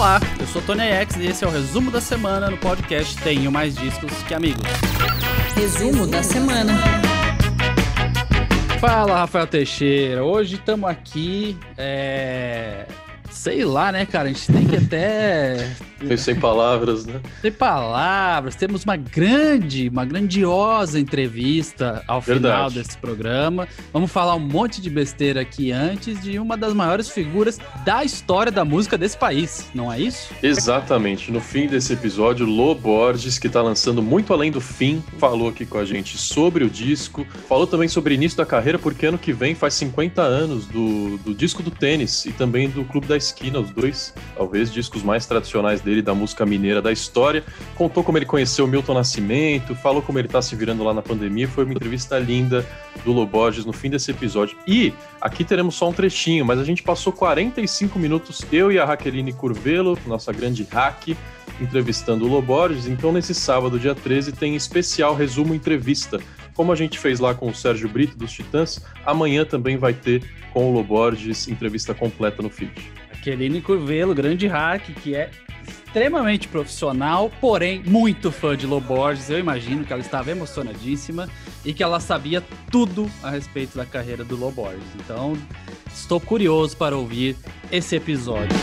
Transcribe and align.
Olá, 0.00 0.18
eu 0.40 0.46
sou 0.46 0.62
Tony 0.62 0.80
X 0.80 1.16
e 1.16 1.26
esse 1.26 1.44
é 1.44 1.46
o 1.46 1.50
resumo 1.50 1.90
da 1.90 2.00
semana 2.00 2.48
no 2.48 2.56
podcast 2.56 3.14
Tenho 3.18 3.52
Mais 3.52 3.74
Discos 3.76 4.10
que 4.22 4.32
Amigos. 4.32 4.62
Resumo 5.54 6.06
da 6.06 6.22
semana. 6.22 6.72
Fala, 8.80 9.18
Rafael 9.18 9.46
Teixeira. 9.46 10.24
Hoje 10.24 10.54
estamos 10.54 10.88
aqui. 10.88 11.54
É... 11.76 12.86
Sei 13.30 13.62
lá, 13.62 13.92
né, 13.92 14.06
cara? 14.06 14.30
A 14.30 14.32
gente 14.32 14.50
tem 14.50 14.66
que 14.66 14.76
até 14.76 15.70
sem 16.16 16.34
palavras, 16.34 17.06
né? 17.06 17.20
Sem 17.40 17.52
palavras, 17.52 18.54
temos 18.54 18.84
uma 18.84 18.96
grande, 18.96 19.88
uma 19.88 20.04
grandiosa 20.04 20.98
entrevista 20.98 22.02
ao 22.06 22.20
Verdade. 22.20 22.54
final 22.54 22.70
desse 22.70 22.96
programa. 22.98 23.68
Vamos 23.92 24.10
falar 24.10 24.34
um 24.34 24.40
monte 24.40 24.80
de 24.80 24.90
besteira 24.90 25.40
aqui 25.40 25.72
antes 25.72 26.20
de 26.22 26.38
uma 26.38 26.56
das 26.56 26.72
maiores 26.74 27.08
figuras 27.08 27.58
da 27.84 28.04
história 28.04 28.52
da 28.52 28.64
música 28.64 28.96
desse 28.96 29.16
país, 29.16 29.70
não 29.74 29.92
é 29.92 30.00
isso? 30.00 30.32
Exatamente. 30.42 31.30
No 31.30 31.40
fim 31.40 31.66
desse 31.66 31.92
episódio, 31.92 32.46
Lô 32.46 32.74
Borges, 32.74 33.38
que 33.38 33.48
tá 33.48 33.62
lançando 33.62 34.02
muito 34.02 34.32
além 34.32 34.50
do 34.50 34.60
fim, 34.60 35.02
falou 35.18 35.48
aqui 35.48 35.64
com 35.66 35.78
a 35.78 35.84
gente 35.84 36.16
sobre 36.18 36.64
o 36.64 36.70
disco. 36.70 37.26
Falou 37.48 37.66
também 37.66 37.88
sobre 37.88 38.14
o 38.14 38.16
início 38.16 38.36
da 38.38 38.46
carreira, 38.46 38.78
porque 38.78 39.06
ano 39.06 39.18
que 39.18 39.32
vem 39.32 39.54
faz 39.54 39.74
50 39.74 40.22
anos 40.22 40.66
do, 40.66 41.18
do 41.18 41.34
disco 41.34 41.62
do 41.62 41.70
tênis 41.70 42.24
e 42.26 42.32
também 42.32 42.68
do 42.68 42.84
Clube 42.84 43.06
da 43.06 43.16
Esquina, 43.16 43.58
os 43.58 43.70
dois, 43.70 44.14
talvez, 44.36 44.72
discos 44.72 45.02
mais 45.02 45.26
tradicionais 45.26 45.80
dele, 45.80 45.89
da 46.00 46.14
música 46.14 46.46
mineira 46.46 46.80
da 46.80 46.92
história. 46.92 47.42
Contou 47.74 48.04
como 48.04 48.16
ele 48.16 48.24
conheceu 48.24 48.64
o 48.64 48.68
Milton 48.68 48.94
Nascimento, 48.94 49.74
falou 49.74 50.00
como 50.00 50.18
ele 50.18 50.28
tá 50.28 50.40
se 50.40 50.54
virando 50.54 50.84
lá 50.84 50.94
na 50.94 51.02
pandemia. 51.02 51.48
Foi 51.48 51.64
uma 51.64 51.74
entrevista 51.74 52.18
linda 52.18 52.64
do 53.04 53.12
Lô 53.12 53.26
Borges 53.26 53.64
no 53.64 53.72
fim 53.72 53.90
desse 53.90 54.12
episódio. 54.12 54.56
E 54.66 54.92
aqui 55.20 55.42
teremos 55.42 55.74
só 55.74 55.88
um 55.88 55.92
trechinho, 55.92 56.44
mas 56.44 56.60
a 56.60 56.64
gente 56.64 56.82
passou 56.82 57.12
45 57.12 57.98
minutos, 57.98 58.44
eu 58.52 58.70
e 58.70 58.78
a 58.78 58.84
Raqueline 58.84 59.32
Curvelo, 59.32 59.98
nossa 60.06 60.32
grande 60.32 60.66
hack, 60.70 61.16
entrevistando 61.60 62.24
o 62.24 62.28
Lô 62.28 62.40
Borges. 62.40 62.86
Então, 62.86 63.12
nesse 63.12 63.34
sábado, 63.34 63.78
dia 63.78 63.94
13, 63.94 64.32
tem 64.32 64.54
especial 64.54 65.14
resumo 65.14 65.54
entrevista. 65.54 66.20
Como 66.54 66.72
a 66.72 66.76
gente 66.76 66.98
fez 66.98 67.20
lá 67.20 67.34
com 67.34 67.48
o 67.48 67.54
Sérgio 67.54 67.88
Brito 67.88 68.16
dos 68.16 68.32
Titãs, 68.32 68.84
amanhã 69.04 69.44
também 69.44 69.76
vai 69.76 69.94
ter 69.94 70.22
com 70.52 70.70
o 70.70 70.72
Lô 70.72 70.82
Borges 70.82 71.48
entrevista 71.48 71.94
completa 71.94 72.42
no 72.42 72.50
feed. 72.50 72.72
Aqueline 73.12 73.60
Curvelo, 73.60 74.14
grande 74.14 74.46
hack, 74.46 74.82
que 75.02 75.14
é 75.14 75.30
extremamente 75.90 76.46
profissional, 76.46 77.32
porém 77.40 77.82
muito 77.84 78.30
fã 78.30 78.56
de 78.56 78.64
Lô 78.64 78.80
Borges. 78.80 79.28
Eu 79.28 79.40
imagino 79.40 79.84
que 79.84 79.92
ela 79.92 80.00
estava 80.00 80.30
emocionadíssima 80.30 81.28
e 81.64 81.74
que 81.74 81.82
ela 81.82 81.98
sabia 81.98 82.40
tudo 82.70 83.10
a 83.20 83.28
respeito 83.28 83.76
da 83.76 83.84
carreira 83.84 84.22
do 84.22 84.36
Lô 84.36 84.52
Borges. 84.52 84.84
Então, 84.94 85.36
estou 85.92 86.20
curioso 86.20 86.76
para 86.76 86.96
ouvir 86.96 87.36
esse 87.72 87.96
episódio. 87.96 88.56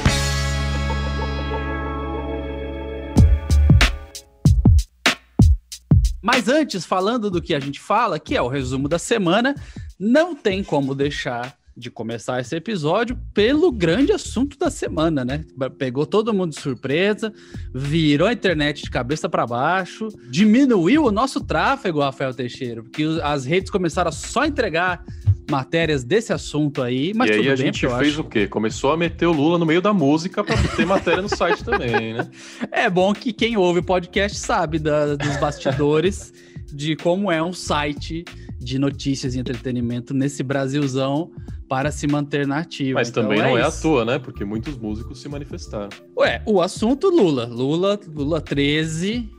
Mas 6.24 6.48
antes, 6.48 6.86
falando 6.86 7.30
do 7.30 7.42
que 7.42 7.54
a 7.54 7.60
gente 7.60 7.82
fala, 7.82 8.18
que 8.18 8.38
é 8.38 8.42
o 8.42 8.48
resumo 8.48 8.88
da 8.88 8.98
semana, 8.98 9.54
não 10.00 10.34
tem 10.34 10.64
como 10.64 10.96
deixar 10.96 11.57
de 11.78 11.92
começar 11.92 12.42
esse 12.42 12.56
episódio 12.56 13.16
pelo 13.34 13.72
grande 13.72 14.12
assunto 14.12 14.58
da 14.58 14.72
semana, 14.72 15.24
né? 15.24 15.46
Pegou 15.78 16.08
todo 16.08 16.34
mundo 16.34 16.50
de 16.56 16.60
surpresa, 16.60 17.32
virou 17.74 18.28
a 18.28 18.34
internet 18.34 18.82
de 18.84 18.90
cabeça 18.90 19.30
para 19.30 19.46
baixo, 19.46 20.08
diminuiu 20.30 21.06
o 21.06 21.12
nosso 21.12 21.40
tráfego, 21.40 22.00
Rafael 22.00 22.34
Teixeira, 22.34 22.82
porque 22.82 23.06
as 23.24 23.46
redes 23.46 23.70
começaram 23.70 24.10
a 24.10 24.12
só 24.12 24.44
entregar 24.46 25.04
matérias 25.50 26.04
desse 26.04 26.34
assunto 26.34 26.82
aí, 26.82 27.14
mas 27.14 27.30
e 27.30 27.34
aí 27.34 27.40
a 27.48 27.56
bem, 27.56 27.58
gente 27.58 27.80
fez 27.88 27.94
acho- 27.94 28.22
o 28.22 28.24
quê? 28.24 28.48
Começou 28.48 28.92
a 28.92 28.98
meter 28.98 29.28
o 29.28 29.32
Lula 29.32 29.58
no 29.58 29.66
meio 29.66 29.82
da 29.82 29.94
música 29.94 30.44
para 30.44 30.58
ter 30.76 30.86
matéria 30.86 31.22
no 31.22 31.30
site 31.30 31.64
também, 31.64 32.16
né? 32.16 32.28
É 32.72 32.90
bom 32.90 33.14
que 33.14 33.32
quem 33.32 33.56
ouve 33.56 33.80
o 33.80 33.84
podcast 33.84 34.38
sabe 34.38 34.80
da- 34.80 35.16
dos 35.16 35.38
bastidores 35.38 36.34
de 36.74 36.96
como 36.98 37.32
é 37.32 37.42
um 37.42 37.54
site 37.54 38.26
de 38.60 38.78
notícias 38.78 39.36
e 39.36 39.40
entretenimento 39.40 40.14
nesse 40.14 40.44
Brasilzão 40.44 41.32
para 41.68 41.92
se 41.92 42.08
manter 42.08 42.48
na 42.48 42.60
ativa. 42.60 43.00
Mas 43.00 43.10
Então 43.10 43.24
também 43.24 43.40
não 43.40 43.58
é 43.58 43.64
à 43.64 43.68
isso. 43.68 43.82
toa, 43.82 44.06
né? 44.06 44.20
Porque 44.20 44.46
muitos 44.46 44.78
músicos 44.78 45.22
se 45.22 45.28
manifestaram. 45.28 45.90
Ué, 46.18 46.42
o 46.46 46.62
assunto 46.62 47.10
Lula. 47.10 47.46
Lula, 47.46 48.00
Lula 48.08 48.40
13. 48.42 49.30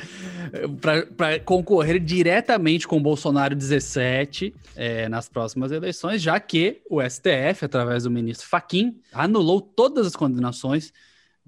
para 1.16 1.38
concorrer 1.40 1.98
diretamente 2.00 2.86
com 2.86 3.00
Bolsonaro 3.02 3.54
17 3.54 4.54
é, 4.76 5.08
nas 5.08 5.28
próximas 5.28 5.72
eleições, 5.72 6.22
já 6.22 6.38
que 6.40 6.80
o 6.88 7.02
STF, 7.02 7.64
através 7.64 8.04
do 8.04 8.10
ministro 8.10 8.46
Faquim, 8.48 8.96
anulou 9.12 9.60
todas 9.60 10.06
as 10.06 10.16
condenações 10.16 10.92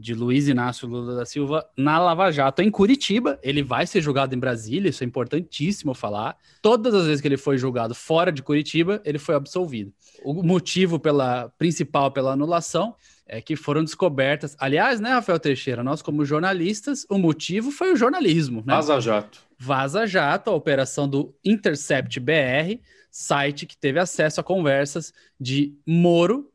de 0.00 0.14
Luiz 0.14 0.48
Inácio 0.48 0.88
Lula 0.88 1.14
da 1.14 1.26
Silva 1.26 1.68
na 1.76 1.98
Lava 1.98 2.32
Jato 2.32 2.62
em 2.62 2.70
Curitiba. 2.70 3.38
Ele 3.42 3.62
vai 3.62 3.86
ser 3.86 4.00
julgado 4.00 4.34
em 4.34 4.38
Brasília, 4.38 4.88
isso 4.88 5.04
é 5.04 5.06
importantíssimo 5.06 5.92
falar. 5.92 6.38
Todas 6.62 6.94
as 6.94 7.04
vezes 7.04 7.20
que 7.20 7.28
ele 7.28 7.36
foi 7.36 7.58
julgado 7.58 7.94
fora 7.94 8.32
de 8.32 8.42
Curitiba, 8.42 9.02
ele 9.04 9.18
foi 9.18 9.34
absolvido. 9.34 9.92
O 10.24 10.42
motivo 10.42 10.98
pela 10.98 11.50
principal 11.58 12.10
pela 12.10 12.32
anulação 12.32 12.94
é 13.26 13.42
que 13.42 13.54
foram 13.54 13.84
descobertas. 13.84 14.56
Aliás, 14.58 15.00
né, 15.00 15.10
Rafael 15.10 15.38
Teixeira, 15.38 15.84
nós 15.84 16.00
como 16.00 16.24
jornalistas, 16.24 17.06
o 17.10 17.18
motivo 17.18 17.70
foi 17.70 17.92
o 17.92 17.96
jornalismo, 17.96 18.64
né? 18.66 18.74
Vaza 18.74 18.98
Jato. 19.00 19.38
Vaza 19.58 20.06
Jato, 20.06 20.48
a 20.48 20.54
operação 20.54 21.06
do 21.06 21.34
Intercept 21.44 22.18
BR, 22.18 22.80
site 23.10 23.66
que 23.66 23.76
teve 23.76 24.00
acesso 24.00 24.40
a 24.40 24.44
conversas 24.44 25.12
de 25.38 25.74
Moro, 25.86 26.50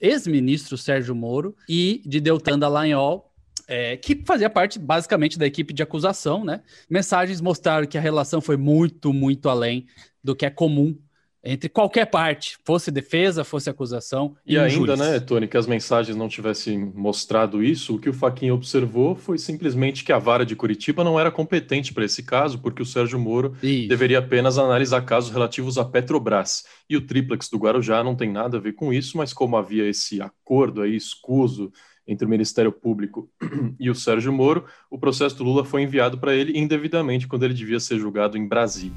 ex-ministro 0.00 0.76
Sérgio 0.76 1.14
Moro, 1.14 1.56
e 1.68 2.02
de 2.04 2.20
Deltan 2.20 2.58
Dallagnol, 2.58 3.32
é, 3.66 3.96
que 3.96 4.22
fazia 4.24 4.48
parte 4.48 4.78
basicamente 4.78 5.38
da 5.38 5.46
equipe 5.46 5.74
de 5.74 5.82
acusação, 5.82 6.44
né? 6.44 6.62
Mensagens 6.88 7.40
mostraram 7.40 7.86
que 7.86 7.98
a 7.98 8.00
relação 8.00 8.40
foi 8.40 8.56
muito, 8.56 9.12
muito 9.12 9.48
além 9.48 9.86
do 10.24 10.34
que 10.34 10.46
é 10.46 10.50
comum 10.50 10.96
entre 11.42 11.68
qualquer 11.68 12.06
parte, 12.06 12.58
fosse 12.64 12.90
defesa, 12.90 13.44
fosse 13.44 13.70
acusação. 13.70 14.34
E 14.44 14.58
um 14.58 14.62
ainda, 14.62 14.96
né, 14.96 15.20
Tony, 15.20 15.46
que 15.46 15.56
as 15.56 15.66
mensagens 15.66 16.16
não 16.16 16.28
tivessem 16.28 16.78
mostrado 16.94 17.62
isso, 17.62 17.94
o 17.94 17.98
que 17.98 18.08
o 18.08 18.12
Faquinha 18.12 18.54
observou 18.54 19.14
foi 19.14 19.38
simplesmente 19.38 20.04
que 20.04 20.12
a 20.12 20.18
vara 20.18 20.44
de 20.44 20.56
Curitiba 20.56 21.04
não 21.04 21.18
era 21.18 21.30
competente 21.30 21.94
para 21.94 22.04
esse 22.04 22.22
caso, 22.22 22.58
porque 22.58 22.82
o 22.82 22.86
Sérgio 22.86 23.18
Moro 23.18 23.54
Isso. 23.62 23.88
deveria 23.88 24.18
apenas 24.18 24.58
analisar 24.58 25.02
casos 25.02 25.30
relativos 25.30 25.78
à 25.78 25.84
Petrobras. 25.84 26.64
E 26.88 26.96
o 26.96 27.06
triplex 27.06 27.48
do 27.48 27.58
Guarujá 27.58 28.02
não 28.02 28.16
tem 28.16 28.30
nada 28.30 28.56
a 28.56 28.60
ver 28.60 28.72
com 28.72 28.92
isso, 28.92 29.16
mas 29.16 29.32
como 29.32 29.56
havia 29.56 29.88
esse 29.88 30.20
acordo 30.20 30.82
aí 30.82 30.96
escuso 30.96 31.70
entre 32.06 32.26
o 32.26 32.28
Ministério 32.28 32.72
Público 32.72 33.30
e 33.78 33.90
o 33.90 33.94
Sérgio 33.94 34.32
Moro, 34.32 34.64
o 34.90 34.98
processo 34.98 35.36
do 35.36 35.44
Lula 35.44 35.64
foi 35.64 35.82
enviado 35.82 36.18
para 36.18 36.34
ele 36.34 36.58
indevidamente 36.58 37.28
quando 37.28 37.44
ele 37.44 37.54
devia 37.54 37.78
ser 37.78 37.98
julgado 37.98 38.38
em 38.38 38.48
Brasília. 38.48 38.96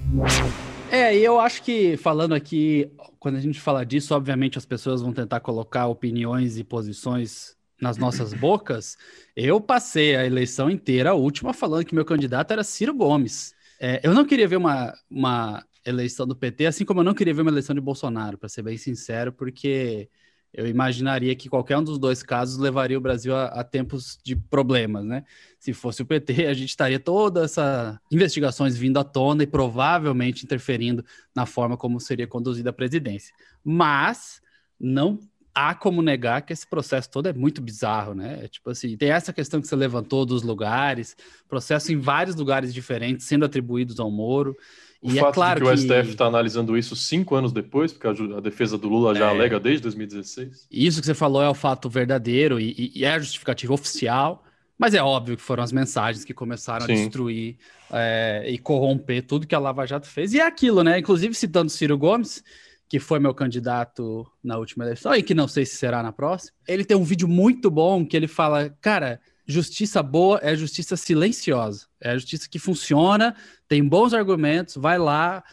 É, 0.91 1.18
e 1.18 1.24
eu 1.24 1.40
acho 1.40 1.63
que 1.63 1.96
falando 1.96 2.35
aqui, 2.35 2.91
quando 3.18 3.38
a 3.38 3.40
gente 3.40 3.62
fala 3.62 3.85
disso, 3.85 4.13
obviamente 4.13 4.57
as 4.57 4.66
pessoas 4.66 5.02
vão 5.02 5.13
tentar 5.13 5.40
colocar 5.40 5.88
opiniões 5.88 6.57
e 6.57 6.66
posições 6.66 7.56
nas 7.81 7.97
nossas 7.97 8.34
bocas. 8.34 8.97
Eu 9.34 9.62
passei 9.62 10.18
a 10.18 10.25
eleição 10.25 10.69
inteira, 10.69 11.12
a 11.12 11.13
última, 11.13 11.53
falando 11.53 11.85
que 11.85 11.96
meu 11.96 12.03
candidato 12.03 12.51
era 12.51 12.62
Ciro 12.62 12.94
Gomes. 12.94 13.56
É, 13.80 14.01
eu 14.03 14.13
não 14.13 14.25
queria 14.25 14.50
ver 14.50 14.57
uma, 14.57 14.94
uma 15.09 15.66
eleição 15.85 16.28
do 16.28 16.35
PT, 16.35 16.66
assim 16.66 16.84
como 16.84 17.00
eu 17.00 17.06
não 17.06 17.13
queria 17.13 17.34
ver 17.34 17.41
uma 17.41 17.51
eleição 17.51 17.74
de 17.74 17.80
Bolsonaro, 17.80 18.38
para 18.38 18.50
ser 18.50 18.62
bem 18.62 18.78
sincero, 18.78 19.31
porque 19.31 20.09
eu 20.53 20.67
imaginaria 20.67 21.35
que 21.35 21.47
qualquer 21.47 21.78
um 21.78 21.84
dos 21.84 21.97
dois 21.97 22.22
casos 22.22 22.57
levaria 22.57 22.97
o 22.97 23.01
Brasil 23.01 23.35
a, 23.35 23.45
a 23.45 23.63
tempos 23.63 24.19
de 24.23 24.35
problemas, 24.35 25.06
né? 25.06 25.23
Se 25.57 25.73
fosse 25.73 26.01
o 26.01 26.06
PT, 26.06 26.45
a 26.47 26.53
gente 26.53 26.69
estaria 26.69 27.00
todas 27.00 27.51
essas 27.51 27.97
investigações 28.12 28.78
vindo 28.78 28.97
à 28.97 29.03
tona 29.03 29.44
e 29.44 29.47
provavelmente 29.47 30.44
interferindo 30.44 31.06
na 31.34 31.45
forma 31.45 31.78
como 31.78 32.00
seria 32.00 32.28
conduzida 32.28 32.69
a 32.69 32.73
presidência. 32.73 33.34
Mas 33.63 34.41
não 34.79 35.19
há 35.53 35.75
como 35.75 36.01
negar 36.01 36.41
que 36.41 36.53
esse 36.53 36.65
processo 36.65 37.09
todo 37.09 37.27
é 37.27 37.33
muito 37.33 37.62
bizarro, 37.62 38.13
né? 38.13 38.44
É 38.44 38.48
Tipo 38.48 38.69
assim, 38.71 38.95
tem 38.98 39.12
essa 39.12 39.31
questão 39.31 39.62
que 39.62 39.68
você 39.68 39.75
levantou 39.75 40.25
dos 40.25 40.44
lugares, 40.44 41.15
processo 41.48 41.92
em 41.92 41.98
vários 41.98 42.36
lugares 42.36 42.74
diferentes 42.74 43.25
sendo 43.25 43.45
atribuídos 43.45 44.00
ao 44.00 44.09
Moro. 44.09 44.56
O 45.01 45.09
e 45.12 45.15
fato 45.15 45.30
é 45.30 45.33
claro 45.33 45.59
de 45.59 45.65
que 45.65 45.71
o 45.71 45.75
que 45.75 45.81
STF 45.81 46.09
está 46.12 46.25
analisando 46.25 46.77
isso 46.77 46.95
cinco 46.95 47.33
anos 47.36 47.51
depois, 47.51 47.92
porque 47.92 48.07
a, 48.07 48.38
a 48.38 48.39
defesa 48.42 48.77
do 48.77 48.88
Lula 48.88 49.15
já 49.15 49.27
É. 49.27 49.30
alega 49.30 49.59
desde 49.59 49.81
2016. 49.83 50.68
Isso 50.69 51.00
que 51.00 51.06
você 51.07 51.13
falou 51.15 51.42
é 51.42 51.50
o 51.50 51.53
fato 51.56 51.89
verdadeiro 51.89 52.59
e, 52.59 52.71
e- 52.77 52.92
e 53.00 53.06
é 53.06 53.13
a 53.13 53.19
justificativa 53.19 53.74
oficial, 53.74 54.44
mas 54.77 54.94
é 54.94 55.01
óbvio 55.01 55.36
que 55.38 55.42
foram 55.44 55.63
as 55.63 55.71
mensagens 55.71 56.24
que 56.24 56.33
começaram 56.33 56.86
Sim. 56.86 56.92
a 56.94 56.95
destruir 56.95 57.57
é, 57.92 58.45
e 58.48 58.57
corromper 58.59 59.24
tudo 59.25 59.48
que 59.48 59.56
a 59.56 59.59
Lava 59.59 59.86
Jato 59.88 60.07
fez. 60.07 60.33
E 60.33 60.39
é 60.39 60.45
aquilo, 60.45 60.83
né? 60.83 61.00
Inclusive 61.00 61.33
citando 61.33 61.69
Ciro 61.71 61.98
Gomes, 61.98 62.44
que 62.88 63.00
foi 63.00 63.19
meu 63.19 63.33
candidato 63.33 64.27
na 64.44 64.57
última 64.57 64.83
eleição 64.83 65.15
e 65.15 65.24
que 65.24 65.33
não 65.33 65.48
sei 65.48 65.65
se 65.65 65.75
será 65.77 66.03
na 66.03 66.12
próxima. 66.12 66.51
Ele 66.68 66.83
tem 66.86 66.95
um 66.98 67.03
vídeo 67.03 67.27
muito 67.27 67.71
bom 67.71 68.06
que 68.06 68.15
ele 68.18 68.27
fala, 68.27 68.69
cara, 68.81 69.19
justiça 69.51 70.01
boa 70.01 70.39
é 70.42 70.56
justiça 70.56 70.98
silenciosa, 70.98 71.86
é 72.00 72.12
a 72.12 72.18
justiça 72.18 72.50
que 72.50 72.57
funciona, 72.57 73.36
tem 73.68 73.88
bons 73.88 74.13
argumentos, 74.13 74.75
vai 74.75 74.98
lá, 74.98 75.44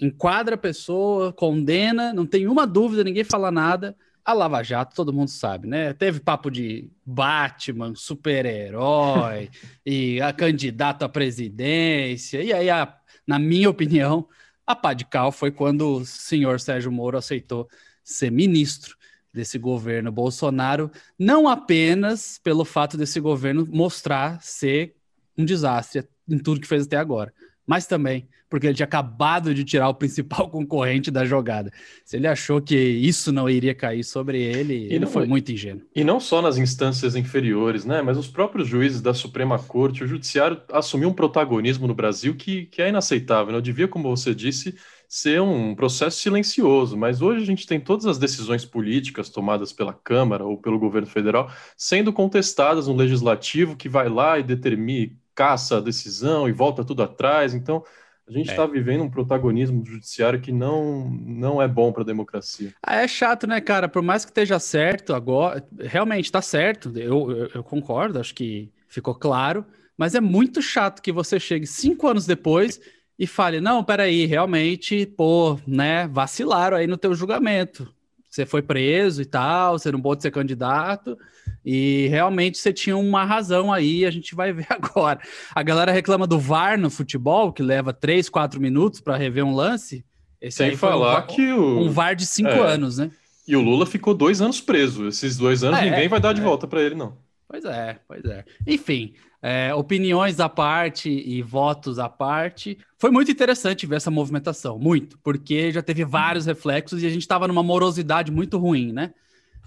enquadra 0.00 0.54
a 0.54 0.58
pessoa, 0.58 1.32
condena, 1.32 2.12
não 2.12 2.24
tem 2.24 2.46
uma 2.46 2.66
dúvida, 2.66 3.04
ninguém 3.04 3.24
fala 3.24 3.50
nada 3.50 3.96
A 4.24 4.32
Lava 4.32 4.62
Jato, 4.62 4.94
todo 4.94 5.12
mundo 5.12 5.28
sabe, 5.28 5.68
né? 5.68 5.92
Teve 5.92 6.20
papo 6.20 6.50
de 6.50 6.90
Batman, 7.04 7.94
super-herói 7.94 9.50
e 9.84 10.20
a 10.20 10.32
candidato 10.32 11.04
à 11.04 11.08
presidência. 11.08 12.42
E 12.42 12.52
aí, 12.52 12.70
a, 12.70 12.94
na 13.26 13.38
minha 13.38 13.70
opinião, 13.70 14.28
a 14.66 14.74
pá 14.74 14.92
de 14.92 15.04
cal 15.04 15.32
foi 15.32 15.50
quando 15.50 15.96
o 15.96 16.06
senhor 16.06 16.60
Sérgio 16.60 16.92
Moro 16.92 17.16
aceitou 17.16 17.68
ser 18.04 18.30
ministro 18.30 18.96
desse 19.38 19.56
governo 19.56 20.10
Bolsonaro, 20.10 20.90
não 21.16 21.48
apenas 21.48 22.40
pelo 22.42 22.64
fato 22.64 22.96
desse 22.96 23.20
governo 23.20 23.64
mostrar 23.70 24.42
ser 24.42 24.96
um 25.36 25.44
desastre 25.44 26.08
em 26.28 26.38
tudo 26.38 26.60
que 26.60 26.66
fez 26.66 26.84
até 26.84 26.96
agora, 26.96 27.32
mas 27.64 27.86
também 27.86 28.28
porque 28.48 28.66
ele 28.66 28.74
tinha 28.74 28.86
acabado 28.86 29.54
de 29.54 29.62
tirar 29.62 29.88
o 29.88 29.94
principal 29.94 30.48
concorrente 30.50 31.10
da 31.10 31.24
jogada. 31.24 31.70
Se 32.04 32.16
ele 32.16 32.26
achou 32.26 32.60
que 32.60 32.74
isso 32.74 33.30
não 33.30 33.48
iria 33.48 33.74
cair 33.74 34.02
sobre 34.02 34.42
ele, 34.42 34.74
e 34.74 34.84
ele 34.86 35.00
não, 35.00 35.08
foi 35.08 35.26
muito 35.26 35.52
ingênuo. 35.52 35.82
E 35.94 36.02
não 36.02 36.18
só 36.18 36.40
nas 36.40 36.56
instâncias 36.56 37.14
inferiores, 37.14 37.84
né? 37.84 38.00
Mas 38.00 38.16
os 38.16 38.26
próprios 38.26 38.66
juízes 38.66 39.00
da 39.00 39.12
Suprema 39.12 39.58
Corte, 39.58 40.02
o 40.02 40.06
Judiciário 40.06 40.60
assumiu 40.72 41.10
um 41.10 41.14
protagonismo 41.14 41.86
no 41.86 41.94
Brasil 41.94 42.34
que, 42.34 42.66
que 42.66 42.80
é 42.80 42.88
inaceitável. 42.88 43.52
Não 43.52 43.58
né? 43.58 43.62
devia, 43.62 43.86
como 43.86 44.08
você 44.08 44.34
disse, 44.34 44.74
ser 45.08 45.40
um 45.40 45.74
processo 45.74 46.18
silencioso, 46.18 46.94
mas 46.94 47.22
hoje 47.22 47.42
a 47.42 47.46
gente 47.46 47.66
tem 47.66 47.80
todas 47.80 48.04
as 48.04 48.18
decisões 48.18 48.66
políticas 48.66 49.30
tomadas 49.30 49.72
pela 49.72 49.94
Câmara 49.94 50.44
ou 50.44 50.58
pelo 50.58 50.78
governo 50.78 51.08
federal 51.08 51.50
sendo 51.74 52.12
contestadas 52.12 52.86
no 52.86 52.94
legislativo 52.94 53.74
que 53.74 53.88
vai 53.88 54.08
lá 54.10 54.38
e 54.38 54.42
determina, 54.42 55.16
caça 55.34 55.78
a 55.78 55.80
decisão 55.80 56.48
e 56.48 56.52
volta 56.52 56.84
tudo 56.84 57.02
atrás. 57.02 57.54
Então, 57.54 57.82
a 58.28 58.32
gente 58.32 58.50
está 58.50 58.64
é. 58.64 58.68
vivendo 58.68 59.02
um 59.02 59.08
protagonismo 59.08 59.82
do 59.82 59.90
judiciário 59.90 60.40
que 60.40 60.52
não, 60.52 61.08
não 61.08 61.62
é 61.62 61.66
bom 61.66 61.90
para 61.90 62.02
a 62.02 62.06
democracia. 62.06 62.74
Ah, 62.82 62.96
é 62.96 63.08
chato, 63.08 63.46
né, 63.46 63.60
cara? 63.60 63.88
Por 63.88 64.02
mais 64.02 64.24
que 64.24 64.30
esteja 64.30 64.58
certo 64.58 65.14
agora, 65.14 65.66
realmente 65.80 66.26
está 66.26 66.42
certo, 66.42 66.92
eu, 66.98 67.30
eu, 67.30 67.50
eu, 67.54 67.64
concordo, 67.64 68.20
acho 68.20 68.34
que 68.34 68.70
ficou 68.86 69.14
claro, 69.14 69.64
mas 69.96 70.14
é 70.14 70.20
muito 70.20 70.60
chato 70.60 71.00
que 71.00 71.10
você 71.10 71.40
chegue 71.40 71.66
cinco 71.66 72.06
anos 72.06 72.26
depois 72.26 72.78
e 73.18 73.26
fale: 73.26 73.60
não, 73.60 73.82
peraí, 73.82 74.26
realmente, 74.26 75.04
pô, 75.04 75.58
né, 75.66 76.06
vacilaram 76.08 76.76
aí 76.76 76.86
no 76.86 76.96
teu 76.96 77.14
julgamento. 77.14 77.92
Você 78.30 78.44
foi 78.46 78.62
preso 78.62 79.22
e 79.22 79.24
tal, 79.24 79.78
você 79.78 79.90
não 79.90 80.00
pôde 80.00 80.22
ser 80.22 80.30
candidato. 80.30 81.18
E 81.64 82.06
realmente 82.08 82.58
você 82.58 82.72
tinha 82.72 82.96
uma 82.96 83.24
razão 83.24 83.72
aí, 83.72 84.06
a 84.06 84.10
gente 84.10 84.34
vai 84.34 84.52
ver 84.52 84.66
agora. 84.70 85.18
A 85.54 85.62
galera 85.62 85.90
reclama 85.90 86.26
do 86.26 86.38
VAR 86.38 86.78
no 86.78 86.90
futebol, 86.90 87.52
que 87.52 87.62
leva 87.62 87.92
3, 87.92 88.28
4 88.28 88.60
minutos 88.60 89.00
para 89.00 89.16
rever 89.16 89.44
um 89.44 89.54
lance. 89.54 90.04
Esse 90.40 90.58
Sem 90.58 90.76
falar 90.76 91.24
um, 91.24 91.26
que 91.26 91.52
o... 91.52 91.80
um 91.80 91.90
VAR 91.90 92.14
de 92.14 92.24
5 92.26 92.48
é. 92.48 92.60
anos, 92.60 92.98
né? 92.98 93.10
E 93.46 93.56
o 93.56 93.62
Lula 93.62 93.86
ficou 93.86 94.14
dois 94.14 94.42
anos 94.42 94.60
preso. 94.60 95.08
Esses 95.08 95.36
dois 95.36 95.64
anos 95.64 95.80
é, 95.80 95.90
ninguém 95.90 96.06
vai 96.06 96.20
dar 96.20 96.34
de 96.34 96.40
é. 96.40 96.44
volta 96.44 96.66
para 96.66 96.82
ele, 96.82 96.94
não. 96.94 97.16
Pois 97.48 97.64
é, 97.64 97.98
pois 98.06 98.24
é. 98.24 98.44
Enfim, 98.66 99.14
é, 99.40 99.74
opiniões 99.74 100.38
à 100.38 100.48
parte 100.48 101.08
e 101.08 101.42
votos 101.42 101.98
à 101.98 102.08
parte. 102.08 102.78
Foi 102.98 103.10
muito 103.10 103.30
interessante 103.30 103.86
ver 103.86 103.96
essa 103.96 104.10
movimentação, 104.10 104.78
muito, 104.78 105.18
porque 105.18 105.72
já 105.72 105.82
teve 105.82 106.04
vários 106.04 106.46
reflexos 106.46 107.02
e 107.02 107.06
a 107.06 107.10
gente 107.10 107.22
estava 107.22 107.48
numa 107.48 107.62
morosidade 107.62 108.30
muito 108.30 108.58
ruim, 108.58 108.92
né? 108.92 109.12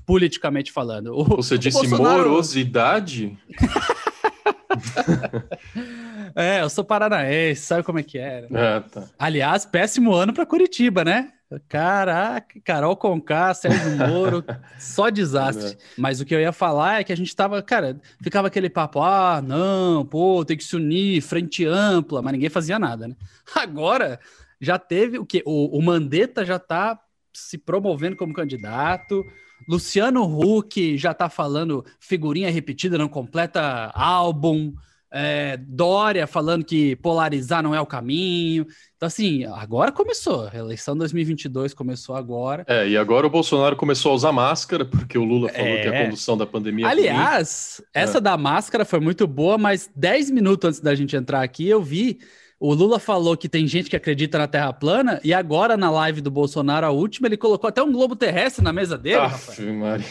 politicamente 0.06 0.72
falando. 0.72 1.18
O, 1.18 1.24
Você 1.38 1.58
disse 1.58 1.78
Bolsonaro... 1.78 2.30
morosidade? 2.30 3.38
é, 6.36 6.62
eu 6.62 6.70
sou 6.70 6.84
paranaense, 6.84 7.62
sabe 7.62 7.84
como 7.84 8.00
é 8.00 8.04
que 8.04 8.18
é? 8.18 8.48
Né? 8.50 8.60
Ah, 8.60 8.82
tá. 8.82 9.08
Aliás, 9.18 9.66
péssimo 9.66 10.14
ano 10.14 10.34
para 10.34 10.46
Curitiba, 10.46 11.04
né? 11.04 11.32
Caraca, 11.68 12.60
Carol 12.64 12.96
Conká, 12.96 13.54
Sérgio 13.54 13.98
Moro, 13.98 14.44
só 14.80 15.10
desastre. 15.10 15.72
É. 15.72 15.78
Mas 15.98 16.22
o 16.22 16.26
que 16.26 16.34
eu 16.34 16.40
ia 16.40 16.52
falar 16.52 17.00
é 17.00 17.04
que 17.04 17.12
a 17.12 17.18
gente 17.18 17.36
tava, 17.36 17.62
cara, 17.62 18.00
ficava 18.22 18.48
aquele 18.48 18.70
papo, 18.70 19.02
ah, 19.02 19.42
não, 19.42 20.06
pô, 20.06 20.46
tem 20.46 20.56
que 20.56 20.64
se 20.64 20.76
unir, 20.76 21.22
frente 21.22 21.66
ampla, 21.66 22.22
mas 22.22 22.34
ninguém 22.34 22.50
fazia 22.50 22.80
nada, 22.80 23.08
né? 23.08 23.16
Agora 23.56 24.20
já 24.60 24.80
teve 24.80 25.18
o 25.18 25.26
que? 25.26 25.44
O, 25.46 25.78
o 25.78 25.82
Mandetta 25.82 26.46
já 26.46 26.58
tá 26.58 27.00
se 27.34 27.58
promovendo 27.58 28.16
como 28.16 28.34
candidato, 28.34 29.26
Luciano 29.68 30.24
Huck 30.24 30.98
já 30.98 31.14
tá 31.14 31.30
falando 31.30 31.86
figurinha 32.00 32.52
repetida, 32.52 32.98
não 32.98 33.08
completa 33.08 33.92
álbum. 33.94 34.74
É, 35.14 35.58
Dória 35.58 36.26
falando 36.26 36.64
que 36.64 36.96
polarizar 36.98 37.62
não 37.62 37.76
é 37.76 37.82
o 37.82 37.86
caminho. 37.86 38.66
Então, 39.02 39.08
assim, 39.08 39.46
agora 39.46 39.92
começou. 39.92 40.48
A 40.54 40.56
eleição 40.56 40.96
2022 40.96 41.74
começou 41.74 42.16
agora. 42.16 42.64
É, 42.68 42.88
e 42.88 42.96
agora 42.96 43.26
o 43.26 43.32
Bolsonaro 43.32 43.76
começou 43.76 44.12
a 44.12 44.14
usar 44.14 44.32
máscara, 44.32 44.86
porque 44.86 45.18
o 45.18 45.24
Lula 45.24 45.50
falou 45.50 45.68
é... 45.68 45.82
que 45.82 45.88
a 45.88 45.96
é. 45.96 46.06
condução 46.06 46.38
da 46.38 46.46
pandemia. 46.46 46.86
É 46.86 46.90
Aliás, 46.90 47.82
é 47.96 48.04
essa 48.04 48.22
da 48.22 48.38
máscara 48.38 48.86
foi 48.86 49.00
muito 49.00 49.26
boa, 49.26 49.58
mas 49.58 49.90
10 49.96 50.30
minutos 50.30 50.68
antes 50.68 50.80
da 50.82 50.94
gente 50.94 51.16
entrar 51.16 51.42
aqui, 51.42 51.68
eu 51.68 51.82
vi 51.82 52.20
o 52.62 52.76
Lula 52.76 53.00
falou 53.00 53.36
que 53.36 53.50
tem 53.50 53.66
gente 53.66 53.90
que 53.90 53.96
acredita 53.96 54.38
na 54.38 54.48
Terra 54.48 54.72
plana 54.72 55.20
e 55.24 55.34
agora 55.34 55.76
na 55.76 55.90
live 55.90 56.22
do 56.22 56.30
Bolsonaro, 56.30 56.86
a 56.86 56.92
última, 56.92 57.28
ele 57.28 57.36
colocou 57.36 57.68
até 57.68 57.82
um 57.82 57.92
globo 57.92 58.16
terrestre 58.16 58.64
na 58.64 58.72
mesa 58.72 59.00
dele. 59.00 59.16
Aff, 59.16 59.60
Maria. 59.66 60.06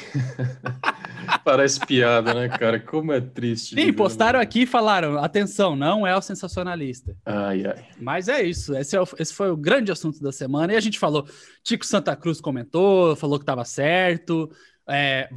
Parece 1.45 1.79
piada, 1.79 2.35
né, 2.35 2.49
cara? 2.49 2.81
Como 2.81 3.13
é 3.13 3.21
triste. 3.21 3.77
Sim, 3.77 3.93
postaram 3.93 4.41
aqui 4.41 4.63
e 4.63 4.67
falaram: 4.67 5.23
atenção, 5.23 5.77
não 5.77 6.05
é 6.05 6.17
o 6.17 6.21
sensacionalista. 6.21 7.17
Ai, 7.25 7.65
ai. 7.65 7.85
Mas 8.01 8.29
é 8.29 8.43
isso. 8.43 8.75
Esse, 8.81 8.97
é 8.97 9.01
o, 9.01 9.07
esse 9.19 9.33
foi 9.33 9.51
o 9.51 9.57
grande 9.57 9.93
assunto 9.93 10.21
da 10.23 10.33
semana. 10.33 10.73
E 10.73 10.77
a 10.77 10.81
gente 10.81 10.99
falou: 10.99 11.27
Tico 11.63 11.85
Santa 11.87 12.17
Cruz 12.17 12.41
comentou, 12.41 13.15
falou 13.17 13.39
que 13.39 13.43
estava 13.43 13.65
certo. 13.65 14.51
É, 14.89 15.29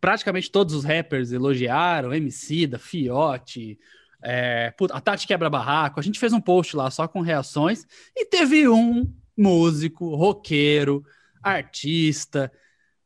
praticamente 0.00 0.50
todos 0.50 0.74
os 0.74 0.84
rappers 0.84 1.30
elogiaram, 1.30 2.12
MC 2.12 2.66
da 2.66 2.78
Fiote. 2.78 3.78
É, 4.22 4.72
a 4.90 5.00
Tati 5.00 5.26
quebra 5.26 5.50
barraco. 5.50 6.00
A 6.00 6.02
gente 6.02 6.18
fez 6.18 6.32
um 6.32 6.40
post 6.40 6.74
lá 6.76 6.90
só 6.90 7.06
com 7.06 7.20
reações 7.20 7.86
e 8.16 8.24
teve 8.24 8.68
um 8.68 9.12
músico, 9.36 10.14
roqueiro, 10.14 11.04
artista, 11.42 12.50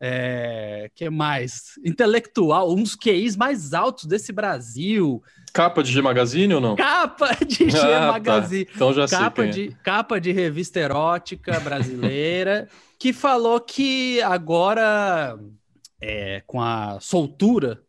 é, 0.00 0.90
que 0.94 1.10
mais? 1.10 1.72
Intelectual, 1.84 2.72
um 2.72 2.82
dos 2.82 2.94
QIs 2.94 3.36
mais 3.36 3.74
altos 3.74 4.04
desse 4.04 4.32
Brasil. 4.32 5.22
Capa 5.50 5.82
de 5.82 5.92
G 5.92 6.02
Magazine 6.02 6.54
ou 6.54 6.60
não? 6.60 6.76
Capa 6.76 7.36
de 7.44 7.68
G 7.70 7.78
ah. 7.78 8.12
Magazine. 8.12 8.64
Tá. 8.64 8.72
Então 8.74 8.92
já 8.92 9.06
capa 9.08 9.42
sei. 9.42 9.50
De, 9.50 9.68
é. 9.68 9.72
Capa 9.82 10.20
de 10.20 10.32
revista 10.32 10.78
erótica 10.78 11.58
brasileira, 11.60 12.68
que 12.98 13.12
falou 13.12 13.60
que 13.60 14.20
agora, 14.22 15.38
é, 16.00 16.42
com 16.46 16.60
a 16.60 16.98
soltura 17.00 17.80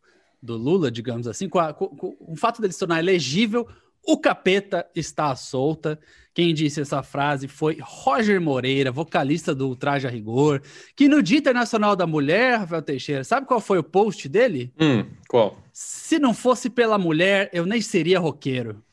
do 0.42 0.56
Lula, 0.56 0.90
digamos 0.90 1.28
assim, 1.28 1.50
com, 1.50 1.60
a, 1.60 1.74
com, 1.74 1.88
com, 1.88 2.16
o 2.20 2.36
fato 2.36 2.62
dele 2.62 2.74
se 2.74 2.80
tornar 2.80 3.00
elegível, 3.00 3.68
o 4.06 4.18
capeta 4.18 4.88
está 4.96 5.32
à 5.32 5.36
solta. 5.36 6.00
Quem 6.34 6.54
disse 6.54 6.80
essa 6.80 7.04
frase 7.04 7.48
foi 7.48 7.78
Roger 7.82 8.40
Moreira, 8.40 8.92
vocalista 8.92 9.54
do 9.54 9.76
Traje 9.76 10.08
a 10.08 10.10
Rigor, 10.10 10.62
que 10.96 11.10
no 11.10 11.22
Dia 11.22 11.40
Internacional 11.40 11.96
da 11.96 12.08
Mulher, 12.08 12.60
Rafael 12.60 12.82
Teixeira, 12.82 13.24
sabe 13.24 13.46
qual 13.46 13.60
foi 13.60 13.78
o 13.78 13.84
post 13.84 14.30
dele? 14.30 14.72
Hum, 14.80 15.06
qual? 15.28 15.58
Se 15.82 16.20
não 16.20 16.34
fosse 16.34 16.70
pela 16.70 16.98
mulher, 16.98 17.50
eu 17.54 17.66
nem 17.66 17.82
seria 17.82 18.20
roqueiro. 18.20 18.84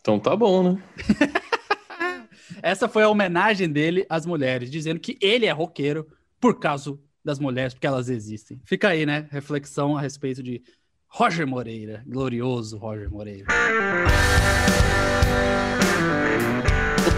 Então 0.00 0.16
tá 0.16 0.36
bom, 0.36 0.74
né? 0.74 0.82
Essa 2.62 2.88
foi 2.88 3.02
a 3.02 3.08
homenagem 3.08 3.68
dele 3.68 4.06
às 4.08 4.24
mulheres, 4.24 4.70
dizendo 4.70 5.00
que 5.00 5.18
ele 5.20 5.46
é 5.46 5.50
roqueiro 5.50 6.06
por 6.40 6.60
causa 6.60 6.96
das 7.24 7.40
mulheres, 7.40 7.74
porque 7.74 7.86
elas 7.88 8.08
existem. 8.08 8.60
Fica 8.64 8.90
aí, 8.90 9.04
né? 9.04 9.26
Reflexão 9.32 9.96
a 9.96 10.00
respeito 10.00 10.40
de 10.40 10.62
Roger 11.08 11.48
Moreira, 11.48 12.04
glorioso 12.06 12.78
Roger 12.78 13.10
Moreira. 13.10 13.46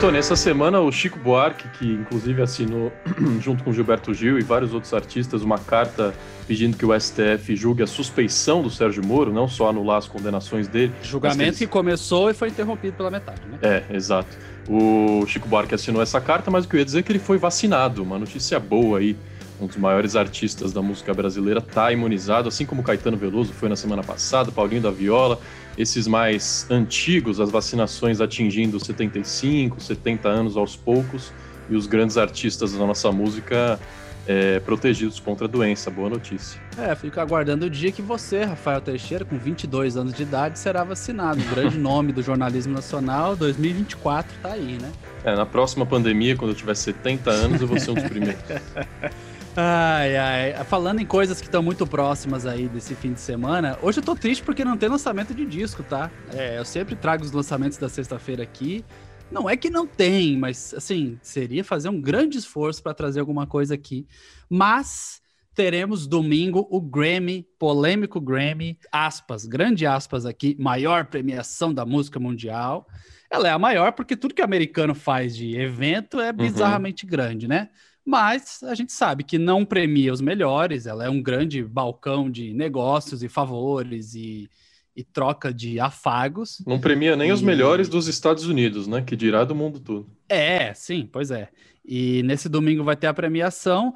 Tony, 0.02 0.18
essa 0.18 0.34
semana 0.34 0.80
o 0.80 0.90
Chico 0.90 1.16
Buarque, 1.16 1.68
que 1.78 1.86
inclusive 1.86 2.42
assinou, 2.42 2.92
junto 3.38 3.62
com 3.62 3.72
Gilberto 3.72 4.12
Gil 4.12 4.36
e 4.36 4.42
vários 4.42 4.74
outros 4.74 4.92
artistas, 4.92 5.44
uma 5.44 5.58
carta 5.58 6.12
pedindo 6.44 6.76
que 6.76 6.84
o 6.84 6.92
STF 7.00 7.54
julgue 7.54 7.84
a 7.84 7.86
suspeição 7.86 8.64
do 8.64 8.68
Sérgio 8.68 9.06
Moro, 9.06 9.32
não 9.32 9.46
só 9.46 9.68
anular 9.68 9.98
as 9.98 10.08
condenações 10.08 10.66
dele. 10.66 10.92
Julgamento 11.04 11.38
que, 11.38 11.44
eles... 11.44 11.58
que 11.60 11.66
começou 11.68 12.28
e 12.28 12.34
foi 12.34 12.48
interrompido 12.48 12.96
pela 12.96 13.12
metade, 13.12 13.42
né? 13.48 13.58
É, 13.62 13.84
exato. 13.94 14.36
O 14.68 15.24
Chico 15.28 15.46
Buarque 15.46 15.76
assinou 15.76 16.02
essa 16.02 16.20
carta, 16.20 16.50
mas 16.50 16.64
o 16.64 16.68
que 16.68 16.74
eu 16.74 16.80
ia 16.80 16.84
dizer 16.84 16.98
é 16.98 17.02
que 17.04 17.12
ele 17.12 17.20
foi 17.20 17.38
vacinado, 17.38 18.02
uma 18.02 18.18
notícia 18.18 18.58
boa 18.58 18.98
aí 18.98 19.16
um 19.60 19.66
dos 19.66 19.76
maiores 19.76 20.16
artistas 20.16 20.72
da 20.72 20.82
música 20.82 21.14
brasileira, 21.14 21.60
está 21.60 21.92
imunizado, 21.92 22.48
assim 22.48 22.66
como 22.66 22.82
Caetano 22.82 23.16
Veloso 23.16 23.52
foi 23.52 23.68
na 23.68 23.76
semana 23.76 24.02
passada, 24.02 24.50
Paulinho 24.50 24.82
da 24.82 24.90
Viola, 24.90 25.38
esses 25.76 26.06
mais 26.06 26.66
antigos, 26.70 27.40
as 27.40 27.50
vacinações 27.50 28.20
atingindo 28.20 28.84
75, 28.84 29.80
70 29.80 30.28
anos 30.28 30.56
aos 30.56 30.76
poucos, 30.76 31.32
e 31.70 31.76
os 31.76 31.86
grandes 31.86 32.18
artistas 32.18 32.72
da 32.72 32.86
nossa 32.86 33.10
música 33.12 33.78
é, 34.26 34.60
protegidos 34.60 35.18
contra 35.18 35.46
a 35.46 35.48
doença. 35.48 35.90
Boa 35.90 36.08
notícia. 36.08 36.60
É, 36.78 36.94
fico 36.94 37.18
aguardando 37.20 37.66
o 37.66 37.70
dia 37.70 37.90
que 37.90 38.02
você, 38.02 38.44
Rafael 38.44 38.80
Teixeira, 38.80 39.24
com 39.24 39.38
22 39.38 39.96
anos 39.96 40.12
de 40.12 40.22
idade, 40.22 40.58
será 40.58 40.84
vacinado. 40.84 41.40
O 41.40 41.54
grande 41.54 41.78
nome 41.78 42.12
do 42.12 42.22
jornalismo 42.22 42.72
nacional, 42.72 43.34
2024, 43.36 44.32
tá 44.42 44.52
aí, 44.52 44.78
né? 44.80 44.90
É, 45.24 45.34
na 45.34 45.46
próxima 45.46 45.86
pandemia, 45.86 46.36
quando 46.36 46.50
eu 46.50 46.56
tiver 46.56 46.74
70 46.74 47.30
anos, 47.30 47.60
eu 47.60 47.66
vou 47.66 47.78
ser 47.78 47.90
um 47.90 47.94
dos 47.94 48.04
primeiros. 48.04 48.42
Ai, 49.54 50.16
ai. 50.16 50.64
Falando 50.64 51.00
em 51.00 51.06
coisas 51.06 51.38
que 51.38 51.46
estão 51.46 51.62
muito 51.62 51.86
próximas 51.86 52.46
aí 52.46 52.68
desse 52.68 52.94
fim 52.94 53.12
de 53.12 53.20
semana, 53.20 53.78
hoje 53.82 54.00
eu 54.00 54.02
tô 54.02 54.16
triste 54.16 54.42
porque 54.42 54.64
não 54.64 54.78
tem 54.78 54.88
lançamento 54.88 55.34
de 55.34 55.44
disco, 55.44 55.82
tá? 55.82 56.10
É, 56.32 56.58
eu 56.58 56.64
sempre 56.64 56.96
trago 56.96 57.22
os 57.22 57.32
lançamentos 57.32 57.76
da 57.76 57.88
sexta-feira 57.88 58.42
aqui. 58.42 58.82
Não 59.30 59.48
é 59.48 59.56
que 59.56 59.68
não 59.68 59.86
tem, 59.86 60.38
mas 60.38 60.72
assim, 60.74 61.18
seria 61.22 61.62
fazer 61.62 61.90
um 61.90 62.00
grande 62.00 62.38
esforço 62.38 62.82
para 62.82 62.94
trazer 62.94 63.20
alguma 63.20 63.46
coisa 63.46 63.74
aqui. 63.74 64.06
Mas 64.48 65.20
teremos 65.54 66.06
domingo 66.06 66.66
o 66.70 66.80
Grammy, 66.80 67.46
polêmico 67.58 68.20
Grammy, 68.22 68.78
aspas, 68.90 69.44
grande 69.44 69.84
aspas 69.84 70.24
aqui, 70.24 70.56
maior 70.58 71.06
premiação 71.06 71.74
da 71.74 71.84
música 71.84 72.18
mundial. 72.18 72.86
Ela 73.30 73.48
é 73.48 73.50
a 73.50 73.58
maior 73.58 73.92
porque 73.92 74.16
tudo 74.16 74.34
que 74.34 74.42
americano 74.42 74.94
faz 74.94 75.36
de 75.36 75.58
evento 75.58 76.20
é 76.20 76.30
uhum. 76.30 76.36
bizarramente 76.36 77.04
uhum. 77.04 77.10
grande, 77.10 77.46
né? 77.46 77.68
Mas 78.04 78.62
a 78.62 78.74
gente 78.74 78.92
sabe 78.92 79.22
que 79.22 79.38
não 79.38 79.64
premia 79.64 80.12
os 80.12 80.20
melhores, 80.20 80.86
ela 80.86 81.04
é 81.04 81.10
um 81.10 81.22
grande 81.22 81.62
balcão 81.62 82.30
de 82.30 82.52
negócios 82.52 83.22
e 83.22 83.28
favores 83.28 84.14
e, 84.14 84.50
e 84.96 85.04
troca 85.04 85.52
de 85.52 85.78
afagos. 85.78 86.62
Não 86.66 86.80
premia 86.80 87.16
nem 87.16 87.30
e... 87.30 87.32
os 87.32 87.42
melhores 87.42 87.88
dos 87.88 88.08
Estados 88.08 88.46
Unidos, 88.46 88.86
né? 88.86 89.02
Que 89.02 89.16
dirá 89.16 89.44
do 89.44 89.54
mundo 89.54 89.78
todo. 89.78 90.06
É, 90.28 90.74
sim, 90.74 91.08
pois 91.10 91.30
é. 91.30 91.48
E 91.84 92.22
nesse 92.24 92.48
domingo 92.48 92.84
vai 92.84 92.96
ter 92.96 93.06
a 93.06 93.14
premiação. 93.14 93.94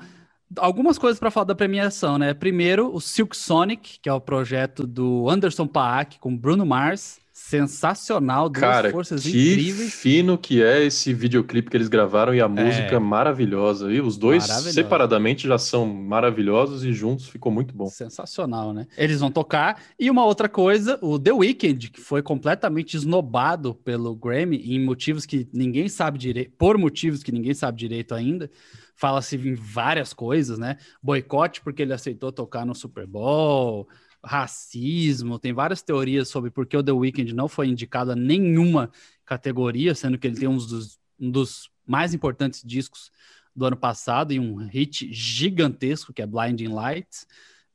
Algumas 0.57 0.97
coisas 0.99 1.19
para 1.19 1.31
falar 1.31 1.47
da 1.47 1.55
premiação, 1.55 2.19
né? 2.19 2.33
Primeiro, 2.33 2.95
o 2.95 3.01
Silk 3.01 3.37
Sonic, 3.37 3.99
que 4.01 4.09
é 4.09 4.13
o 4.13 4.21
projeto 4.21 4.87
do 4.87 5.29
Anderson 5.29 5.67
Paak 5.67 6.19
com 6.21 6.37
Bruno 6.37 6.65
Mars 6.65 7.19
sensacional, 7.37 8.49
duas 8.49 8.61
Cara, 8.61 8.91
forças 8.91 9.23
que 9.23 9.53
incríveis. 9.53 9.93
fino 9.93 10.39
que 10.39 10.63
é 10.63 10.83
esse 10.83 11.13
videoclipe 11.13 11.71
que 11.71 11.77
eles 11.77 11.87
gravaram 11.87 12.35
e 12.35 12.41
a 12.41 12.49
música 12.49 12.97
é. 12.97 12.99
maravilhosa. 12.99 13.93
E 13.93 14.01
os 14.01 14.17
dois 14.17 14.43
separadamente 14.45 15.47
já 15.47 15.59
são 15.59 15.87
maravilhosos 15.87 16.83
e 16.83 16.95
juntos 16.95 17.29
ficou 17.29 17.53
muito 17.53 17.75
bom. 17.75 17.87
Sensacional, 17.87 18.73
né? 18.73 18.87
Eles 18.97 19.21
vão 19.21 19.31
tocar. 19.31 19.83
E 19.99 20.11
uma 20.11 20.25
outra 20.25 20.49
coisa, 20.49 20.99
o 21.03 21.19
The 21.19 21.33
Weeknd, 21.33 21.91
que 21.91 22.01
foi 22.01 22.23
completamente 22.23 22.97
esnobado 22.97 23.75
pelo 23.75 24.17
Grammy 24.17 24.57
em 24.57 24.83
motivos 24.83 25.27
que 25.27 25.47
ninguém 25.53 25.91
sabe 25.91 26.19
direito, 26.19 26.53
por 26.57 26.79
motivos 26.79 27.23
que 27.23 27.31
ninguém 27.31 27.53
sabe 27.53 27.77
direito 27.77 28.15
ainda. 28.15 28.51
Fala-se 28.95 29.37
em 29.37 29.55
várias 29.55 30.15
coisas, 30.15 30.59
né? 30.59 30.79
Boicote 31.03 31.61
porque 31.61 31.83
ele 31.83 31.93
aceitou 31.93 32.33
tocar 32.33 32.65
no 32.65 32.75
Super 32.75 33.07
Bowl 33.07 33.87
racismo, 34.27 35.39
tem 35.39 35.53
várias 35.53 35.83
teorias 35.83 36.29
sobre 36.29 36.51
por 36.51 36.67
que 36.67 36.77
o 36.77 36.83
The 36.83 36.93
Weeknd 36.93 37.33
não 37.33 37.49
foi 37.49 37.69
indicado 37.69 38.11
a 38.11 38.17
nenhuma 38.17 38.91
categoria, 39.25 39.95
sendo 39.95 40.19
que 40.19 40.27
ele 40.27 40.37
tem 40.37 40.49
um 40.49 40.57
dos, 40.57 40.99
um 41.19 41.31
dos 41.31 41.71
mais 41.87 42.13
importantes 42.13 42.63
discos 42.65 43.13
do 43.55 43.65
ano 43.65 43.77
passado 43.77 44.33
e 44.33 44.41
um 44.41 44.67
hit 44.67 45.13
gigantesco 45.13 46.13
que 46.13 46.21
é 46.21 46.27
Blinding 46.27 46.69
Lights. 46.69 47.27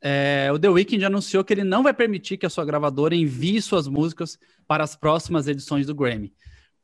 É, 0.02 0.50
o 0.54 0.60
The 0.60 0.70
Weeknd 0.70 1.06
anunciou 1.06 1.44
que 1.44 1.54
ele 1.54 1.64
não 1.64 1.84
vai 1.84 1.94
permitir 1.94 2.38
que 2.38 2.46
a 2.46 2.50
sua 2.50 2.66
gravadora 2.66 3.16
envie 3.16 3.62
suas 3.62 3.88
músicas 3.88 4.38
para 4.68 4.84
as 4.84 4.96
próximas 4.96 5.48
edições 5.48 5.88
do 5.88 5.96
Grammy. 5.96 6.34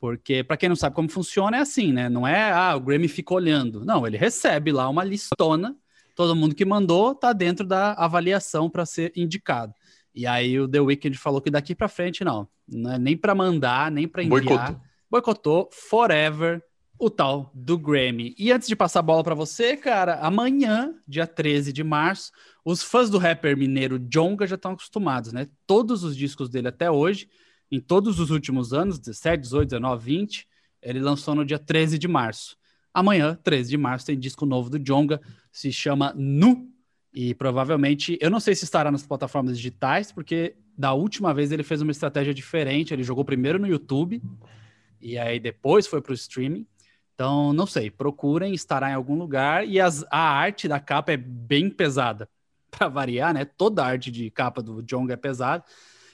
Porque, 0.00 0.44
para 0.44 0.56
quem 0.56 0.68
não 0.68 0.76
sabe 0.76 0.94
como 0.94 1.08
funciona, 1.08 1.56
é 1.56 1.60
assim, 1.60 1.92
né? 1.92 2.08
Não 2.08 2.26
é, 2.26 2.52
ah, 2.52 2.76
o 2.76 2.80
Grammy 2.80 3.08
fica 3.08 3.34
olhando. 3.34 3.84
Não, 3.84 4.06
ele 4.06 4.16
recebe 4.16 4.70
lá 4.70 4.88
uma 4.88 5.02
listona 5.02 5.76
todo 6.18 6.34
mundo 6.34 6.52
que 6.52 6.64
mandou 6.64 7.14
tá 7.14 7.32
dentro 7.32 7.64
da 7.64 7.92
avaliação 7.92 8.68
para 8.68 8.84
ser 8.84 9.12
indicado. 9.14 9.72
E 10.12 10.26
aí 10.26 10.58
o 10.58 10.66
The 10.66 10.80
Weeknd 10.80 11.16
falou 11.16 11.40
que 11.40 11.48
daqui 11.48 11.76
para 11.76 11.86
frente 11.86 12.24
não, 12.24 12.48
não 12.66 12.94
é 12.94 12.98
nem 12.98 13.16
para 13.16 13.36
mandar, 13.36 13.88
nem 13.88 14.08
para 14.08 14.24
enviar. 14.24 14.42
Boicotou. 14.42 14.80
Boicotou 15.08 15.70
forever 15.72 16.60
o 16.98 17.08
tal 17.08 17.52
do 17.54 17.78
Grammy. 17.78 18.34
E 18.36 18.50
antes 18.50 18.66
de 18.66 18.74
passar 18.74 18.98
a 18.98 19.02
bola 19.02 19.22
para 19.22 19.36
você, 19.36 19.76
cara, 19.76 20.16
amanhã, 20.16 20.92
dia 21.06 21.24
13 21.24 21.72
de 21.72 21.84
março, 21.84 22.32
os 22.64 22.82
fãs 22.82 23.08
do 23.08 23.16
rapper 23.16 23.56
mineiro 23.56 23.96
Jonga 23.96 24.44
já 24.44 24.56
estão 24.56 24.72
acostumados, 24.72 25.32
né? 25.32 25.46
Todos 25.68 26.02
os 26.02 26.16
discos 26.16 26.48
dele 26.48 26.66
até 26.66 26.90
hoje, 26.90 27.28
em 27.70 27.78
todos 27.78 28.18
os 28.18 28.30
últimos 28.30 28.72
anos, 28.72 28.98
17, 28.98 29.42
18, 29.42 29.68
19, 29.68 30.04
20, 30.04 30.48
ele 30.82 30.98
lançou 30.98 31.36
no 31.36 31.44
dia 31.44 31.60
13 31.60 31.96
de 31.96 32.08
março. 32.08 32.58
Amanhã, 32.92 33.38
13 33.44 33.70
de 33.70 33.76
março, 33.76 34.06
tem 34.06 34.18
disco 34.18 34.44
novo 34.44 34.68
do 34.68 34.80
Jonga, 34.80 35.20
se 35.58 35.72
chama 35.72 36.12
Nu. 36.16 36.68
E 37.12 37.34
provavelmente, 37.34 38.16
eu 38.20 38.30
não 38.30 38.38
sei 38.38 38.54
se 38.54 38.62
estará 38.62 38.92
nas 38.92 39.04
plataformas 39.04 39.56
digitais, 39.56 40.12
porque 40.12 40.54
da 40.76 40.92
última 40.92 41.34
vez 41.34 41.50
ele 41.50 41.64
fez 41.64 41.82
uma 41.82 41.90
estratégia 41.90 42.32
diferente. 42.32 42.94
Ele 42.94 43.02
jogou 43.02 43.24
primeiro 43.24 43.58
no 43.58 43.66
YouTube 43.66 44.22
e 45.00 45.18
aí 45.18 45.40
depois 45.40 45.88
foi 45.88 46.00
para 46.00 46.12
o 46.12 46.14
streaming. 46.14 46.64
Então, 47.12 47.52
não 47.52 47.66
sei, 47.66 47.90
procurem, 47.90 48.54
estará 48.54 48.90
em 48.90 48.94
algum 48.94 49.16
lugar. 49.16 49.66
E 49.66 49.80
as, 49.80 50.04
a 50.12 50.20
arte 50.20 50.68
da 50.68 50.78
capa 50.78 51.10
é 51.10 51.16
bem 51.16 51.68
pesada, 51.68 52.28
para 52.70 52.86
variar, 52.86 53.34
né? 53.34 53.44
Toda 53.44 53.82
a 53.82 53.86
arte 53.86 54.12
de 54.12 54.30
capa 54.30 54.62
do 54.62 54.80
Jonga 54.80 55.14
é 55.14 55.16
pesada. 55.16 55.64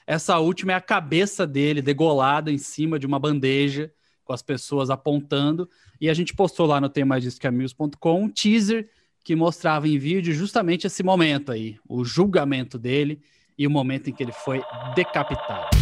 Essa 0.07 0.39
última 0.39 0.73
é 0.73 0.75
a 0.75 0.81
cabeça 0.81 1.47
dele 1.47 1.83
degolada 1.83 2.51
em 2.51 2.57
cima 2.57 2.99
de 2.99 3.07
uma 3.07 3.19
bandeja, 3.19 3.93
com 4.25 4.33
as 4.33 4.41
pessoas 4.41 4.89
apontando. 4.89 5.69
E 6.01 6.09
a 6.09 6.15
gente 6.15 6.35
postou 6.35 6.65
lá 6.65 6.81
no 6.81 6.89
temaisdiscoamigos.com 6.89 8.23
um 8.23 8.31
teaser 8.31 8.89
que 9.25 9.35
mostrava 9.35 9.89
em 9.89 9.97
vídeo 9.97 10.35
justamente 10.35 10.87
esse 10.87 11.03
momento 11.03 11.51
aí, 11.51 11.77
o 11.89 12.05
julgamento 12.05 12.79
dele 12.79 13.19
e 13.57 13.67
o 13.67 13.71
momento 13.71 14.11
em 14.11 14.13
que 14.13 14.23
ele 14.23 14.33
foi 14.33 14.61
decapitado. 14.95 15.75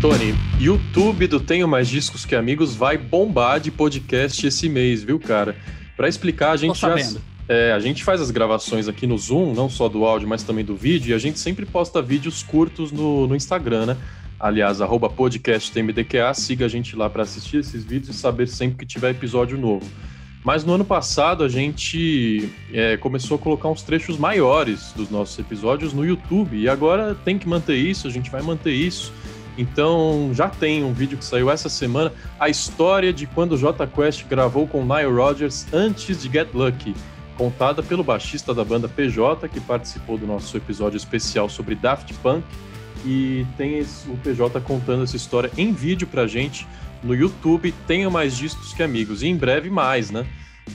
Tony, 0.00 0.34
YouTube 0.60 1.26
do 1.26 1.40
Tenho 1.40 1.66
Mais 1.66 1.88
Discos 1.88 2.24
Que 2.24 2.36
Amigos 2.36 2.76
vai 2.76 2.96
bombar 2.96 3.58
de 3.58 3.72
podcast 3.72 4.46
esse 4.46 4.68
mês, 4.68 5.02
viu, 5.02 5.18
cara? 5.18 5.56
Para 5.96 6.08
explicar, 6.08 6.52
a 6.52 6.56
gente 6.56 6.78
já. 6.78 6.94
É, 7.48 7.72
a 7.72 7.80
gente 7.80 8.04
faz 8.04 8.20
as 8.20 8.30
gravações 8.30 8.86
aqui 8.86 9.04
no 9.04 9.18
Zoom, 9.18 9.52
não 9.52 9.68
só 9.68 9.88
do 9.88 10.04
áudio, 10.04 10.28
mas 10.28 10.44
também 10.44 10.64
do 10.64 10.76
vídeo, 10.76 11.10
e 11.10 11.14
a 11.14 11.18
gente 11.18 11.40
sempre 11.40 11.66
posta 11.66 12.00
vídeos 12.00 12.42
curtos 12.42 12.92
no, 12.92 13.26
no 13.26 13.34
Instagram, 13.34 13.86
né? 13.86 13.96
Aliás, 14.38 14.80
arroba 14.80 15.12
siga 16.34 16.66
a 16.66 16.68
gente 16.68 16.96
lá 16.96 17.10
para 17.10 17.24
assistir 17.24 17.58
esses 17.58 17.84
vídeos 17.84 18.16
e 18.16 18.18
saber 18.18 18.46
sempre 18.48 18.78
que 18.78 18.86
tiver 18.86 19.10
episódio 19.10 19.58
novo. 19.58 19.86
Mas 20.44 20.64
no 20.64 20.72
ano 20.72 20.84
passado 20.84 21.44
a 21.44 21.48
gente 21.48 22.50
é, 22.72 22.96
começou 22.96 23.36
a 23.36 23.38
colocar 23.38 23.68
uns 23.68 23.82
trechos 23.82 24.18
maiores 24.18 24.92
dos 24.96 25.08
nossos 25.08 25.38
episódios 25.38 25.92
no 25.92 26.04
YouTube 26.04 26.56
e 26.56 26.68
agora 26.68 27.14
tem 27.14 27.38
que 27.38 27.48
manter 27.48 27.76
isso, 27.76 28.08
a 28.08 28.10
gente 28.10 28.30
vai 28.30 28.42
manter 28.42 28.72
isso. 28.72 29.12
Então 29.56 30.30
já 30.32 30.48
tem 30.48 30.82
um 30.82 30.92
vídeo 30.92 31.16
que 31.16 31.24
saiu 31.24 31.50
essa 31.50 31.68
semana, 31.68 32.12
a 32.40 32.48
história 32.48 33.12
de 33.12 33.26
quando 33.26 33.52
o 33.52 33.58
J 33.58 33.86
Quest 33.86 34.24
gravou 34.26 34.66
com 34.66 34.84
Nile 34.84 35.12
Rodgers 35.12 35.66
antes 35.72 36.22
de 36.22 36.28
Get 36.28 36.48
Lucky, 36.52 36.94
contada 37.36 37.82
pelo 37.82 38.02
baixista 38.02 38.52
da 38.52 38.64
banda 38.64 38.88
PJ 38.88 39.48
que 39.48 39.60
participou 39.60 40.18
do 40.18 40.26
nosso 40.26 40.56
episódio 40.56 40.96
especial 40.96 41.48
sobre 41.48 41.76
Daft 41.76 42.12
Punk 42.14 42.44
e 43.04 43.46
tem 43.56 43.78
esse, 43.78 44.08
o 44.08 44.16
PJ 44.16 44.60
contando 44.60 45.04
essa 45.04 45.16
história 45.16 45.50
em 45.56 45.72
vídeo 45.72 46.06
pra 46.06 46.26
gente 46.26 46.66
no 47.02 47.14
YouTube. 47.14 47.72
Tenha 47.86 48.08
mais 48.10 48.36
discos 48.36 48.72
que 48.72 48.82
amigos. 48.82 49.22
E 49.22 49.28
em 49.28 49.36
breve 49.36 49.70
mais, 49.70 50.10
né? 50.10 50.26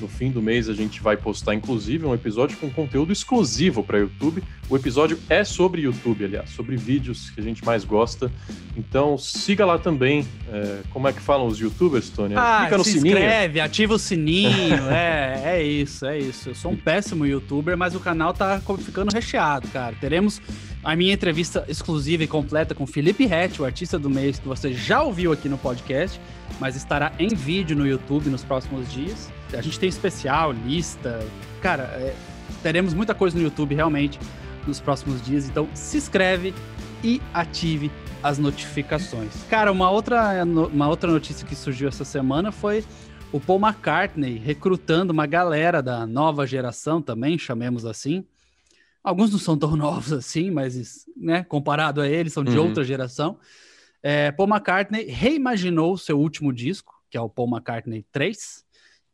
No 0.01 0.07
fim 0.07 0.29
do 0.29 0.41
mês 0.41 0.67
a 0.67 0.74
gente 0.74 1.01
vai 1.01 1.15
postar, 1.15 1.55
inclusive, 1.55 2.05
um 2.05 2.13
episódio 2.13 2.57
com 2.57 2.69
conteúdo 2.69 3.13
exclusivo 3.13 3.81
para 3.81 4.00
YouTube. 4.00 4.43
O 4.69 4.75
episódio 4.75 5.17
é 5.29 5.46
sobre 5.46 5.84
YouTube, 5.84 6.25
aliás, 6.25 6.50
sobre 6.50 6.75
vídeos 6.75 7.29
que 7.29 7.39
a 7.39 7.43
gente 7.43 7.63
mais 7.63 7.86
gosta. 7.86 8.29
Então 8.75 9.17
siga 9.17 9.65
lá 9.65 9.79
também. 9.79 10.27
É, 10.51 10.81
como 10.89 11.07
é 11.07 11.13
que 11.13 11.22
falam 11.22 11.48
os 11.48 11.57
YouTubers, 11.57 12.10
Tony? 12.10 12.36
Ah, 12.36 12.60
Clica 12.62 12.77
no 12.77 12.84
se 12.84 12.91
sininho. 12.91 13.17
inscreve, 13.17 13.60
ativa 13.62 13.93
o 13.93 14.00
sininho. 14.00 14.88
é, 14.91 15.41
é 15.46 15.63
isso, 15.63 16.05
é 16.05 16.19
isso. 16.19 16.50
Eu 16.50 16.55
sou 16.55 16.72
um 16.72 16.75
péssimo 16.75 17.25
YouTuber, 17.25 17.77
mas 17.77 17.96
o 17.96 18.00
canal 18.00 18.34
tá 18.34 18.62
ficando 18.79 19.12
recheado, 19.13 19.69
cara. 19.69 19.96
Teremos 20.00 20.41
a 20.84 20.96
minha 20.96 21.13
entrevista 21.13 21.65
exclusiva 21.67 22.24
e 22.24 22.27
completa 22.27 22.74
com 22.74 22.86
Felipe 22.86 23.25
Rett, 23.25 23.62
o 23.62 23.65
artista 23.65 23.98
do 23.98 24.10
mês 24.10 24.39
que 24.39 24.48
você 24.48 24.74
já 24.74 25.01
ouviu 25.01 25.31
aqui 25.31 25.50
no 25.50 25.57
podcast, 25.57 26.19
mas 26.60 26.75
estará 26.75 27.12
em 27.19 27.29
vídeo 27.29 27.75
no 27.75 27.86
YouTube 27.86 28.29
nos 28.29 28.43
próximos 28.43 28.91
dias. 28.91 29.31
A 29.53 29.62
gente 29.62 29.79
tem 29.79 29.89
especial, 29.89 30.51
lista. 30.51 31.19
Cara, 31.62 31.84
é, 31.84 32.15
teremos 32.62 32.93
muita 32.93 33.13
coisa 33.13 33.38
no 33.38 33.43
YouTube 33.43 33.75
realmente 33.75 34.19
nos 34.65 34.79
próximos 34.79 35.22
dias, 35.22 35.48
então 35.48 35.67
se 35.74 35.98
inscreve 35.98 36.53
e 37.03 37.22
ative 37.34 37.91
as 38.22 38.38
notificações. 38.38 39.31
Cara, 39.50 39.72
uma 39.72 39.89
outra, 39.89 40.43
uma 40.43 40.88
outra 40.88 41.12
notícia 41.12 41.48
que 41.48 41.55
surgiu 41.55 41.88
essa 41.88 42.03
semana 42.03 42.51
foi 42.51 42.84
o 43.31 43.39
Paul 43.39 43.60
McCartney 43.60 44.38
recrutando 44.38 45.13
uma 45.13 45.25
galera 45.25 45.81
da 45.81 46.05
nova 46.05 46.46
geração 46.46 47.01
também, 47.01 47.38
chamemos 47.38 47.86
assim, 47.86 48.25
Alguns 49.08 49.32
não 49.32 49.40
são 49.40 49.58
tão 49.58 49.74
novos 49.78 50.12
assim, 50.12 50.52
mas 50.52 51.06
né, 51.16 51.42
comparado 51.42 52.02
a 52.02 52.10
eles, 52.10 52.34
são 52.34 52.44
de 52.44 52.58
uhum. 52.58 52.68
outra 52.68 52.84
geração. 52.84 53.40
É, 54.04 54.32
Paul 54.32 54.50
McCartney 54.50 55.06
reimaginou 55.06 55.98
seu 55.98 56.20
último 56.20 56.52
disco, 56.52 56.94
que 57.10 57.18
é 57.18 57.22
o 57.22 57.30
Paul 57.30 57.50
McCartney 57.50 58.06
3, 58.12 58.66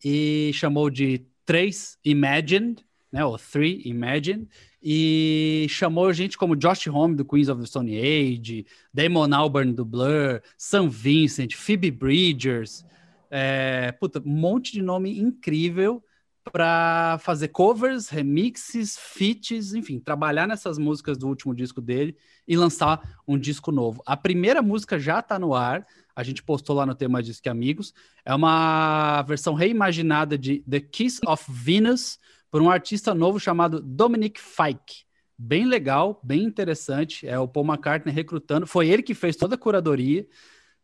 e 0.03 0.51
chamou 0.51 0.89
de 0.89 1.27
3 1.45 1.99
Imagined, 2.03 2.83
né, 3.11 3.23
ou 3.23 3.37
3 3.37 3.85
Imagined, 3.85 4.47
e 4.81 5.67
chamou 5.69 6.11
gente 6.11 6.39
como 6.39 6.55
Josh 6.55 6.87
Homme 6.87 7.15
do 7.15 7.23
Queens 7.23 7.47
of 7.47 7.61
the 7.61 7.67
Stone 7.67 7.95
Age, 7.95 8.65
Damon 8.91 9.31
Albarn 9.31 9.73
do 9.73 9.85
Blur, 9.85 10.41
Sam 10.57 10.89
Vincent, 10.89 11.53
Phoebe 11.53 11.91
Bridgers, 11.91 12.83
é, 13.29 13.91
puta, 13.91 14.19
um 14.25 14.31
monte 14.31 14.73
de 14.73 14.81
nome 14.81 15.19
incrível 15.19 16.03
para 16.51 17.17
fazer 17.19 17.49
covers, 17.49 18.09
remixes, 18.09 18.97
feats, 18.97 19.73
enfim, 19.73 19.99
trabalhar 19.99 20.47
nessas 20.47 20.77
músicas 20.77 21.17
do 21.17 21.27
último 21.27 21.55
disco 21.55 21.81
dele 21.81 22.15
e 22.47 22.57
lançar 22.57 23.21
um 23.27 23.37
disco 23.37 23.71
novo. 23.71 24.01
A 24.05 24.17
primeira 24.17 24.61
música 24.61 24.99
já 24.99 25.19
está 25.19 25.39
no 25.39 25.53
ar, 25.53 25.85
a 26.15 26.23
gente 26.23 26.43
postou 26.43 26.75
lá 26.75 26.85
no 26.85 26.93
tema 26.93 27.23
Disque 27.23 27.49
Amigos. 27.49 27.93
É 28.23 28.33
uma 28.35 29.21
versão 29.23 29.53
reimaginada 29.53 30.37
de 30.37 30.59
The 30.69 30.79
Kiss 30.79 31.19
of 31.25 31.45
Venus 31.49 32.19
por 32.51 32.61
um 32.61 32.69
artista 32.69 33.15
novo 33.15 33.39
chamado 33.39 33.81
Dominic 33.81 34.39
Fike. 34.39 35.05
Bem 35.37 35.65
legal, 35.65 36.19
bem 36.23 36.43
interessante. 36.43 37.27
É 37.27 37.39
o 37.39 37.47
Paul 37.47 37.65
McCartney 37.65 38.13
recrutando. 38.13 38.67
Foi 38.67 38.87
ele 38.87 39.01
que 39.01 39.15
fez 39.15 39.35
toda 39.35 39.55
a 39.55 39.57
curadoria. 39.57 40.27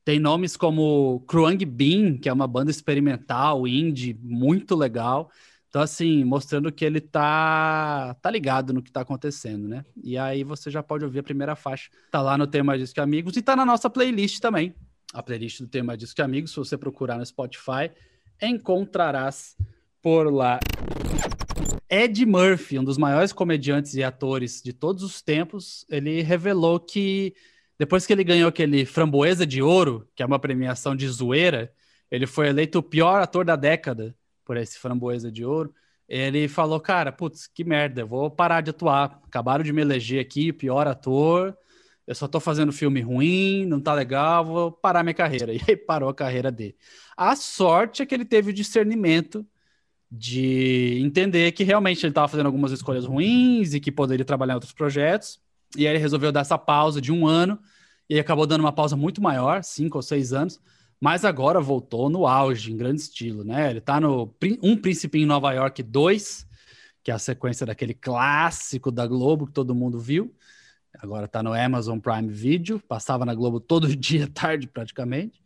Tem 0.03 0.19
nomes 0.19 0.57
como 0.57 1.23
Kruang 1.27 1.63
Bean, 1.65 2.17
que 2.17 2.27
é 2.27 2.33
uma 2.33 2.47
banda 2.47 2.71
experimental, 2.71 3.67
indie, 3.67 4.17
muito 4.19 4.75
legal. 4.75 5.29
Então, 5.69 5.83
assim, 5.83 6.23
mostrando 6.23 6.71
que 6.71 6.83
ele 6.83 6.99
tá, 6.99 8.15
tá 8.15 8.31
ligado 8.31 8.73
no 8.73 8.81
que 8.81 8.91
tá 8.91 9.01
acontecendo, 9.01 9.67
né? 9.67 9.85
E 10.03 10.17
aí 10.17 10.43
você 10.43 10.71
já 10.71 10.81
pode 10.81 11.05
ouvir 11.05 11.19
a 11.19 11.23
primeira 11.23 11.55
faixa. 11.55 11.91
Tá 12.11 12.23
lá 12.23 12.35
no 12.35 12.47
Tema 12.47 12.75
Disco 12.75 12.99
Amigos 12.99 13.37
e 13.37 13.41
tá 13.41 13.55
na 13.55 13.63
nossa 13.63 13.87
playlist 13.87 14.39
também. 14.39 14.73
A 15.13 15.21
playlist 15.21 15.61
do 15.61 15.67
Tema 15.67 15.95
Disco 15.95 16.23
Amigos, 16.23 16.51
se 16.51 16.57
você 16.57 16.75
procurar 16.75 17.19
no 17.19 17.25
Spotify, 17.25 17.91
encontrarás 18.41 19.55
por 20.01 20.33
lá. 20.33 20.59
Ed 21.87 22.25
Murphy, 22.25 22.79
um 22.79 22.83
dos 22.83 22.97
maiores 22.97 23.31
comediantes 23.31 23.93
e 23.93 24.03
atores 24.03 24.63
de 24.63 24.73
todos 24.73 25.03
os 25.03 25.21
tempos, 25.21 25.85
ele 25.87 26.23
revelou 26.23 26.79
que 26.79 27.35
depois 27.77 28.07
que 28.07 28.13
ele 28.13 28.23
ganhou 28.23 28.49
aquele 28.49 28.85
Framboesa 28.85 29.45
de 29.45 29.61
Ouro, 29.61 30.07
que 30.15 30.23
é 30.23 30.25
uma 30.25 30.39
premiação 30.39 30.95
de 30.95 31.07
zoeira, 31.07 31.71
ele 32.09 32.25
foi 32.25 32.47
eleito 32.47 32.79
o 32.79 32.83
pior 32.83 33.21
ator 33.21 33.45
da 33.45 33.55
década 33.55 34.15
por 34.49 34.57
esse 34.57 34.79
Framboesa 34.79 35.31
de 35.31 35.45
Ouro, 35.45 35.71
ele 36.07 36.47
falou, 36.47 36.79
cara, 36.79 37.11
putz, 37.11 37.45
que 37.45 37.63
merda, 37.63 38.01
eu 38.01 38.07
vou 38.07 38.31
parar 38.31 38.61
de 38.61 38.71
atuar. 38.71 39.21
Acabaram 39.27 39.63
de 39.63 39.71
me 39.71 39.79
eleger 39.79 40.19
aqui, 40.19 40.51
pior 40.51 40.87
ator, 40.87 41.55
eu 42.07 42.15
só 42.15 42.27
tô 42.27 42.39
fazendo 42.39 42.71
filme 42.71 42.99
ruim, 42.99 43.63
não 43.67 43.79
tá 43.79 43.93
legal, 43.93 44.43
vou 44.43 44.71
parar 44.71 45.03
minha 45.03 45.13
carreira. 45.13 45.53
E 45.53 45.61
aí 45.67 45.77
parou 45.77 46.09
a 46.09 46.15
carreira 46.15 46.51
dele. 46.51 46.75
A 47.15 47.35
sorte 47.35 48.01
é 48.01 48.07
que 48.07 48.15
ele 48.15 48.25
teve 48.25 48.49
o 48.49 48.53
discernimento 48.53 49.45
de 50.11 50.99
entender 50.99 51.51
que 51.51 51.63
realmente 51.63 52.03
ele 52.03 52.09
estava 52.09 52.27
fazendo 52.27 52.47
algumas 52.47 52.71
escolhas 52.71 53.05
ruins 53.05 53.75
e 53.75 53.79
que 53.79 53.91
poderia 53.91 54.25
trabalhar 54.25 54.53
em 54.53 54.55
outros 54.55 54.73
projetos. 54.73 55.39
E 55.77 55.85
aí 55.85 55.93
ele 55.93 55.99
resolveu 55.99 56.31
dar 56.31 56.39
essa 56.39 56.57
pausa 56.57 56.99
de 56.99 57.11
um 57.11 57.27
ano 57.27 57.59
e 58.09 58.19
acabou 58.19 58.47
dando 58.47 58.61
uma 58.61 58.73
pausa 58.73 58.95
muito 58.95 59.21
maior, 59.21 59.63
cinco 59.63 59.99
ou 59.99 60.01
seis 60.01 60.33
anos, 60.33 60.59
mas 60.99 61.23
agora 61.23 61.61
voltou 61.61 62.09
no 62.09 62.27
auge, 62.27 62.71
em 62.71 62.77
grande 62.77 63.01
estilo, 63.01 63.43
né? 63.43 63.69
Ele 63.69 63.81
tá 63.81 64.01
no 64.01 64.33
Um 64.61 64.75
Príncipe 64.75 65.19
em 65.19 65.25
Nova 65.25 65.51
York 65.53 65.81
2, 65.81 66.45
que 67.03 67.11
é 67.11 67.13
a 67.13 67.19
sequência 67.19 67.65
daquele 67.65 67.93
clássico 67.93 68.91
da 68.91 69.07
Globo 69.07 69.47
que 69.47 69.53
todo 69.53 69.73
mundo 69.73 69.99
viu. 69.99 70.33
Agora 70.97 71.27
tá 71.27 71.41
no 71.41 71.53
Amazon 71.53 71.99
Prime 71.99 72.27
Video, 72.27 72.79
passava 72.79 73.23
na 73.25 73.33
Globo 73.33 73.59
todo 73.59 73.87
dia, 73.95 74.27
tarde 74.27 74.67
praticamente. 74.67 75.41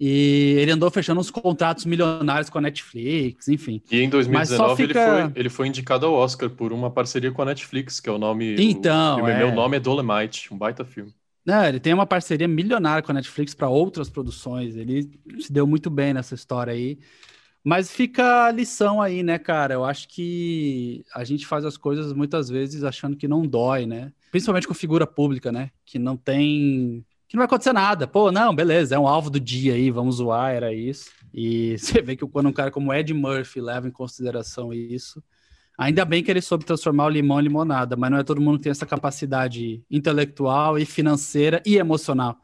E 0.00 0.56
ele 0.58 0.72
andou 0.72 0.90
fechando 0.90 1.20
uns 1.20 1.30
contratos 1.30 1.84
milionários 1.84 2.48
com 2.48 2.58
a 2.58 2.62
Netflix, 2.62 3.46
enfim. 3.46 3.82
E 3.90 4.00
em 4.00 4.08
2019 4.08 4.86
fica... 4.86 5.00
ele, 5.00 5.22
foi, 5.22 5.40
ele 5.40 5.48
foi 5.50 5.68
indicado 5.68 6.06
ao 6.06 6.14
Oscar 6.14 6.48
por 6.50 6.72
uma 6.72 6.90
parceria 6.90 7.30
com 7.30 7.42
a 7.42 7.44
Netflix, 7.44 8.00
que 8.00 8.08
é 8.08 8.12
o 8.12 8.18
nome. 8.18 8.56
Então. 8.58 9.22
O, 9.22 9.28
é... 9.28 9.38
Meu 9.38 9.54
nome 9.54 9.76
é 9.76 9.80
Dolemite, 9.80 10.52
um 10.52 10.58
baita 10.58 10.84
filme. 10.84 11.14
Não, 11.46 11.64
ele 11.64 11.78
tem 11.78 11.94
uma 11.94 12.06
parceria 12.06 12.48
milionária 12.48 13.02
com 13.02 13.12
a 13.12 13.14
Netflix 13.14 13.54
para 13.54 13.68
outras 13.68 14.10
produções. 14.10 14.76
Ele 14.76 15.08
se 15.38 15.52
deu 15.52 15.64
muito 15.64 15.88
bem 15.88 16.12
nessa 16.12 16.34
história 16.34 16.72
aí. 16.72 16.98
Mas 17.62 17.90
fica 17.90 18.46
a 18.46 18.50
lição 18.50 19.00
aí, 19.00 19.22
né, 19.22 19.38
cara? 19.38 19.74
Eu 19.74 19.84
acho 19.84 20.08
que 20.08 21.04
a 21.14 21.22
gente 21.22 21.46
faz 21.46 21.64
as 21.64 21.76
coisas 21.76 22.12
muitas 22.12 22.48
vezes 22.48 22.82
achando 22.82 23.16
que 23.16 23.28
não 23.28 23.46
dói, 23.46 23.86
né? 23.86 24.12
Principalmente 24.30 24.66
com 24.66 24.74
figura 24.74 25.06
pública, 25.06 25.52
né? 25.52 25.70
Que 25.84 25.98
não 25.98 26.16
tem. 26.16 27.04
Que 27.28 27.36
não 27.36 27.40
vai 27.40 27.46
acontecer 27.46 27.72
nada. 27.72 28.08
Pô, 28.08 28.32
não, 28.32 28.54
beleza, 28.54 28.96
é 28.96 28.98
um 28.98 29.06
alvo 29.06 29.30
do 29.30 29.40
dia 29.40 29.74
aí, 29.74 29.90
vamos 29.90 30.16
zoar, 30.16 30.52
era 30.52 30.72
isso. 30.72 31.10
E 31.32 31.78
você 31.78 32.02
vê 32.02 32.16
que 32.16 32.26
quando 32.26 32.48
um 32.48 32.52
cara 32.52 32.72
como 32.72 32.92
Ed 32.92 33.12
Murphy 33.14 33.60
leva 33.60 33.86
em 33.86 33.92
consideração 33.92 34.72
isso, 34.72 35.22
Ainda 35.78 36.04
bem 36.04 36.22
que 36.22 36.30
ele 36.30 36.40
soube 36.40 36.64
transformar 36.64 37.06
o 37.06 37.10
limão 37.10 37.38
em 37.38 37.44
limonada, 37.44 37.96
mas 37.96 38.10
não 38.10 38.18
é 38.18 38.24
todo 38.24 38.40
mundo 38.40 38.56
que 38.56 38.64
tem 38.64 38.70
essa 38.70 38.86
capacidade 38.86 39.82
intelectual 39.90 40.78
e 40.78 40.86
financeira 40.86 41.62
e 41.66 41.76
emocional. 41.76 42.38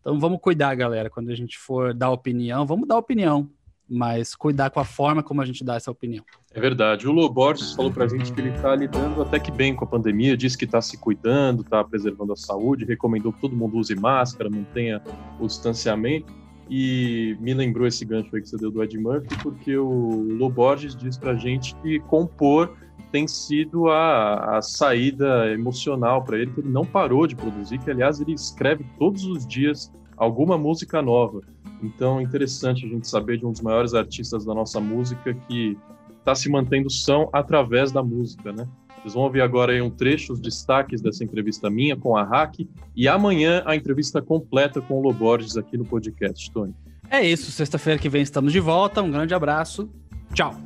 Então 0.00 0.20
vamos 0.20 0.38
cuidar, 0.40 0.74
galera, 0.76 1.10
quando 1.10 1.30
a 1.30 1.34
gente 1.34 1.58
for 1.58 1.92
dar 1.92 2.10
opinião, 2.10 2.64
vamos 2.64 2.86
dar 2.86 2.96
opinião, 2.96 3.50
mas 3.88 4.36
cuidar 4.36 4.70
com 4.70 4.78
a 4.78 4.84
forma 4.84 5.20
como 5.20 5.42
a 5.42 5.44
gente 5.44 5.64
dá 5.64 5.74
essa 5.74 5.90
opinião. 5.90 6.24
É 6.52 6.60
verdade. 6.60 7.08
O 7.08 7.12
Loborges 7.12 7.72
falou 7.72 7.90
para 7.90 8.04
a 8.04 8.08
gente 8.08 8.32
que 8.32 8.40
ele 8.40 8.50
está 8.50 8.74
lidando 8.74 9.20
até 9.20 9.40
que 9.40 9.50
bem 9.50 9.74
com 9.74 9.84
a 9.84 9.88
pandemia, 9.88 10.36
disse 10.36 10.56
que 10.56 10.64
está 10.64 10.80
se 10.80 10.96
cuidando, 10.96 11.62
está 11.62 11.82
preservando 11.82 12.32
a 12.32 12.36
saúde, 12.36 12.84
recomendou 12.84 13.32
que 13.32 13.40
todo 13.40 13.56
mundo 13.56 13.76
use 13.78 13.96
máscara, 13.96 14.48
mantenha 14.48 15.02
o 15.40 15.46
distanciamento. 15.46 16.32
E 16.68 17.36
me 17.40 17.54
lembrou 17.54 17.86
esse 17.86 18.04
gancho 18.04 18.34
aí 18.34 18.42
que 18.42 18.48
você 18.48 18.56
deu 18.56 18.70
do 18.70 18.82
Ed 18.82 18.98
Murphy, 18.98 19.28
porque 19.42 19.76
o 19.76 20.36
Loborges 20.36 20.96
diz 20.96 21.16
pra 21.16 21.34
gente 21.34 21.74
que 21.76 22.00
compor 22.00 22.76
tem 23.12 23.28
sido 23.28 23.88
a, 23.88 24.58
a 24.58 24.62
saída 24.62 25.50
emocional 25.52 26.24
para 26.24 26.38
ele, 26.38 26.50
que 26.50 26.60
ele 26.60 26.68
não 26.68 26.84
parou 26.84 27.26
de 27.26 27.36
produzir, 27.36 27.78
que 27.78 27.90
aliás 27.90 28.20
ele 28.20 28.32
escreve 28.32 28.84
todos 28.98 29.24
os 29.24 29.46
dias 29.46 29.92
alguma 30.16 30.58
música 30.58 31.00
nova. 31.00 31.40
Então, 31.82 32.20
interessante 32.20 32.84
a 32.84 32.88
gente 32.88 33.06
saber 33.06 33.38
de 33.38 33.46
um 33.46 33.52
dos 33.52 33.60
maiores 33.60 33.94
artistas 33.94 34.44
da 34.44 34.54
nossa 34.54 34.80
música 34.80 35.34
que 35.46 35.78
está 36.18 36.34
se 36.34 36.48
mantendo 36.48 36.90
são 36.90 37.28
através 37.32 37.92
da 37.92 38.02
música, 38.02 38.52
né? 38.52 38.66
Vocês 39.06 39.14
vão 39.14 39.22
ouvir 39.22 39.40
agora 39.40 39.70
aí 39.70 39.80
um 39.80 39.88
trecho, 39.88 40.32
os 40.32 40.40
destaques 40.40 41.00
dessa 41.00 41.22
entrevista 41.22 41.70
minha 41.70 41.96
com 41.96 42.16
a 42.16 42.24
Hack 42.24 42.66
e 42.96 43.06
amanhã 43.06 43.62
a 43.64 43.76
entrevista 43.76 44.20
completa 44.20 44.80
com 44.80 44.94
o 44.94 45.00
Loborges 45.00 45.56
aqui 45.56 45.78
no 45.78 45.84
podcast, 45.84 46.50
Tony. 46.50 46.74
É 47.08 47.24
isso, 47.24 47.52
sexta-feira 47.52 48.00
que 48.00 48.08
vem 48.08 48.22
estamos 48.22 48.52
de 48.52 48.58
volta. 48.58 49.00
Um 49.00 49.12
grande 49.12 49.32
abraço. 49.32 49.88
Tchau. 50.34 50.56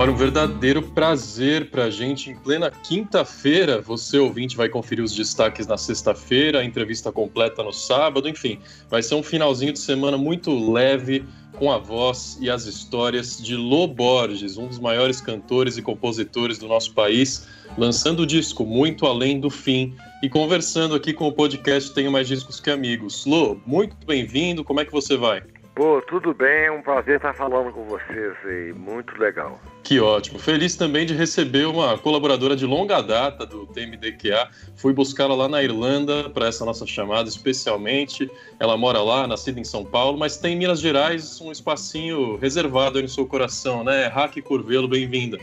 Olha, 0.00 0.12
um 0.12 0.16
verdadeiro 0.16 0.80
prazer 0.80 1.70
para 1.70 1.86
a 1.86 1.90
gente 1.90 2.30
em 2.30 2.36
plena 2.36 2.70
quinta-feira. 2.70 3.80
Você, 3.80 4.16
ouvinte, 4.16 4.56
vai 4.56 4.68
conferir 4.68 5.02
os 5.02 5.12
destaques 5.12 5.66
na 5.66 5.76
sexta-feira, 5.76 6.60
a 6.60 6.64
entrevista 6.64 7.10
completa 7.10 7.64
no 7.64 7.72
sábado, 7.72 8.28
enfim. 8.28 8.60
Vai 8.88 9.02
ser 9.02 9.16
um 9.16 9.24
finalzinho 9.24 9.72
de 9.72 9.80
semana 9.80 10.16
muito 10.16 10.56
leve, 10.70 11.24
com 11.58 11.72
a 11.72 11.78
voz 11.78 12.38
e 12.40 12.48
as 12.48 12.66
histórias 12.66 13.36
de 13.36 13.56
Lô 13.56 13.86
Borges, 13.88 14.56
um 14.56 14.68
dos 14.68 14.78
maiores 14.78 15.20
cantores 15.20 15.76
e 15.76 15.82
compositores 15.82 16.56
do 16.56 16.68
nosso 16.68 16.92
país, 16.94 17.48
lançando 17.76 18.20
o 18.20 18.26
disco 18.26 18.64
Muito 18.64 19.04
Além 19.06 19.40
do 19.40 19.50
Fim 19.50 19.94
e 20.22 20.28
conversando 20.28 20.94
aqui 20.94 21.12
com 21.12 21.26
o 21.26 21.32
podcast 21.32 21.92
Tenho 21.92 22.12
Mais 22.12 22.28
Discos 22.28 22.60
Que 22.60 22.70
Amigos. 22.70 23.26
Lô, 23.26 23.56
muito 23.66 23.96
bem-vindo, 24.06 24.62
como 24.62 24.80
é 24.80 24.84
que 24.84 24.92
você 24.92 25.16
vai? 25.16 25.42
Pô, 25.78 26.02
tudo 26.02 26.34
bem, 26.34 26.64
é 26.64 26.72
um 26.72 26.82
prazer 26.82 27.18
estar 27.18 27.32
falando 27.32 27.72
com 27.72 27.84
vocês 27.84 28.34
aí, 28.44 28.72
muito 28.72 29.16
legal. 29.16 29.60
Que 29.84 30.00
ótimo. 30.00 30.36
Feliz 30.36 30.74
também 30.74 31.06
de 31.06 31.14
receber 31.14 31.68
uma 31.68 31.96
colaboradora 31.96 32.56
de 32.56 32.66
longa 32.66 33.00
data 33.00 33.46
do 33.46 33.64
TMDQA. 33.64 34.48
Fui 34.74 34.92
buscá-la 34.92 35.36
lá 35.36 35.48
na 35.48 35.62
Irlanda 35.62 36.28
para 36.30 36.48
essa 36.48 36.64
nossa 36.64 36.84
chamada, 36.84 37.28
especialmente. 37.28 38.28
Ela 38.58 38.76
mora 38.76 39.00
lá, 39.00 39.24
nascida 39.28 39.60
em 39.60 39.64
São 39.64 39.84
Paulo, 39.84 40.18
mas 40.18 40.36
tem 40.36 40.54
em 40.54 40.58
Minas 40.58 40.80
Gerais 40.80 41.40
um 41.40 41.52
espacinho 41.52 42.36
reservado 42.38 42.98
aí 42.98 43.02
no 43.02 43.08
seu 43.08 43.24
coração, 43.24 43.84
né? 43.84 44.08
Raque 44.08 44.42
Curvelo, 44.42 44.88
bem-vinda. 44.88 45.38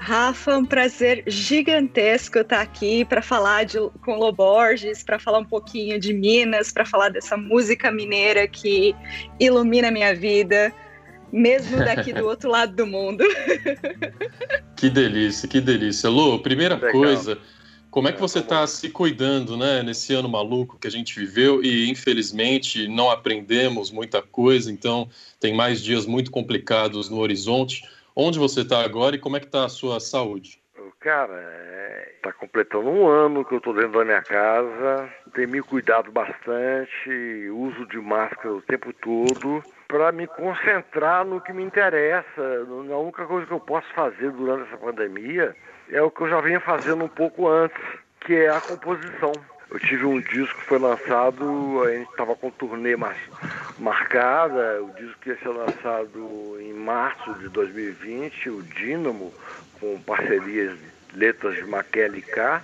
Rafa, 0.00 0.56
um 0.56 0.64
prazer 0.64 1.24
gigantesco 1.26 2.38
estar 2.38 2.60
aqui 2.60 3.04
para 3.04 3.20
falar 3.20 3.64
de, 3.64 3.78
com 4.04 4.12
o 4.12 4.18
Loborges, 4.18 5.02
para 5.02 5.18
falar 5.18 5.38
um 5.38 5.44
pouquinho 5.44 5.98
de 5.98 6.14
Minas, 6.14 6.72
para 6.72 6.84
falar 6.84 7.08
dessa 7.08 7.36
música 7.36 7.90
mineira 7.90 8.46
que 8.46 8.94
ilumina 9.40 9.88
a 9.88 9.90
minha 9.90 10.14
vida, 10.14 10.72
mesmo 11.32 11.78
daqui 11.78 12.12
do 12.12 12.24
outro 12.26 12.48
lado 12.48 12.74
do 12.74 12.86
mundo. 12.86 13.24
que 14.76 14.88
delícia, 14.88 15.48
que 15.48 15.60
delícia. 15.60 16.08
Lu, 16.08 16.38
primeira 16.38 16.76
Legal. 16.76 16.92
coisa, 16.92 17.38
como 17.90 18.06
é 18.06 18.12
que 18.12 18.20
você 18.20 18.38
está 18.38 18.66
se 18.66 18.90
cuidando, 18.90 19.56
né, 19.56 19.82
nesse 19.82 20.14
ano 20.14 20.28
maluco 20.28 20.78
que 20.78 20.86
a 20.86 20.90
gente 20.90 21.18
viveu 21.18 21.62
e 21.64 21.90
infelizmente 21.90 22.86
não 22.86 23.10
aprendemos 23.10 23.90
muita 23.90 24.22
coisa, 24.22 24.70
então 24.70 25.08
tem 25.40 25.54
mais 25.54 25.82
dias 25.82 26.06
muito 26.06 26.30
complicados 26.30 27.10
no 27.10 27.18
horizonte. 27.18 27.82
Onde 28.20 28.36
você 28.36 28.62
está 28.62 28.84
agora 28.84 29.14
e 29.14 29.18
como 29.20 29.36
é 29.36 29.40
que 29.40 29.46
está 29.46 29.64
a 29.64 29.68
sua 29.68 30.00
saúde? 30.00 30.60
Cara, 30.98 31.40
está 32.16 32.30
é, 32.30 32.32
completando 32.32 32.88
um 32.88 33.06
ano 33.06 33.44
que 33.44 33.54
eu 33.54 33.58
estou 33.58 33.72
dentro 33.72 33.96
da 33.96 34.04
minha 34.04 34.22
casa, 34.22 35.08
tenho 35.32 35.48
me 35.48 35.62
cuidado 35.62 36.10
bastante, 36.10 37.48
uso 37.48 37.86
de 37.86 37.96
máscara 37.98 38.56
o 38.56 38.62
tempo 38.62 38.92
todo 38.94 39.62
para 39.86 40.10
me 40.10 40.26
concentrar 40.26 41.24
no 41.24 41.40
que 41.40 41.52
me 41.52 41.62
interessa. 41.62 42.66
A 42.90 42.98
única 42.98 43.24
coisa 43.24 43.46
que 43.46 43.52
eu 43.52 43.60
posso 43.60 43.86
fazer 43.94 44.32
durante 44.32 44.66
essa 44.66 44.78
pandemia 44.78 45.54
é 45.88 46.02
o 46.02 46.10
que 46.10 46.22
eu 46.22 46.28
já 46.28 46.40
vinha 46.40 46.58
fazendo 46.58 47.04
um 47.04 47.08
pouco 47.08 47.46
antes, 47.46 47.80
que 48.26 48.34
é 48.34 48.48
a 48.48 48.60
composição. 48.60 49.30
Eu 49.70 49.78
tive 49.80 50.06
um 50.06 50.18
disco 50.18 50.58
que 50.58 50.66
foi 50.66 50.78
lançado, 50.78 51.82
a 51.84 51.92
gente 51.92 52.10
estava 52.10 52.34
com 52.34 52.50
turnê 52.50 52.96
marcada, 53.78 54.82
o 54.82 54.90
disco 54.94 55.28
ia 55.28 55.36
ser 55.38 55.48
lançado 55.48 56.56
em 56.58 56.72
março 56.72 57.34
de 57.34 57.48
2020, 57.50 58.48
o 58.48 58.62
Dínamo, 58.62 59.32
com 59.78 60.00
parcerias 60.00 60.78
letras 61.12 61.54
de 61.56 61.64
Maquele 61.66 62.22
K. 62.22 62.62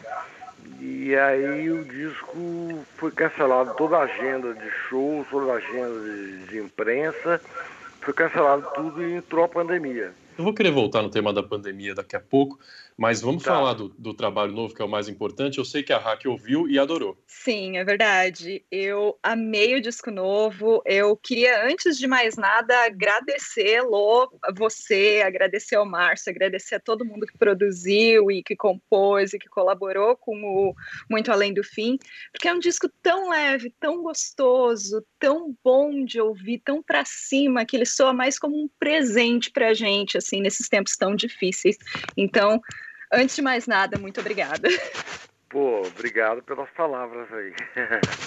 E 0.80 1.14
aí 1.14 1.70
o 1.70 1.84
disco 1.84 2.86
foi 2.96 3.10
cancelado, 3.10 3.74
toda 3.74 3.98
a 3.98 4.04
agenda 4.04 4.54
de 4.54 4.70
shows, 4.88 5.26
toda 5.28 5.52
a 5.52 5.56
agenda 5.56 6.00
de, 6.00 6.46
de 6.46 6.58
imprensa, 6.58 7.38
foi 8.00 8.14
cancelado 8.14 8.66
tudo 8.74 9.02
e 9.02 9.14
entrou 9.16 9.44
a 9.44 9.48
pandemia. 9.48 10.12
Eu 10.36 10.42
vou 10.42 10.52
querer 10.52 10.72
voltar 10.72 11.00
no 11.00 11.10
tema 11.10 11.32
da 11.32 11.44
pandemia 11.44 11.94
daqui 11.94 12.16
a 12.16 12.20
pouco, 12.20 12.58
mas 12.96 13.20
vamos 13.20 13.44
tá. 13.44 13.52
falar 13.52 13.74
do, 13.74 13.88
do, 13.90 14.12
trabalho 14.12 14.52
novo, 14.52 14.74
que 14.74 14.82
é 14.82 14.84
o 14.84 14.88
mais 14.88 15.08
importante. 15.08 15.58
Eu 15.58 15.64
sei 15.64 15.82
que 15.82 15.92
a 15.92 15.98
Hack 15.98 16.24
ouviu 16.26 16.68
e 16.68 16.76
adorou. 16.76 17.16
Sim, 17.26 17.76
é 17.76 17.84
verdade. 17.84 18.64
Eu 18.70 19.16
amei 19.22 19.76
o 19.76 19.80
disco 19.80 20.10
novo. 20.10 20.82
Eu 20.84 21.16
queria, 21.16 21.64
antes 21.66 21.96
de 21.96 22.08
mais 22.08 22.36
nada, 22.36 22.84
agradecer, 22.84 23.82
Lô, 23.82 24.28
a 24.42 24.52
você, 24.52 25.22
agradecer 25.24 25.76
ao 25.76 25.86
Márcio, 25.86 26.30
agradecer 26.30 26.76
a 26.76 26.80
todo 26.80 27.04
mundo 27.04 27.26
que 27.26 27.38
produziu 27.38 28.30
e 28.30 28.42
que 28.42 28.56
compôs 28.56 29.32
e 29.32 29.38
que 29.38 29.48
colaborou 29.48 30.16
com 30.16 30.34
o 30.42 30.74
Muito 31.08 31.30
Além 31.30 31.54
do 31.54 31.62
Fim, 31.62 31.96
porque 32.32 32.48
é 32.48 32.54
um 32.54 32.58
disco 32.58 32.88
tão 33.02 33.30
leve, 33.30 33.72
tão 33.78 34.02
gostoso, 34.02 35.04
tão 35.18 35.56
bom 35.62 36.04
de 36.04 36.20
ouvir, 36.20 36.60
tão 36.64 36.82
para 36.82 37.04
cima, 37.04 37.64
que 37.64 37.76
ele 37.76 37.86
soa 37.86 38.12
mais 38.12 38.38
como 38.38 38.56
um 38.56 38.68
presente 38.78 39.50
pra 39.50 39.74
gente, 39.74 40.16
assim, 40.24 40.40
nesses 40.40 40.68
tempos 40.68 40.96
tão 40.96 41.14
difíceis. 41.14 41.76
Então, 42.16 42.60
Antes 43.14 43.36
de 43.36 43.42
mais 43.42 43.66
nada, 43.66 43.96
muito 43.96 44.20
obrigada. 44.20 44.68
Pô, 45.48 45.82
obrigado 45.86 46.42
pelas 46.42 46.68
palavras 46.70 47.32
aí. 47.32 47.52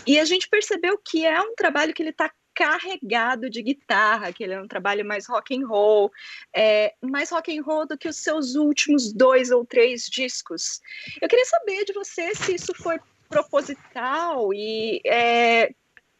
e 0.07 0.17
a 0.17 0.23
gente 0.23 0.47
percebeu 0.47 0.97
que 0.97 1.25
é 1.25 1.41
um 1.41 1.53
trabalho 1.55 1.93
que 1.93 2.01
ele 2.01 2.11
está 2.11 2.31
carregado 2.55 3.49
de 3.49 3.61
guitarra, 3.61 4.31
que 4.31 4.43
ele 4.43 4.53
é 4.53 4.61
um 4.61 4.67
trabalho 4.67 5.05
mais 5.05 5.27
rock 5.27 5.55
and 5.55 5.67
roll, 5.67 6.09
é, 6.55 6.93
mais 7.01 7.29
rock 7.29 7.55
and 7.55 7.61
roll 7.61 7.85
do 7.85 7.97
que 7.97 8.07
os 8.07 8.15
seus 8.15 8.55
últimos 8.55 9.13
dois 9.13 9.51
ou 9.51 9.65
três 9.65 10.05
discos. 10.05 10.79
Eu 11.21 11.27
queria 11.27 11.45
saber 11.45 11.83
de 11.83 11.93
você 11.93 12.33
se 12.33 12.55
isso 12.55 12.73
foi 12.73 12.97
proposital 13.29 14.53
e 14.53 15.01
é, 15.05 15.69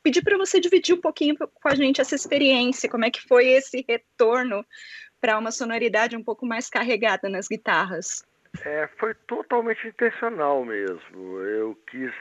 pedir 0.04 0.22
para 0.22 0.38
você 0.38 0.60
dividir 0.60 0.94
um 0.94 1.02
pouquinho 1.02 1.36
com 1.38 1.68
a 1.70 1.74
gente 1.74 2.02
essa 2.02 2.16
experiência, 2.16 2.90
como 2.90 3.06
é 3.06 3.10
que 3.10 3.22
foi 3.22 3.48
esse 3.48 3.84
retorno 3.88 4.63
para 5.19 5.38
uma 5.38 5.51
sonoridade 5.51 6.15
um 6.15 6.23
pouco 6.23 6.45
mais 6.45 6.69
carregada 6.69 7.30
nas 7.30 7.47
guitarras. 7.47 8.25
É, 8.63 8.88
foi 8.97 9.13
totalmente 9.27 9.88
intencional 9.88 10.63
mesmo. 10.65 11.39
Eu 11.39 11.77
quis. 11.88 12.12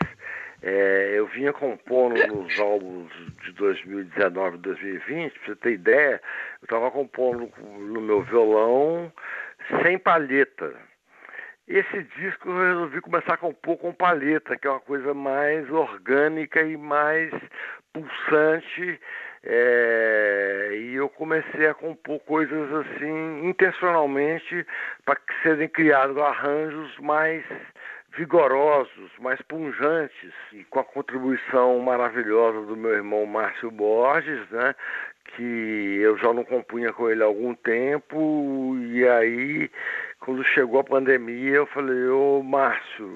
É, 0.62 1.12
eu 1.14 1.26
vinha 1.26 1.52
compondo 1.52 2.26
nos 2.26 2.59
álbuns 2.59 3.12
de 3.44 3.52
2019 3.52 4.56
e 4.56 4.61
2020, 4.61 5.32
pra 5.32 5.46
você 5.46 5.56
ter 5.56 5.72
ideia, 5.72 6.20
eu 6.61 6.64
estava 6.64 6.90
compondo 6.90 7.52
no 7.78 8.00
meu 8.00 8.22
violão 8.22 9.12
sem 9.82 9.98
palheta. 9.98 10.74
Esse 11.68 12.04
disco 12.18 12.48
eu 12.48 12.59
resolvi 12.59 13.00
começar 13.00 13.35
a 13.35 13.38
compor 13.38 13.76
com 13.76 13.92
palheta, 13.92 14.56
que 14.56 14.66
é 14.66 14.70
uma 14.70 14.80
coisa 14.80 15.12
mais 15.12 15.68
orgânica 15.70 16.62
e 16.62 16.76
mais 16.76 17.32
pulsante 17.92 19.00
é, 19.48 20.70
e 20.74 20.94
eu 20.96 21.09
comecei 21.09 21.68
a 21.68 21.74
compor 21.74 22.18
coisas 22.20 22.72
assim 22.72 23.46
intencionalmente 23.46 24.66
para 25.04 25.14
que 25.14 25.42
serem 25.42 25.68
criados 25.68 26.18
arranjos 26.18 26.98
mais 26.98 27.44
vigorosos, 28.16 29.11
mais 29.20 29.40
punjantes, 29.42 30.32
e 30.52 30.64
com 30.64 30.80
a 30.80 30.85
contribuição 30.85 31.78
maravilhosa 31.78 32.62
do 32.62 32.76
meu 32.76 32.92
irmão 32.92 33.24
Márcio 33.26 33.70
Borges, 33.70 34.48
né, 34.50 34.74
que 35.37 35.98
eu 36.00 36.16
já 36.18 36.32
não 36.32 36.42
compunha 36.42 36.92
com 36.92 37.09
ele 37.09 37.22
há 37.22 37.26
algum 37.26 37.54
tempo, 37.54 38.74
e 38.80 39.06
aí, 39.06 39.70
quando 40.20 40.42
chegou 40.44 40.81
a 40.81 40.85
pandemia, 40.85 41.57
eu 41.57 41.66
falei, 41.66 42.09
ô 42.09 42.42
Márcio, 42.42 43.07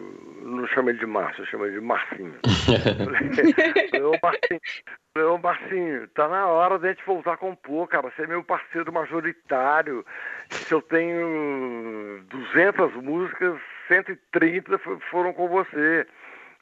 não 0.42 0.66
chamei 0.68 0.94
de 0.94 1.06
Márcio, 1.06 1.42
eu 1.42 1.46
chamei 1.46 1.70
de 1.72 1.80
Marcinho. 1.80 2.34
falei, 3.90 4.06
ô 4.06 4.12
Marcinho, 4.22 5.34
ô 5.34 5.38
Marcinho, 5.38 6.08
tá 6.08 6.28
na 6.28 6.46
hora 6.46 6.78
da 6.78 6.88
gente 6.88 7.04
voltar 7.04 7.32
a 7.34 7.36
compor, 7.36 7.88
cara, 7.88 8.10
você 8.10 8.22
é 8.22 8.26
meu 8.26 8.44
parceiro 8.44 8.92
majoritário, 8.92 10.04
se 10.50 10.72
eu 10.72 10.82
tenho 10.82 12.22
200 12.28 12.94
músicas, 13.02 13.58
130 13.88 14.78
foram 15.10 15.32
com 15.32 15.48
você. 15.48 16.06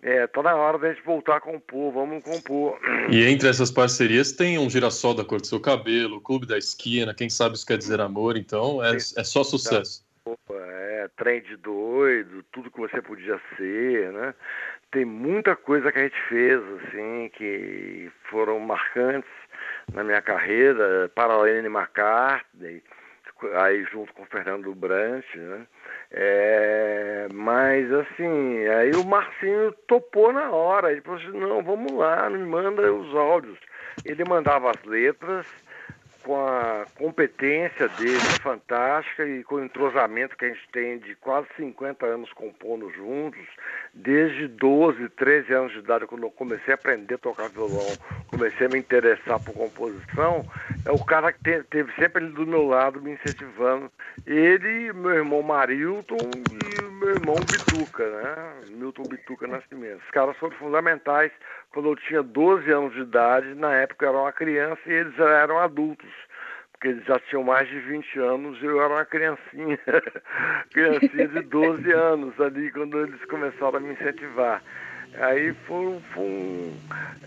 É, 0.00 0.28
tá 0.28 0.40
na 0.44 0.54
hora 0.54 0.78
da 0.78 0.92
gente 0.92 1.04
voltar 1.04 1.38
a 1.38 1.40
compor, 1.40 1.92
vamos 1.92 2.22
compor. 2.22 2.78
E 3.10 3.24
entre 3.24 3.48
essas 3.48 3.68
parcerias 3.68 4.30
tem 4.30 4.56
um 4.56 4.70
girassol 4.70 5.12
da 5.12 5.24
cor 5.24 5.40
do 5.40 5.46
seu 5.48 5.58
cabelo, 5.58 6.18
o 6.18 6.20
Clube 6.20 6.46
da 6.46 6.56
Esquina, 6.56 7.12
quem 7.12 7.28
sabe 7.28 7.56
isso 7.56 7.66
quer 7.66 7.76
dizer 7.76 8.00
amor, 8.00 8.36
então 8.36 8.82
é, 8.82 8.94
é 8.94 9.24
só 9.24 9.42
sucesso. 9.42 10.06
É, 10.50 11.08
trem 11.16 11.40
de 11.42 11.56
doido, 11.56 12.42
tudo 12.52 12.70
que 12.70 12.80
você 12.80 13.00
podia 13.00 13.40
ser, 13.56 14.12
né? 14.12 14.34
Tem 14.90 15.04
muita 15.04 15.54
coisa 15.54 15.92
que 15.92 15.98
a 15.98 16.02
gente 16.02 16.20
fez, 16.28 16.60
assim, 16.82 17.30
que 17.34 18.10
foram 18.30 18.58
marcantes 18.58 19.30
na 19.92 20.02
minha 20.02 20.20
carreira, 20.20 21.10
Paralene 21.14 21.68
McCartney, 21.68 22.82
aí 23.54 23.84
junto 23.84 24.12
com 24.14 24.22
o 24.22 24.26
Fernando 24.26 24.74
Brant, 24.74 25.24
né? 25.34 25.66
É, 26.10 27.28
mas 27.32 27.90
assim, 27.92 28.66
aí 28.66 28.90
o 28.92 29.04
Marcinho 29.04 29.72
topou 29.86 30.32
na 30.32 30.50
hora. 30.50 30.90
Ele 30.90 31.00
falou 31.02 31.20
assim: 31.20 31.38
não, 31.38 31.62
vamos 31.62 31.92
lá, 31.92 32.28
me 32.30 32.38
manda 32.38 32.92
os 32.92 33.14
áudios. 33.14 33.58
Ele 34.04 34.24
mandava 34.24 34.70
as 34.70 34.82
letras, 34.84 35.46
com 36.28 36.36
a 36.36 36.84
competência 36.98 37.88
dele 37.88 38.20
fantástica 38.42 39.26
e 39.26 39.42
com 39.44 39.54
o 39.54 39.64
entrosamento 39.64 40.36
que 40.36 40.44
a 40.44 40.48
gente 40.48 40.68
tem 40.70 40.98
de 40.98 41.14
quase 41.14 41.48
50 41.56 42.04
anos 42.04 42.30
compondo 42.34 42.90
juntos, 42.90 43.40
desde 43.94 44.46
12, 44.46 45.08
13 45.08 45.54
anos 45.54 45.72
de 45.72 45.78
idade, 45.78 46.06
quando 46.06 46.24
eu 46.24 46.30
comecei 46.30 46.74
a 46.74 46.74
aprender 46.74 47.14
a 47.14 47.18
tocar 47.18 47.48
violão, 47.48 47.86
comecei 48.26 48.66
a 48.66 48.68
me 48.68 48.78
interessar 48.78 49.42
por 49.42 49.54
composição, 49.54 50.44
é 50.84 50.92
o 50.92 51.02
cara 51.02 51.32
que 51.32 51.42
te, 51.42 51.62
teve 51.70 51.90
sempre 51.94 52.22
ali 52.22 52.34
do 52.34 52.46
meu 52.46 52.66
lado 52.66 53.00
me 53.00 53.12
incentivando. 53.12 53.90
Ele, 54.26 54.92
meu 54.92 55.14
irmão 55.14 55.42
Marilton 55.42 56.18
e 56.18 56.82
meu 56.92 57.14
irmão 57.14 57.36
Bituca, 57.36 58.04
né? 58.06 58.54
Milton 58.68 59.04
Bituca 59.04 59.46
Nascimento. 59.46 60.02
Os 60.04 60.10
caras 60.10 60.36
foram 60.36 60.54
fundamentais 60.58 61.32
quando 61.72 61.90
eu 61.90 61.96
tinha 61.96 62.22
12 62.22 62.70
anos 62.70 62.92
de 62.94 63.00
idade, 63.00 63.54
na 63.54 63.74
época 63.74 64.04
eu 64.04 64.08
era 64.10 64.18
uma 64.18 64.32
criança 64.32 64.80
e 64.86 64.92
eles 64.92 65.18
eram 65.18 65.58
adultos, 65.58 66.08
porque 66.78 66.88
eles 66.88 67.04
já 67.04 67.18
tinham 67.18 67.42
mais 67.42 67.68
de 67.68 67.80
20 67.80 68.20
anos 68.20 68.62
eu 68.62 68.80
era 68.80 68.94
uma 68.94 69.04
criancinha, 69.04 69.78
criancinha 70.72 71.26
de 71.26 71.42
12 71.42 71.90
anos 71.92 72.40
ali, 72.40 72.70
quando 72.70 73.00
eles 73.00 73.22
começaram 73.24 73.78
a 73.78 73.80
me 73.80 73.92
incentivar. 73.94 74.62
Aí 75.14 75.52
foi, 75.66 75.98
foi 76.14 76.72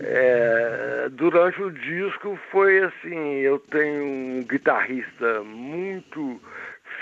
é, 0.00 1.08
durante 1.12 1.62
o 1.62 1.70
disco 1.70 2.38
foi 2.50 2.78
assim, 2.78 3.40
eu 3.40 3.58
tenho 3.58 4.04
um 4.04 4.42
guitarrista 4.42 5.42
muito 5.42 6.40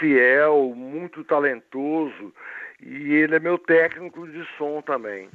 fiel, 0.01 0.73
muito 0.75 1.23
talentoso, 1.23 2.35
e 2.83 3.13
ele 3.13 3.37
é 3.37 3.41
meu 3.41 3.59
técnico 3.59 4.27
de 4.27 4.45
som 4.59 4.83
também. 4.83 5.29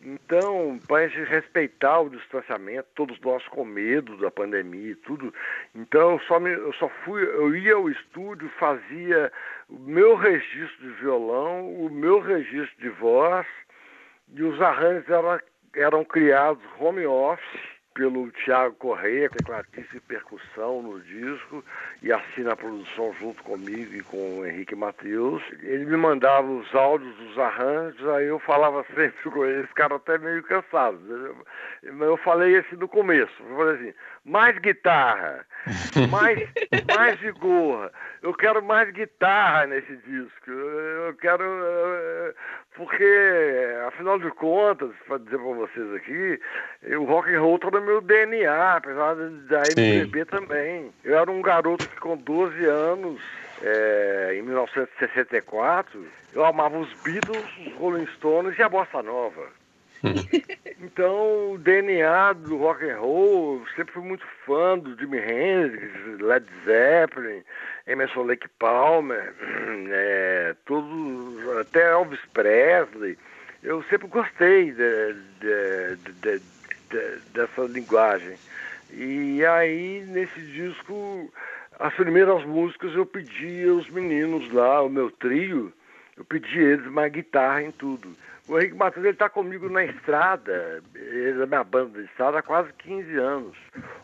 Então, 0.00 0.78
para 0.86 1.04
a 1.04 1.08
gente 1.08 1.28
respeitar 1.28 2.00
o 2.00 2.10
distanciamento, 2.10 2.88
todos 2.94 3.20
nós 3.20 3.46
com 3.48 3.64
medo 3.64 4.16
da 4.18 4.30
pandemia 4.30 4.92
e 4.92 4.96
tudo. 4.96 5.34
Então, 5.74 6.12
eu 6.12 6.20
só, 6.20 6.38
me, 6.38 6.50
eu 6.50 6.72
só 6.74 6.88
fui, 7.04 7.22
eu 7.22 7.54
ia 7.56 7.74
ao 7.74 7.90
estúdio, 7.90 8.48
fazia 8.60 9.32
o 9.68 9.78
meu 9.78 10.14
registro 10.14 10.86
de 10.86 10.94
violão, 11.00 11.68
o 11.74 11.90
meu 11.90 12.20
registro 12.20 12.80
de 12.80 12.88
voz, 12.90 13.46
e 14.34 14.42
os 14.42 14.60
arranjos 14.60 15.08
eram, 15.08 15.40
eram 15.74 16.04
criados 16.04 16.62
home 16.78 17.04
office 17.04 17.77
pelo 17.98 18.30
Tiago 18.30 18.76
Correia, 18.76 19.28
tecladista 19.28 19.96
e 19.96 20.00
percussão 20.00 20.80
no 20.80 21.00
disco, 21.00 21.64
e 22.00 22.12
assina 22.12 22.52
a 22.52 22.56
produção 22.56 23.12
junto 23.18 23.42
comigo 23.42 23.92
e 23.92 24.02
com 24.04 24.38
o 24.38 24.46
Henrique 24.46 24.76
Matheus. 24.76 25.42
Ele 25.64 25.84
me 25.84 25.96
mandava 25.96 26.48
os 26.48 26.72
áudios 26.72 27.12
dos 27.16 27.36
arranjos, 27.36 28.08
aí 28.10 28.26
eu 28.26 28.38
falava 28.38 28.86
sempre 28.94 29.20
com 29.28 29.44
ele, 29.44 29.64
esse 29.64 29.74
cara 29.74 29.96
até 29.96 30.16
meio 30.16 30.44
cansado. 30.44 31.00
Mas 31.82 32.08
eu 32.08 32.16
falei 32.18 32.58
assim 32.58 32.76
no 32.76 32.86
começo, 32.86 33.34
eu 33.50 33.56
falei 33.56 33.74
assim, 33.74 33.94
mais 34.28 34.58
guitarra, 34.58 35.44
mais, 36.10 36.48
mais 36.94 37.18
vigor, 37.20 37.90
eu 38.22 38.34
quero 38.34 38.62
mais 38.62 38.90
guitarra 38.92 39.66
nesse 39.66 39.96
disco, 39.96 40.50
eu 40.50 41.14
quero 41.14 41.44
porque, 42.78 43.04
afinal 43.88 44.20
de 44.20 44.30
contas, 44.30 44.92
para 45.08 45.18
dizer 45.18 45.36
para 45.36 45.52
vocês 45.52 45.94
aqui, 45.94 46.40
o 46.96 47.04
rock 47.04 47.34
and 47.34 47.40
roll 47.40 47.56
está 47.56 47.72
no 47.72 47.80
meu 47.80 48.00
DNA, 48.00 48.76
apesar 48.76 49.16
da 49.16 49.62
MPB 49.76 50.24
também. 50.26 50.92
Eu 51.02 51.18
era 51.18 51.28
um 51.28 51.42
garoto 51.42 51.88
que 51.88 51.96
com 51.96 52.16
12 52.16 52.64
anos, 52.64 53.20
é, 53.62 54.36
em 54.38 54.42
1964, 54.42 56.06
eu 56.32 56.44
amava 56.44 56.78
os 56.78 56.92
Beatles, 57.02 57.44
os 57.66 57.72
Rolling 57.74 58.06
Stones 58.14 58.56
e 58.56 58.62
a 58.62 58.68
Bossa 58.68 59.02
Nova. 59.02 59.57
então, 60.80 61.52
o 61.52 61.58
DNA 61.58 62.32
do 62.34 62.56
rock 62.58 62.88
and 62.88 62.98
roll, 62.98 63.62
sempre 63.74 63.94
fui 63.94 64.02
muito 64.02 64.24
fã 64.46 64.78
do 64.78 64.96
Jimi 64.98 65.18
Hendrix, 65.18 66.20
Led 66.20 66.46
Zeppelin, 66.64 67.42
Emerson 67.86 68.22
Lake 68.22 68.48
Palmer, 68.58 69.34
é, 69.90 70.54
todos, 70.66 71.58
até 71.58 71.90
Elvis 71.92 72.20
Presley. 72.32 73.18
Eu 73.62 73.82
sempre 73.84 74.06
gostei 74.08 74.72
de, 74.72 75.14
de, 75.40 75.96
de, 76.22 76.40
dessa 77.32 77.62
linguagem. 77.62 78.36
E 78.92 79.44
aí, 79.44 80.04
nesse 80.06 80.40
disco, 80.40 81.32
as 81.78 81.94
primeiras 81.94 82.44
músicas 82.44 82.94
eu 82.94 83.04
pedi 83.04 83.68
aos 83.68 83.88
meninos 83.90 84.50
lá, 84.52 84.82
o 84.82 84.88
meu 84.88 85.10
trio, 85.10 85.72
eu 86.18 86.24
pedi 86.24 86.58
eles 86.58 86.84
uma 86.86 87.08
guitarra 87.08 87.62
em 87.62 87.70
tudo. 87.70 88.14
O 88.48 88.58
Henrique 88.58 88.74
Matheus 88.74 89.06
está 89.06 89.28
comigo 89.28 89.68
na 89.68 89.84
estrada, 89.84 90.82
ele 90.94 91.42
é 91.42 91.46
minha 91.46 91.62
banda 91.62 91.98
de 91.98 92.06
estrada 92.06 92.38
há 92.38 92.42
quase 92.42 92.72
15 92.72 93.16
anos. 93.16 93.56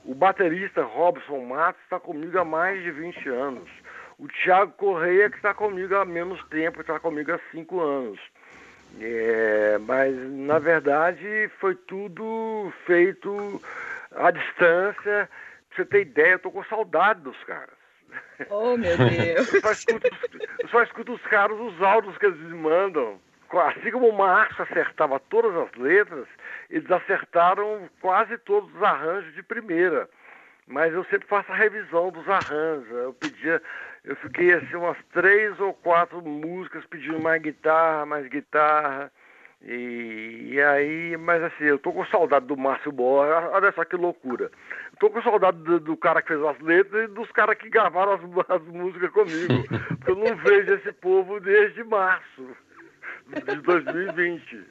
O 0.04 0.14
baterista 0.14 0.82
Robson 0.82 1.40
Matos 1.46 1.82
está 1.82 1.98
comigo 1.98 2.38
há 2.38 2.44
mais 2.44 2.82
de 2.82 2.90
20 2.90 3.28
anos. 3.30 3.68
O 4.18 4.28
Thiago 4.28 4.72
Correia, 4.72 5.28
que 5.28 5.36
está 5.36 5.52
comigo 5.52 5.96
há 5.96 6.04
menos 6.04 6.42
tempo, 6.48 6.80
está 6.80 7.00
comigo 7.00 7.32
há 7.32 7.40
5 7.50 7.80
anos. 7.80 8.20
É, 9.00 9.78
mas, 9.80 10.14
na 10.14 10.58
verdade, 10.60 11.50
foi 11.58 11.74
tudo 11.74 12.72
feito 12.86 13.60
à 14.14 14.30
distância. 14.30 15.28
Pra 15.68 15.76
você 15.76 15.84
ter 15.84 16.02
ideia, 16.02 16.32
eu 16.32 16.38
tô 16.38 16.50
com 16.52 16.62
saudade 16.64 17.22
dos 17.22 17.42
caras. 17.44 17.83
Oh, 18.50 18.76
meu 18.76 18.96
Deus! 18.96 19.52
eu, 19.54 19.60
só 20.68 20.82
escuto, 20.82 21.12
os 21.12 21.22
caras, 21.22 21.58
os 21.58 21.80
áudios 21.82 22.16
que 22.18 22.26
eles 22.26 22.38
me 22.38 22.54
mandam. 22.54 23.20
Assim 23.52 23.90
como 23.92 24.08
o 24.08 24.16
Márcio 24.18 24.64
acertava 24.64 25.20
todas 25.20 25.54
as 25.54 25.72
letras, 25.76 26.26
eles 26.68 26.90
acertaram 26.90 27.88
quase 28.00 28.36
todos 28.38 28.74
os 28.74 28.82
arranjos 28.82 29.32
de 29.34 29.42
primeira. 29.44 30.08
Mas 30.66 30.92
eu 30.92 31.04
sempre 31.04 31.28
faço 31.28 31.52
a 31.52 31.54
revisão 31.54 32.10
dos 32.10 32.28
arranjos. 32.28 32.90
Eu 32.90 33.14
pedia, 33.14 33.62
eu 34.04 34.16
fiquei 34.16 34.54
assim 34.54 34.74
umas 34.74 34.96
três 35.12 35.58
ou 35.60 35.72
quatro 35.72 36.20
músicas 36.22 36.84
pedindo 36.86 37.20
mais 37.20 37.40
guitarra, 37.40 38.06
mais 38.06 38.26
guitarra. 38.26 39.12
E, 39.66 40.50
e, 40.52 40.60
aí, 40.60 41.16
mas 41.16 41.42
assim, 41.42 41.64
eu 41.64 41.78
tô 41.78 41.90
com 41.90 42.04
saudade 42.06 42.44
do 42.46 42.56
Márcio 42.56 42.92
Borra, 42.92 43.48
olha 43.50 43.72
só 43.72 43.82
que 43.84 43.96
loucura. 43.96 44.50
Tô 44.98 45.10
com 45.10 45.22
saudade 45.22 45.58
do, 45.58 45.80
do, 45.80 45.96
cara 45.96 46.22
que 46.22 46.28
fez 46.28 46.42
as 46.42 46.58
letras 46.60 47.04
e 47.04 47.12
dos 47.12 47.30
caras 47.32 47.56
que 47.58 47.68
gravaram 47.68 48.12
as, 48.12 48.20
as 48.48 48.62
músicas 48.66 49.10
comigo. 49.10 49.54
Eu 50.06 50.16
não 50.16 50.36
vejo 50.36 50.74
esse 50.74 50.92
povo 50.92 51.40
desde 51.40 51.82
março 51.84 52.46
de 53.28 53.56
2020. 53.56 54.64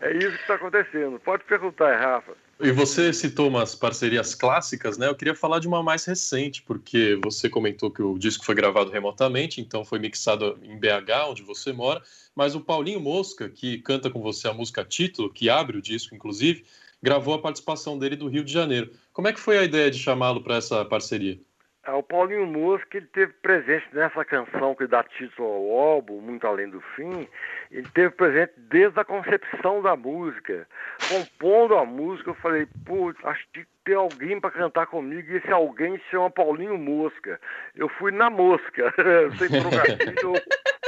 É 0.00 0.16
isso 0.16 0.30
que 0.30 0.42
está 0.42 0.54
acontecendo. 0.54 1.20
Pode 1.20 1.44
perguntar, 1.44 1.94
Rafa. 1.96 2.32
E 2.62 2.70
você 2.72 3.10
citou 3.12 3.48
umas 3.48 3.74
parcerias 3.74 4.34
clássicas, 4.34 4.98
né? 4.98 5.08
Eu 5.08 5.14
queria 5.14 5.34
falar 5.34 5.60
de 5.60 5.68
uma 5.68 5.82
mais 5.82 6.04
recente, 6.04 6.62
porque 6.62 7.18
você 7.24 7.48
comentou 7.48 7.90
que 7.90 8.02
o 8.02 8.18
disco 8.18 8.44
foi 8.44 8.54
gravado 8.54 8.90
remotamente, 8.90 9.62
então 9.62 9.82
foi 9.82 9.98
mixado 9.98 10.58
em 10.62 10.78
BH, 10.78 11.28
onde 11.28 11.42
você 11.42 11.72
mora. 11.72 12.02
Mas 12.34 12.54
o 12.54 12.60
Paulinho 12.60 13.00
Mosca, 13.00 13.48
que 13.48 13.78
canta 13.78 14.10
com 14.10 14.20
você 14.20 14.46
a 14.46 14.52
música 14.52 14.84
título, 14.84 15.32
que 15.32 15.48
abre 15.48 15.78
o 15.78 15.82
disco, 15.82 16.14
inclusive, 16.14 16.64
gravou 17.02 17.34
a 17.34 17.38
participação 17.40 17.98
dele 17.98 18.16
do 18.16 18.28
Rio 18.28 18.44
de 18.44 18.52
Janeiro. 18.52 18.90
Como 19.12 19.28
é 19.28 19.32
que 19.32 19.40
foi 19.40 19.58
a 19.58 19.64
ideia 19.64 19.90
de 19.90 19.98
chamá-lo 19.98 20.42
para 20.42 20.56
essa 20.56 20.84
parceria? 20.84 21.38
É, 21.86 21.92
o 21.92 22.02
Paulinho 22.02 22.46
Mosca 22.46 22.98
ele 22.98 23.06
teve 23.06 23.32
presente 23.42 23.86
nessa 23.92 24.22
canção 24.24 24.74
que 24.74 24.86
dá 24.86 25.02
título 25.02 25.48
ao 25.48 25.78
álbum, 25.78 26.20
Muito 26.20 26.46
Além 26.46 26.68
do 26.68 26.80
Fim, 26.94 27.26
ele 27.70 27.88
teve 27.94 28.10
presente 28.10 28.52
desde 28.56 29.00
a 29.00 29.04
concepção 29.04 29.80
da 29.80 29.96
música. 29.96 30.68
Compondo 31.08 31.76
a 31.76 31.84
música, 31.86 32.30
eu 32.30 32.34
falei, 32.34 32.68
putz, 32.84 33.18
acho 33.24 33.44
que 33.54 33.64
tem 33.84 33.94
alguém 33.94 34.38
para 34.38 34.50
cantar 34.50 34.86
comigo, 34.88 35.32
e 35.32 35.36
esse 35.36 35.50
alguém 35.50 35.96
se 35.96 36.04
chama 36.10 36.30
Paulinho 36.30 36.76
Mosca. 36.76 37.40
Eu 37.74 37.88
fui 37.88 38.12
na 38.12 38.28
mosca, 38.28 38.94
sem 39.38 39.48
trocadilho 39.60 40.34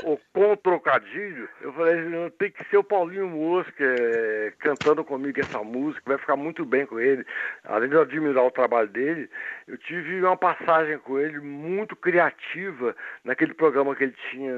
ou 0.04 0.20
com 0.32 0.56
trocadilho. 0.56 1.48
Eu 1.60 1.72
falei, 1.72 2.30
tem 2.38 2.50
que 2.50 2.64
ser 2.68 2.78
o 2.78 2.84
Paulinho 2.84 3.28
Mosca 3.28 3.84
é, 3.84 4.52
cantando 4.58 5.04
comigo 5.04 5.40
essa 5.40 5.62
música, 5.62 6.02
vai 6.06 6.18
ficar 6.18 6.36
muito 6.36 6.64
bem 6.64 6.86
com 6.86 6.98
ele. 6.98 7.24
Além 7.64 7.88
de 7.88 7.94
eu 7.94 8.02
admirar 8.02 8.44
o 8.44 8.50
trabalho 8.50 8.88
dele, 8.88 9.28
eu 9.66 9.78
tive 9.78 10.22
uma 10.22 10.36
passagem 10.36 10.98
com 10.98 11.18
ele 11.18 11.40
muito 11.40 11.96
criativa 11.96 12.94
naquele 13.24 13.54
programa 13.54 13.94
que 13.94 14.04
ele 14.04 14.14
tinha, 14.30 14.54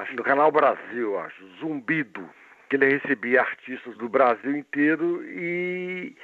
acho, 0.00 0.14
no 0.16 0.22
Canal 0.22 0.50
Brasil, 0.50 1.18
acho, 1.18 1.46
Zumbido 1.58 2.28
que 2.74 2.84
ele 2.84 2.98
recebia 2.98 3.40
artistas 3.40 3.96
do 3.96 4.08
Brasil 4.08 4.56
inteiro 4.56 5.24
e, 5.24 6.16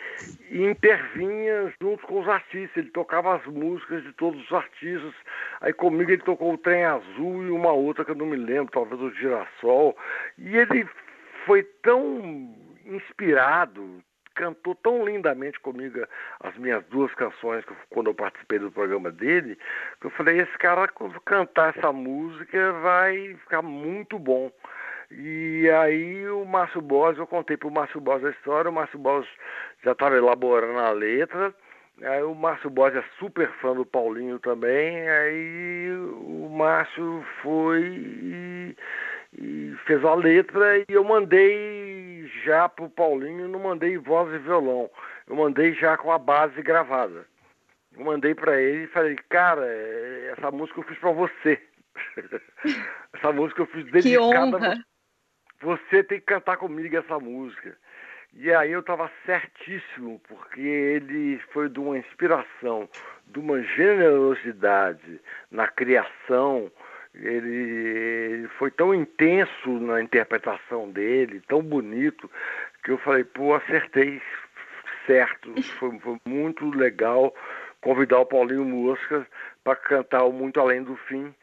e, 0.50 0.64
intervinha 0.64 1.72
junto 1.80 2.04
com 2.06 2.20
os 2.20 2.28
artistas. 2.28 2.76
Ele 2.76 2.90
tocava 2.90 3.36
as 3.36 3.46
músicas 3.46 4.02
de 4.02 4.12
todos 4.14 4.42
os 4.44 4.52
artistas. 4.52 5.14
Aí 5.60 5.72
comigo 5.72 6.10
ele 6.10 6.22
tocou 6.22 6.54
o 6.54 6.58
Trem 6.58 6.84
Azul 6.84 7.44
e 7.44 7.50
uma 7.50 7.72
outra 7.72 8.04
que 8.04 8.10
eu 8.10 8.16
não 8.16 8.26
me 8.26 8.36
lembro, 8.36 8.72
talvez 8.72 9.00
o 9.00 9.14
Girassol. 9.14 9.96
E 10.38 10.56
ele 10.56 10.88
foi 11.46 11.62
tão 11.82 12.52
inspirado, 12.84 14.02
cantou 14.34 14.74
tão 14.74 15.04
lindamente 15.04 15.60
comigo 15.60 16.04
as 16.40 16.56
minhas 16.56 16.84
duas 16.86 17.14
canções 17.14 17.64
que, 17.64 17.74
quando 17.90 18.08
eu 18.08 18.14
participei 18.14 18.58
do 18.58 18.72
programa 18.72 19.12
dele, 19.12 19.56
que 20.00 20.06
eu 20.08 20.10
falei, 20.10 20.40
esse 20.40 20.58
cara 20.58 20.88
quando 20.88 21.20
cantar 21.20 21.76
essa 21.76 21.92
música 21.92 22.72
vai 22.72 23.36
ficar 23.36 23.62
muito 23.62 24.18
bom. 24.18 24.50
E 25.10 25.68
aí 25.68 26.28
o 26.28 26.44
Márcio 26.44 26.80
Borges, 26.80 27.18
eu 27.18 27.26
contei 27.26 27.56
para 27.56 27.68
o 27.68 27.72
Márcio 27.72 28.00
Borges 28.00 28.26
a 28.28 28.30
história, 28.30 28.70
o 28.70 28.74
Márcio 28.74 28.98
Borges 28.98 29.28
já 29.84 29.92
estava 29.92 30.16
elaborando 30.16 30.78
a 30.78 30.90
letra, 30.90 31.52
aí 32.02 32.22
o 32.22 32.34
Márcio 32.34 32.70
Borges 32.70 33.02
é 33.02 33.04
super 33.18 33.50
fã 33.60 33.74
do 33.74 33.84
Paulinho 33.84 34.38
também, 34.38 35.08
aí 35.08 35.90
o 35.90 36.48
Márcio 36.48 37.24
foi 37.42 37.82
e, 37.82 38.76
e 39.36 39.76
fez 39.84 40.04
a 40.04 40.14
letra 40.14 40.78
e 40.78 40.84
eu 40.88 41.02
mandei 41.02 42.30
já 42.44 42.68
para 42.68 42.84
o 42.84 42.90
Paulinho, 42.90 43.48
não 43.48 43.58
mandei 43.58 43.98
voz 43.98 44.32
e 44.32 44.38
violão, 44.38 44.88
eu 45.26 45.34
mandei 45.34 45.74
já 45.74 45.96
com 45.96 46.12
a 46.12 46.18
base 46.18 46.62
gravada. 46.62 47.26
Eu 47.98 48.04
mandei 48.04 48.36
para 48.36 48.60
ele 48.60 48.84
e 48.84 48.88
falei, 48.88 49.16
cara, 49.28 49.66
essa 50.30 50.48
música 50.52 50.78
eu 50.78 50.84
fiz 50.84 50.98
para 50.98 51.10
você. 51.10 51.60
essa 53.12 53.32
música 53.32 53.62
eu 53.62 53.66
fiz 53.66 53.84
dedicada 53.90 54.06
que 54.06 54.18
honra 54.18 54.84
você 55.60 56.02
tem 56.02 56.18
que 56.18 56.26
cantar 56.26 56.56
comigo 56.56 56.96
essa 56.96 57.18
música. 57.18 57.76
E 58.34 58.52
aí 58.52 58.72
eu 58.72 58.80
estava 58.80 59.10
certíssimo, 59.26 60.20
porque 60.28 60.60
ele 60.60 61.38
foi 61.52 61.68
de 61.68 61.80
uma 61.80 61.98
inspiração, 61.98 62.88
de 63.26 63.38
uma 63.40 63.60
generosidade 63.62 65.20
na 65.50 65.66
criação, 65.66 66.70
ele, 67.14 67.48
ele 67.48 68.48
foi 68.58 68.70
tão 68.70 68.94
intenso 68.94 69.68
na 69.80 70.00
interpretação 70.00 70.90
dele, 70.90 71.42
tão 71.48 71.60
bonito, 71.60 72.30
que 72.84 72.92
eu 72.92 72.98
falei, 72.98 73.24
pô, 73.24 73.54
acertei 73.54 74.22
certo. 75.06 75.52
Foi, 75.78 75.98
foi 76.00 76.20
muito 76.24 76.70
legal 76.70 77.34
convidar 77.80 78.20
o 78.20 78.26
Paulinho 78.26 78.64
Mosca 78.64 79.26
para 79.64 79.74
cantar 79.74 80.24
o 80.24 80.32
Muito 80.32 80.60
Além 80.60 80.82
do 80.82 80.94
Fim, 80.96 81.34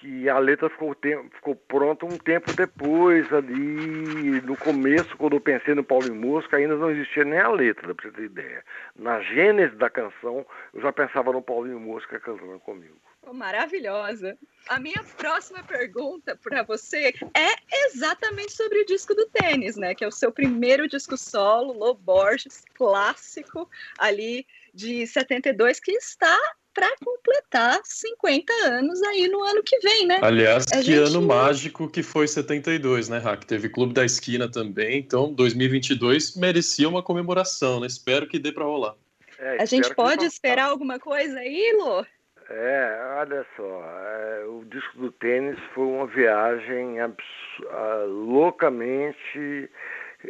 que 0.00 0.28
a 0.28 0.38
letra 0.38 0.70
ficou, 0.70 0.96
ficou 1.34 1.54
pronta 1.54 2.06
um 2.06 2.16
tempo 2.16 2.52
depois, 2.54 3.30
ali 3.32 4.40
no 4.40 4.56
começo, 4.56 5.14
quando 5.18 5.36
eu 5.36 5.40
pensei 5.40 5.74
no 5.74 5.84
Paulo 5.84 6.06
e 6.06 6.10
Mosca, 6.10 6.56
ainda 6.56 6.74
não 6.74 6.90
existia 6.90 7.24
nem 7.24 7.38
a 7.38 7.48
letra, 7.48 7.94
para 7.94 8.08
você 8.08 8.16
ter 8.16 8.24
ideia. 8.24 8.64
Na 8.96 9.20
gênese 9.20 9.76
da 9.76 9.90
canção, 9.90 10.46
eu 10.72 10.80
já 10.80 10.90
pensava 10.90 11.32
no 11.32 11.42
Paulinho 11.42 11.78
Mosca 11.78 12.18
cantando 12.18 12.58
comigo. 12.60 12.96
Oh, 13.22 13.34
maravilhosa. 13.34 14.38
A 14.66 14.80
minha 14.80 15.04
próxima 15.18 15.62
pergunta 15.62 16.34
para 16.42 16.62
você 16.62 17.12
é 17.34 17.86
exatamente 17.86 18.52
sobre 18.52 18.80
o 18.80 18.86
disco 18.86 19.14
do 19.14 19.26
tênis, 19.26 19.76
né? 19.76 19.94
Que 19.94 20.04
é 20.04 20.08
o 20.08 20.12
seu 20.12 20.32
primeiro 20.32 20.88
disco 20.88 21.18
solo, 21.18 21.74
Lô 21.74 21.92
Borges, 21.92 22.64
clássico, 22.74 23.68
ali 23.98 24.46
de 24.72 25.06
72, 25.06 25.78
que 25.78 25.92
está 25.92 26.38
para 26.80 26.96
completar 27.04 27.78
50 27.84 28.50
anos 28.64 29.02
aí 29.02 29.28
no 29.28 29.42
ano 29.42 29.62
que 29.62 29.78
vem, 29.80 30.06
né? 30.06 30.18
Aliás, 30.22 30.64
a 30.72 30.76
que 30.76 30.84
gente... 30.84 30.98
ano 30.98 31.20
mágico 31.20 31.90
que 31.90 32.02
foi 32.02 32.26
72, 32.26 33.10
né, 33.10 33.18
Rack? 33.18 33.44
Teve 33.44 33.68
Clube 33.68 33.92
da 33.92 34.02
Esquina 34.02 34.50
também, 34.50 34.98
então 34.98 35.30
2022 35.30 36.36
merecia 36.36 36.88
uma 36.88 37.02
comemoração, 37.02 37.80
né? 37.80 37.86
Espero 37.86 38.26
que 38.26 38.38
dê 38.38 38.50
para 38.50 38.64
rolar. 38.64 38.94
É, 39.38 39.62
a 39.62 39.66
gente 39.66 39.94
pode 39.94 40.24
esperar 40.24 40.70
alguma 40.70 40.98
coisa 40.98 41.38
aí, 41.38 41.76
Lô? 41.78 42.02
É, 42.48 42.98
olha 43.18 43.46
só, 43.54 43.84
é, 43.84 44.44
o 44.46 44.64
disco 44.64 44.98
do 44.98 45.12
tênis 45.12 45.58
foi 45.74 45.84
uma 45.84 46.06
viagem 46.06 46.96
uh, 47.02 48.06
loucamente 48.06 49.70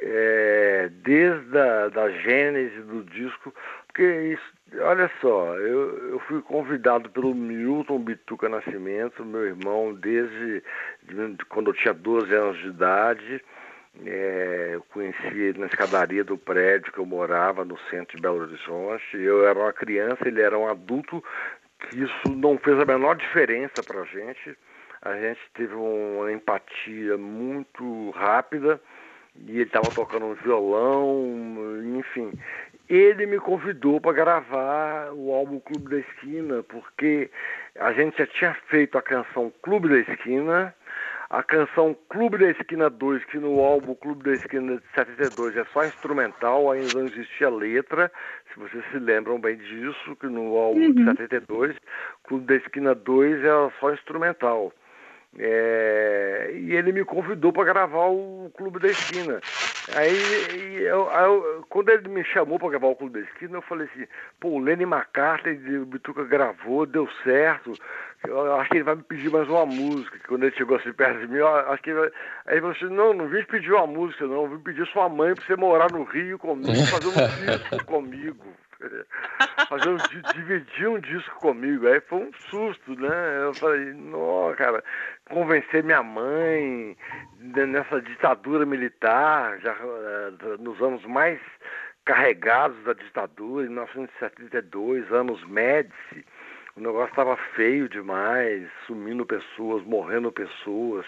é, 0.02 0.90
desde 0.92 1.58
a 1.58 1.88
da 1.88 2.10
gênese 2.10 2.82
do 2.82 3.04
disco, 3.04 3.54
porque 3.86 4.32
isso 4.32 4.59
Olha 4.78 5.10
só, 5.20 5.56
eu, 5.56 6.12
eu 6.12 6.20
fui 6.20 6.40
convidado 6.42 7.10
pelo 7.10 7.34
Milton 7.34 7.98
Bituca 7.98 8.48
Nascimento, 8.48 9.24
meu 9.24 9.44
irmão, 9.46 9.92
desde 9.94 10.62
de, 11.02 11.44
quando 11.48 11.70
eu 11.70 11.74
tinha 11.74 11.92
12 11.92 12.32
anos 12.32 12.58
de 12.58 12.68
idade. 12.68 13.44
É, 14.06 14.70
eu 14.74 14.82
conheci 14.92 15.36
ele 15.36 15.58
na 15.58 15.66
escadaria 15.66 16.22
do 16.22 16.38
prédio 16.38 16.92
que 16.92 16.98
eu 16.98 17.06
morava, 17.06 17.64
no 17.64 17.76
centro 17.90 18.16
de 18.16 18.22
Belo 18.22 18.42
Horizonte. 18.42 19.16
Eu 19.16 19.46
era 19.46 19.58
uma 19.58 19.72
criança, 19.72 20.28
ele 20.28 20.40
era 20.40 20.56
um 20.56 20.68
adulto, 20.68 21.22
que 21.80 22.04
isso 22.04 22.28
não 22.36 22.56
fez 22.58 22.78
a 22.78 22.84
menor 22.84 23.16
diferença 23.16 23.82
para 23.84 24.02
a 24.02 24.04
gente. 24.04 24.56
A 25.02 25.14
gente 25.16 25.40
teve 25.54 25.74
uma 25.74 26.30
empatia 26.30 27.16
muito 27.18 28.10
rápida 28.10 28.80
e 29.36 29.52
ele 29.52 29.62
estava 29.62 29.90
tocando 29.90 30.26
um 30.26 30.34
violão, 30.34 31.26
enfim. 31.98 32.32
Ele 32.90 33.24
me 33.24 33.38
convidou 33.38 34.00
para 34.00 34.12
gravar 34.12 35.12
o 35.12 35.32
álbum 35.32 35.60
Clube 35.60 35.90
da 35.90 35.98
Esquina, 35.98 36.60
porque 36.64 37.30
a 37.78 37.92
gente 37.92 38.18
já 38.18 38.26
tinha 38.26 38.54
feito 38.68 38.98
a 38.98 39.02
canção 39.02 39.52
Clube 39.62 39.88
da 39.88 39.98
Esquina, 39.98 40.74
a 41.30 41.40
canção 41.40 41.96
Clube 42.08 42.38
da 42.38 42.50
Esquina 42.50 42.90
2, 42.90 43.24
que 43.26 43.38
no 43.38 43.60
álbum 43.60 43.94
Clube 43.94 44.24
da 44.24 44.32
Esquina 44.32 44.76
de 44.76 44.82
72 44.92 45.56
é 45.56 45.64
só 45.66 45.84
instrumental, 45.84 46.68
ainda 46.68 46.92
não 46.94 47.06
existia 47.06 47.48
letra, 47.48 48.10
se 48.52 48.58
vocês 48.58 48.84
se 48.90 48.98
lembram 48.98 49.40
bem 49.40 49.56
disso, 49.56 50.16
que 50.16 50.26
no 50.26 50.56
álbum 50.56 50.80
uhum. 50.80 50.92
de 50.92 51.04
72, 51.04 51.76
Clube 52.24 52.46
da 52.46 52.56
Esquina 52.56 52.92
2 52.92 53.44
era 53.44 53.70
só 53.78 53.92
instrumental. 53.92 54.72
É, 55.38 56.50
e 56.54 56.74
ele 56.74 56.90
me 56.92 57.04
convidou 57.04 57.52
para 57.52 57.64
gravar 57.64 58.08
o 58.08 58.50
Clube 58.56 58.80
da 58.80 58.88
Esquina. 58.88 59.40
Aí, 59.94 60.82
eu, 60.82 61.08
eu, 61.08 61.64
quando 61.68 61.90
ele 61.90 62.08
me 62.08 62.24
chamou 62.24 62.58
para 62.58 62.70
gravar 62.70 62.88
o 62.88 62.96
Clube 62.96 63.20
da 63.20 63.26
Esquina, 63.26 63.58
eu 63.58 63.62
falei 63.62 63.88
assim: 63.92 64.06
pô, 64.40 64.48
o 64.48 64.58
Lenny 64.58 64.82
McCartney 64.82 65.56
de 65.56 65.78
Bituca 65.84 66.24
gravou, 66.24 66.84
deu 66.84 67.08
certo. 67.22 67.72
Eu 68.26 68.56
acho 68.56 68.70
que 68.70 68.76
ele 68.78 68.84
vai 68.84 68.96
me 68.96 69.02
pedir 69.02 69.30
mais 69.30 69.48
uma 69.48 69.64
música. 69.64 70.18
Quando 70.26 70.42
ele 70.44 70.56
chegou 70.56 70.76
assim 70.76 70.92
perto 70.92 71.20
de 71.20 71.28
mim, 71.28 71.38
eu 71.38 71.48
acho 71.48 71.82
que 71.82 71.90
ele 71.90 72.00
vai... 72.00 72.10
Aí 72.46 72.54
ele 72.54 72.60
falou 72.60 72.76
assim: 72.76 72.94
não, 72.94 73.14
não 73.14 73.28
vim 73.28 73.44
pedir 73.44 73.72
uma 73.72 73.86
música, 73.86 74.26
não, 74.26 74.48
vim 74.48 74.58
pedir 74.58 74.86
sua 74.88 75.08
mãe 75.08 75.34
para 75.34 75.44
você 75.44 75.56
morar 75.56 75.92
no 75.92 76.02
Rio 76.02 76.38
comigo, 76.38 76.86
fazer 76.86 77.06
um 77.06 77.60
disco 77.70 77.84
comigo. 77.86 78.46
fazer 79.68 79.88
um, 79.88 79.96
dividir 80.34 80.88
um 80.88 80.98
disco 81.00 81.38
comigo. 81.40 81.86
Aí 81.86 82.00
foi 82.00 82.18
um 82.18 82.32
susto, 82.50 82.94
né? 82.94 83.44
Eu 83.44 83.54
falei, 83.54 83.92
não, 83.94 84.54
cara, 84.56 84.82
convencer 85.28 85.84
minha 85.84 86.02
mãe 86.02 86.96
nessa 87.38 88.00
ditadura 88.00 88.66
militar, 88.66 89.58
já 89.60 89.72
eh, 89.72 90.56
nos 90.58 90.80
anos 90.80 91.04
mais 91.04 91.40
carregados 92.04 92.82
da 92.84 92.92
ditadura, 92.92 93.66
em 93.66 93.70
1972, 93.70 95.12
anos 95.12 95.44
Médici, 95.46 96.24
o 96.76 96.80
negócio 96.80 97.10
estava 97.10 97.36
feio 97.54 97.88
demais, 97.88 98.68
sumindo 98.86 99.26
pessoas, 99.26 99.84
morrendo 99.84 100.32
pessoas, 100.32 101.04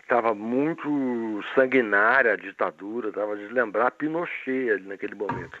estava 0.00 0.34
muito 0.34 1.42
sanguinária 1.54 2.32
a 2.32 2.36
ditadura, 2.36 3.08
estava 3.08 3.36
de 3.36 3.46
lembrar 3.48 3.90
Pinochet 3.90 4.70
ali 4.70 4.86
naquele 4.86 5.14
momento. 5.14 5.58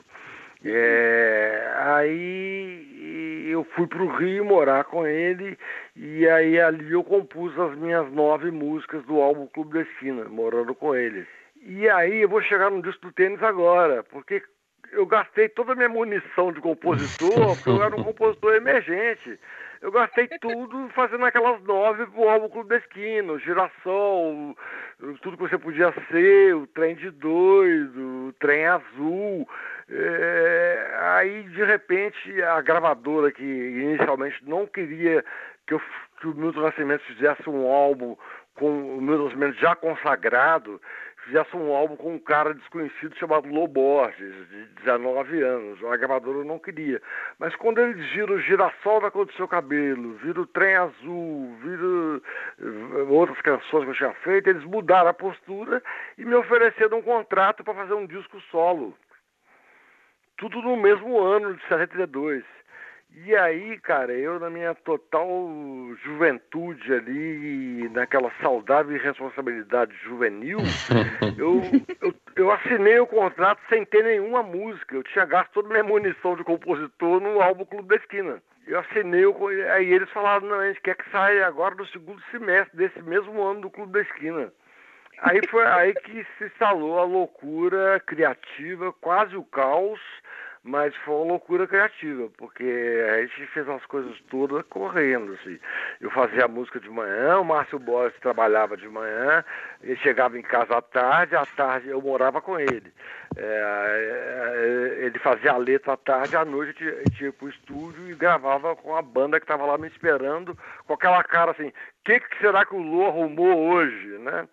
É, 0.64 1.72
aí 1.76 3.48
eu 3.50 3.64
fui 3.74 3.86
para 3.86 4.02
o 4.02 4.16
Rio 4.16 4.44
morar 4.44 4.84
com 4.84 5.06
ele 5.06 5.56
e 5.94 6.28
aí 6.28 6.60
ali 6.60 6.92
eu 6.92 7.04
compus 7.04 7.56
as 7.58 7.76
minhas 7.76 8.10
nove 8.12 8.50
músicas 8.50 9.04
do 9.04 9.20
álbum 9.20 9.46
Clube 9.46 9.74
da 9.74 9.82
Esquina, 9.82 10.24
morando 10.24 10.74
com 10.74 10.94
ele. 10.94 11.26
E 11.62 11.88
aí 11.88 12.22
eu 12.22 12.28
vou 12.28 12.42
chegar 12.42 12.70
no 12.70 12.82
disco 12.82 13.06
do 13.06 13.12
tênis 13.12 13.42
agora, 13.42 14.02
porque 14.04 14.42
eu 14.92 15.06
gastei 15.06 15.48
toda 15.48 15.72
a 15.72 15.76
minha 15.76 15.88
munição 15.88 16.52
de 16.52 16.60
compositor, 16.60 17.56
porque 17.56 17.70
eu 17.70 17.82
era 17.82 17.96
um 17.96 18.04
compositor 18.04 18.54
emergente. 18.54 19.38
Eu 19.80 19.92
gastei 19.92 20.26
tudo 20.40 20.88
fazendo 20.94 21.24
aquelas 21.24 21.62
nove 21.62 22.04
pro 22.06 22.28
álbum 22.28 22.48
Clube 22.48 22.68
da 22.68 22.78
Esquina, 22.78 23.32
o 23.32 23.38
Girassol, 23.38 24.56
tudo 25.22 25.36
que 25.36 25.48
você 25.48 25.56
podia 25.56 25.94
ser, 26.10 26.56
o 26.56 26.66
Trem 26.66 26.96
de 26.96 27.10
Doido, 27.10 28.28
o 28.28 28.32
Trem 28.40 28.66
Azul. 28.66 29.48
É, 29.90 30.96
aí, 31.00 31.42
de 31.44 31.64
repente, 31.64 32.42
a 32.42 32.60
gravadora 32.60 33.32
que 33.32 33.42
inicialmente 33.42 34.36
não 34.44 34.66
queria 34.66 35.24
que, 35.66 35.74
eu, 35.74 35.80
que 36.20 36.26
o 36.26 36.34
Milton 36.34 36.60
Nascimento 36.60 37.02
fizesse 37.04 37.48
um 37.48 37.66
álbum 37.66 38.14
com 38.54 38.98
o 38.98 39.00
Milton 39.00 39.24
Nascimento 39.24 39.58
já 39.58 39.74
consagrado, 39.74 40.78
fizesse 41.24 41.56
um 41.56 41.72
álbum 41.72 41.96
com 41.96 42.14
um 42.14 42.18
cara 42.18 42.52
desconhecido 42.52 43.16
chamado 43.16 43.48
Loborges, 43.48 44.34
de 44.48 44.64
19 44.84 45.42
anos. 45.42 45.82
A 45.84 45.96
gravadora 45.96 46.44
não 46.44 46.58
queria. 46.58 47.00
Mas 47.38 47.56
quando 47.56 47.78
eles 47.78 48.10
viram 48.12 48.34
o 48.34 48.40
Girassol 48.40 49.00
da 49.00 49.10
Cor 49.10 49.24
do 49.24 49.32
Seu 49.32 49.48
Cabelo, 49.48 50.14
viram 50.16 50.42
o 50.42 50.46
Trem 50.46 50.74
Azul, 50.74 51.56
viram 51.62 52.20
eh, 52.60 53.02
outras 53.08 53.40
canções 53.40 53.84
que 53.84 53.90
eu 53.90 53.94
tinha 53.94 54.12
feito, 54.22 54.50
eles 54.50 54.64
mudaram 54.64 55.08
a 55.08 55.14
postura 55.14 55.82
e 56.18 56.26
me 56.26 56.34
ofereceram 56.34 56.98
um 56.98 57.02
contrato 57.02 57.64
para 57.64 57.72
fazer 57.72 57.94
um 57.94 58.06
disco 58.06 58.38
solo 58.50 58.94
tudo 60.38 60.62
no 60.62 60.76
mesmo 60.76 61.20
ano 61.20 61.54
de 61.54 61.62
72. 61.68 62.44
E 63.24 63.34
aí, 63.34 63.78
cara, 63.80 64.12
eu 64.12 64.38
na 64.38 64.48
minha 64.48 64.74
total 64.74 65.28
juventude 66.04 66.92
ali, 66.92 67.88
naquela 67.88 68.30
saudável 68.40 68.98
responsabilidade 69.00 69.92
juvenil, 70.04 70.58
eu, 71.36 71.60
eu, 72.00 72.14
eu, 72.36 72.50
assinei 72.52 73.00
o 73.00 73.06
contrato 73.06 73.60
sem 73.68 73.84
ter 73.84 74.04
nenhuma 74.04 74.42
música. 74.42 74.94
Eu 74.94 75.02
tinha 75.02 75.24
gasto 75.24 75.50
toda 75.52 75.68
a 75.68 75.70
minha 75.70 75.84
munição 75.84 76.36
de 76.36 76.44
compositor 76.44 77.20
no 77.20 77.40
álbum 77.40 77.64
Clube 77.64 77.88
da 77.88 77.96
Esquina. 77.96 78.40
Eu 78.66 78.78
assinei, 78.80 79.24
aí 79.72 79.92
eles 79.92 80.10
falaram, 80.10 80.46
não, 80.46 80.60
a 80.60 80.68
gente 80.68 80.82
quer 80.82 80.94
que 80.94 81.10
saia 81.10 81.46
agora 81.46 81.74
no 81.74 81.86
segundo 81.86 82.22
semestre 82.30 82.76
desse 82.76 83.02
mesmo 83.02 83.42
ano 83.42 83.62
do 83.62 83.70
Clube 83.70 83.92
da 83.92 84.02
Esquina. 84.02 84.52
Aí 85.20 85.40
foi 85.48 85.66
aí 85.66 85.94
que 85.94 86.26
se 86.36 86.44
instalou 86.44 86.98
a 86.98 87.04
loucura 87.04 88.00
criativa, 88.06 88.92
quase 89.00 89.36
o 89.36 89.42
caos, 89.42 90.00
mas 90.62 90.94
foi 90.96 91.14
uma 91.14 91.24
loucura 91.24 91.66
criativa, 91.66 92.28
porque 92.36 92.64
a 93.10 93.20
gente 93.22 93.46
fez 93.48 93.68
as 93.68 93.84
coisas 93.86 94.16
todas 94.30 94.64
correndo, 94.66 95.32
assim. 95.34 95.58
Eu 96.00 96.10
fazia 96.10 96.44
a 96.44 96.48
música 96.48 96.78
de 96.78 96.88
manhã, 96.88 97.40
o 97.40 97.44
Márcio 97.44 97.78
Borges 97.78 98.18
trabalhava 98.20 98.76
de 98.76 98.88
manhã, 98.88 99.44
ele 99.82 99.96
chegava 99.96 100.38
em 100.38 100.42
casa 100.42 100.76
à 100.76 100.82
tarde, 100.82 101.34
à 101.34 101.46
tarde 101.46 101.88
eu 101.88 102.00
morava 102.00 102.40
com 102.40 102.58
ele. 102.58 102.92
É, 103.36 105.00
é 105.00 105.06
ele 105.06 105.18
fazia 105.18 105.52
a 105.52 105.56
letra 105.56 105.94
à 105.94 105.96
tarde, 105.96 106.36
à 106.36 106.44
noite 106.44 106.84
gente 106.84 107.24
ia 107.24 107.32
pro 107.32 107.48
estúdio 107.48 108.10
e 108.10 108.14
gravava 108.14 108.76
com 108.76 108.94
a 108.94 109.02
banda 109.02 109.40
que 109.40 109.44
estava 109.44 109.64
lá 109.64 109.78
me 109.78 109.88
esperando, 109.88 110.56
com 110.86 110.92
aquela 110.92 111.24
cara 111.24 111.52
assim, 111.52 111.68
o 111.68 111.72
que, 112.04 112.20
que 112.20 112.38
será 112.38 112.64
que 112.64 112.74
o 112.74 112.82
Lu 112.82 113.06
arrumou 113.06 113.70
hoje, 113.70 114.18
né? 114.18 114.46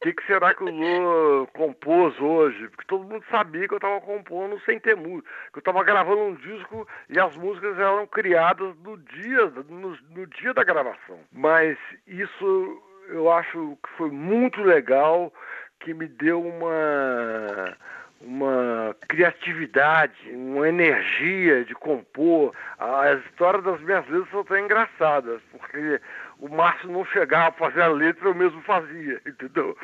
O 0.00 0.02
que, 0.04 0.14
que, 0.14 0.26
será 0.26 0.54
que 0.54 0.64
o 0.64 0.70
Lô 0.70 1.46
compôs 1.48 2.18
hoje? 2.18 2.68
Porque 2.70 2.86
todo 2.86 3.04
mundo 3.04 3.22
sabia 3.30 3.68
que 3.68 3.74
eu 3.74 3.78
estava 3.78 4.00
compondo 4.00 4.58
sem 4.64 4.80
ter 4.80 4.96
música. 4.96 5.28
Que 5.52 5.58
eu 5.58 5.60
estava 5.60 5.84
gravando 5.84 6.22
um 6.22 6.34
disco 6.34 6.88
e 7.10 7.20
as 7.20 7.36
músicas 7.36 7.78
eram 7.78 8.06
criadas 8.06 8.74
no 8.82 8.96
dia, 8.96 9.46
no, 9.68 9.96
no 10.10 10.26
dia 10.26 10.54
da 10.54 10.64
gravação. 10.64 11.18
Mas 11.30 11.76
isso 12.06 12.82
eu 13.08 13.30
acho 13.30 13.76
que 13.82 13.90
foi 13.98 14.10
muito 14.10 14.62
legal, 14.62 15.32
que 15.80 15.92
me 15.92 16.06
deu 16.06 16.40
uma 16.40 17.76
uma 18.20 18.94
criatividade, 19.08 20.30
uma 20.30 20.68
energia 20.68 21.64
de 21.64 21.74
compor. 21.74 22.54
As 22.78 23.18
histórias 23.26 23.64
das 23.64 23.80
minhas 23.80 24.06
letras 24.08 24.30
são 24.30 24.40
até 24.40 24.60
engraçadas, 24.60 25.40
porque 25.50 26.00
o 26.40 26.48
Márcio 26.48 26.90
não 26.90 27.04
chegava 27.04 27.48
a 27.48 27.52
fazer 27.52 27.82
a 27.82 27.88
letra, 27.88 28.28
eu 28.28 28.34
mesmo 28.34 28.60
fazia, 28.62 29.20
entendeu? 29.26 29.76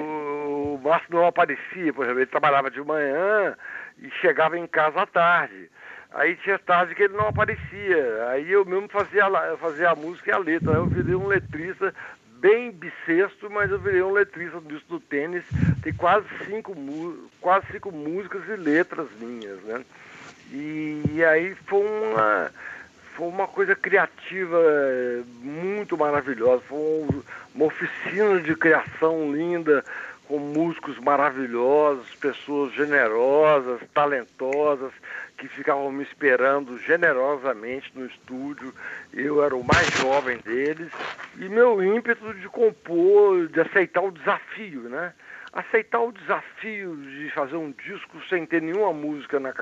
o, 0.00 0.74
o 0.74 0.80
Márcio 0.82 1.08
não 1.10 1.26
aparecia, 1.26 1.92
por 1.92 2.04
exemplo, 2.04 2.20
ele 2.20 2.26
trabalhava 2.26 2.70
de 2.70 2.82
manhã 2.82 3.54
e 3.98 4.10
chegava 4.20 4.58
em 4.58 4.66
casa 4.66 5.02
à 5.02 5.06
tarde. 5.06 5.70
Aí 6.14 6.36
tinha 6.36 6.58
tarde 6.58 6.94
que 6.94 7.04
ele 7.04 7.16
não 7.16 7.28
aparecia. 7.28 8.28
Aí 8.28 8.50
eu 8.50 8.64
mesmo 8.66 8.88
fazia, 8.88 9.24
fazia 9.58 9.90
a 9.90 9.94
música 9.94 10.30
e 10.30 10.32
a 10.34 10.38
letra. 10.38 10.72
Aí 10.72 10.76
eu 10.76 10.86
virei 10.86 11.14
um 11.14 11.26
letrista 11.26 11.94
bem 12.38 12.70
bissexto, 12.70 13.48
mas 13.48 13.70
eu 13.70 13.78
virei 13.78 14.02
um 14.02 14.12
letrista 14.12 14.60
do 14.60 14.68
disco 14.68 14.88
do 14.88 15.00
tênis. 15.00 15.44
Tem 15.82 15.92
quase 15.94 16.26
cinco, 16.44 16.74
quase 17.40 17.66
cinco 17.72 17.90
músicas 17.90 18.42
e 18.46 18.56
letras 18.56 19.08
minhas, 19.18 19.62
né? 19.62 19.82
E, 20.50 21.02
e 21.12 21.24
aí 21.24 21.54
foi 21.66 21.80
uma 21.80 22.50
foi 23.16 23.28
uma 23.28 23.46
coisa 23.46 23.74
criativa 23.74 24.58
muito 25.42 25.96
maravilhosa, 25.96 26.62
foi 26.68 27.06
uma 27.54 27.66
oficina 27.66 28.40
de 28.40 28.54
criação 28.56 29.32
linda, 29.32 29.84
com 30.32 30.38
músicos 30.38 30.98
maravilhosos, 30.98 32.14
pessoas 32.14 32.72
generosas, 32.72 33.80
talentosas, 33.92 34.92
que 35.36 35.46
ficavam 35.48 35.90
me 35.92 36.04
esperando 36.04 36.78
generosamente 36.78 37.92
no 37.94 38.06
estúdio. 38.06 38.72
Eu 39.12 39.44
era 39.44 39.54
o 39.54 39.62
mais 39.62 39.86
jovem 39.98 40.38
deles 40.38 40.90
e 41.38 41.48
meu 41.48 41.82
ímpeto 41.82 42.32
de 42.34 42.48
compor, 42.48 43.46
de 43.48 43.60
aceitar 43.60 44.00
o 44.00 44.10
desafio, 44.10 44.82
né? 44.88 45.12
Aceitar 45.52 46.00
o 46.00 46.12
desafio 46.12 46.96
de 46.96 47.30
fazer 47.30 47.56
um 47.56 47.72
disco 47.72 48.18
sem 48.28 48.46
ter 48.46 48.62
nenhuma 48.62 48.92
música 48.92 49.38
na, 49.38 49.52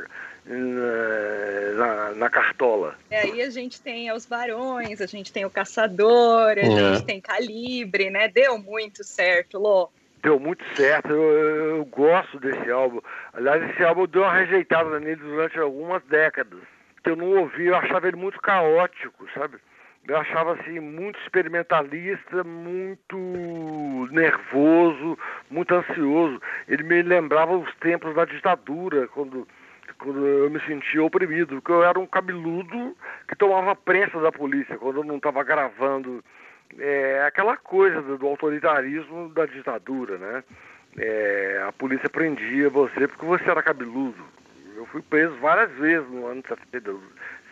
na, 0.47 2.15
na 2.15 2.31
cartola. 2.31 2.97
É, 3.11 3.23
aí 3.23 3.43
a 3.43 3.51
gente 3.51 3.81
tem 3.83 4.13
os 4.13 4.25
Barões, 4.25 5.01
a 5.01 5.07
gente 5.07 5.33
tem 5.33 5.45
o 5.45 5.51
Caçador, 5.51 6.57
a 6.57 6.61
é. 6.61 6.95
gente 6.95 7.05
tem 7.05 7.21
Calibre, 7.21 8.09
né? 8.09 8.29
Deu 8.29 8.57
muito 8.59 9.03
certo, 9.03 9.59
Lô. 9.59 9.91
deu 10.23 10.39
muito 10.39 10.65
certo. 10.77 11.11
Eu, 11.11 11.23
eu, 11.23 11.77
eu, 11.77 11.85
gosto 11.87 12.39
desse 12.39 12.71
álbum. 12.71 13.01
Aliás, 13.33 13.71
esse 13.71 13.83
álbum 13.83 14.07
deu 14.07 14.23
uma 14.23 14.33
rejeitada 14.33 15.01
nele 15.01 15.17
durante 15.17 15.59
algumas 15.59 16.03
décadas. 16.05 16.61
Eu 17.05 17.17
não 17.17 17.39
ouvi, 17.39 17.67
eu 17.67 17.75
achava 17.75 18.07
ele 18.07 18.17
muito 18.17 18.41
caótico, 18.41 19.27
sabe? 19.35 19.57
Eu 20.09 20.17
achava 20.17 20.55
assim 20.55 20.81
muito 20.81 21.21
experimentalista, 21.21 22.43
muito 22.43 23.17
nervoso, 24.11 25.19
muito 25.51 25.75
ansioso. 25.75 26.41
Ele 26.67 26.83
me 26.83 27.03
lembrava 27.03 27.57
os 27.57 27.73
tempos 27.77 28.15
da 28.15 28.25
ditadura, 28.25 29.07
quando 29.09 29.47
quando 29.99 30.27
eu 30.27 30.51
me 30.51 30.59
sentia 30.61 31.03
oprimido, 31.03 31.57
porque 31.57 31.73
eu 31.73 31.85
era 31.85 31.99
um 31.99 32.07
cabeludo 32.07 32.97
que 33.29 33.37
tomava 33.37 33.77
prensa 33.77 34.19
da 34.19 34.33
polícia 34.33 34.79
quando 34.79 35.01
eu 35.01 35.05
não 35.05 35.17
estava 35.17 35.45
gravando 35.45 36.25
é, 36.79 37.23
aquela 37.27 37.57
coisa 37.57 38.01
do, 38.01 38.17
do, 38.17 38.27
autoritarismo 38.27 39.29
da 39.31 39.45
ditadura, 39.47 40.17
né? 40.17 40.45
É, 40.97 41.65
a 41.69 41.73
polícia 41.73 42.09
prendia 42.09 42.69
você 42.71 43.07
porque 43.07 43.27
você 43.27 43.49
era 43.49 43.63
cabeludo. 43.63 44.25
Eu 44.75 44.87
fui 44.87 45.03
preso 45.03 45.37
várias 45.37 45.71
vezes 45.73 46.09
no 46.09 46.27
ano 46.27 46.43
de 46.43 46.49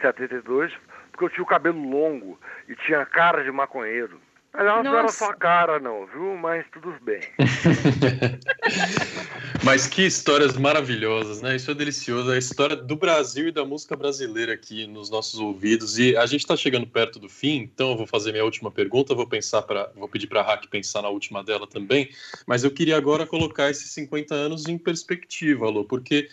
72 0.01 0.73
porque 1.11 1.25
eu 1.25 1.31
tinha 1.31 1.43
o 1.43 1.47
cabelo 1.47 1.89
longo 1.89 2.39
e 2.69 2.77
tinha 2.77 3.05
cara 3.05 3.43
de 3.43 3.51
maconheiro. 3.51 4.21
Aliás, 4.53 4.83
não 4.83 4.97
era 4.97 5.09
só 5.09 5.33
cara, 5.35 5.79
não, 5.79 6.07
viu? 6.07 6.37
Mas 6.37 6.65
tudo 6.73 6.95
bem. 7.03 7.21
Mas 9.63 9.87
que 9.87 10.07
histórias 10.07 10.57
maravilhosas, 10.57 11.43
né? 11.43 11.55
Isso 11.55 11.71
é 11.71 11.75
delicioso. 11.75 12.31
A 12.31 12.39
história 12.39 12.75
do 12.75 12.97
Brasil 12.97 13.49
e 13.49 13.53
da 13.53 13.65
música 13.65 13.95
brasileira 13.95 14.55
aqui 14.55 14.87
nos 14.87 15.11
nossos 15.11 15.39
ouvidos. 15.39 15.99
E 15.99 16.17
a 16.17 16.25
gente 16.25 16.41
está 16.41 16.57
chegando 16.57 16.87
perto 16.87 17.19
do 17.19 17.29
fim, 17.29 17.59
então 17.59 17.91
eu 17.91 17.97
vou 17.99 18.07
fazer 18.07 18.33
minha 18.33 18.45
última 18.45 18.71
pergunta. 18.71 19.15
Vou 19.15 19.29
pensar 19.29 19.63
para, 19.63 19.93
vou 19.95 20.09
pedir 20.09 20.27
para 20.27 20.41
a 20.41 20.45
Hack 20.45 20.67
pensar 20.69 21.03
na 21.03 21.09
última 21.09 21.45
dela 21.45 21.67
também. 21.67 22.09
Mas 22.47 22.65
eu 22.65 22.71
queria 22.71 22.97
agora 22.97 23.27
colocar 23.27 23.71
esses 23.71 23.91
50 23.93 24.35
anos 24.35 24.67
em 24.67 24.79
perspectiva, 24.79 25.67
Alô, 25.67 25.85
porque 25.85 26.29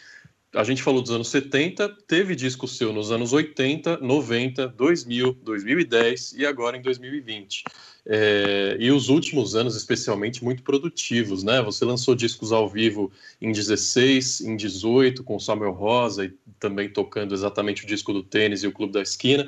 a 0.56 0.64
gente 0.64 0.82
falou 0.82 1.02
dos 1.02 1.12
anos 1.12 1.28
70, 1.28 1.90
teve 2.08 2.36
disco 2.36 2.68
seu 2.68 2.94
nos 2.94 3.12
anos 3.12 3.34
80, 3.34 3.98
90, 3.98 4.70
2000, 4.70 5.34
2010 5.44 6.34
e 6.34 6.46
agora 6.46 6.78
em 6.78 6.82
2020. 6.82 7.64
É, 8.08 8.78
e 8.80 8.92
os 8.92 9.10
últimos 9.10 9.56
anos, 9.56 9.76
especialmente, 9.76 10.44
muito 10.44 10.62
produtivos, 10.62 11.44
né? 11.44 11.62
Você 11.64 11.84
lançou 11.84 12.16
discos 12.16 12.52
ao 12.52 12.70
vivo 12.70 13.12
em 13.42 13.52
16, 13.52 14.42
em 14.42 14.56
18, 14.56 15.24
com 15.24 15.40
Samuel 15.40 15.72
Rosa 15.72 16.26
e 16.26 16.34
também 16.60 16.88
tocando 16.88 17.34
exatamente 17.34 17.84
o 17.84 17.88
disco 17.88 18.14
do 18.14 18.24
tênis 18.24 18.64
e 18.64 18.68
o 18.68 18.72
Clube 18.72 18.94
da 18.94 19.02
Esquina. 19.02 19.46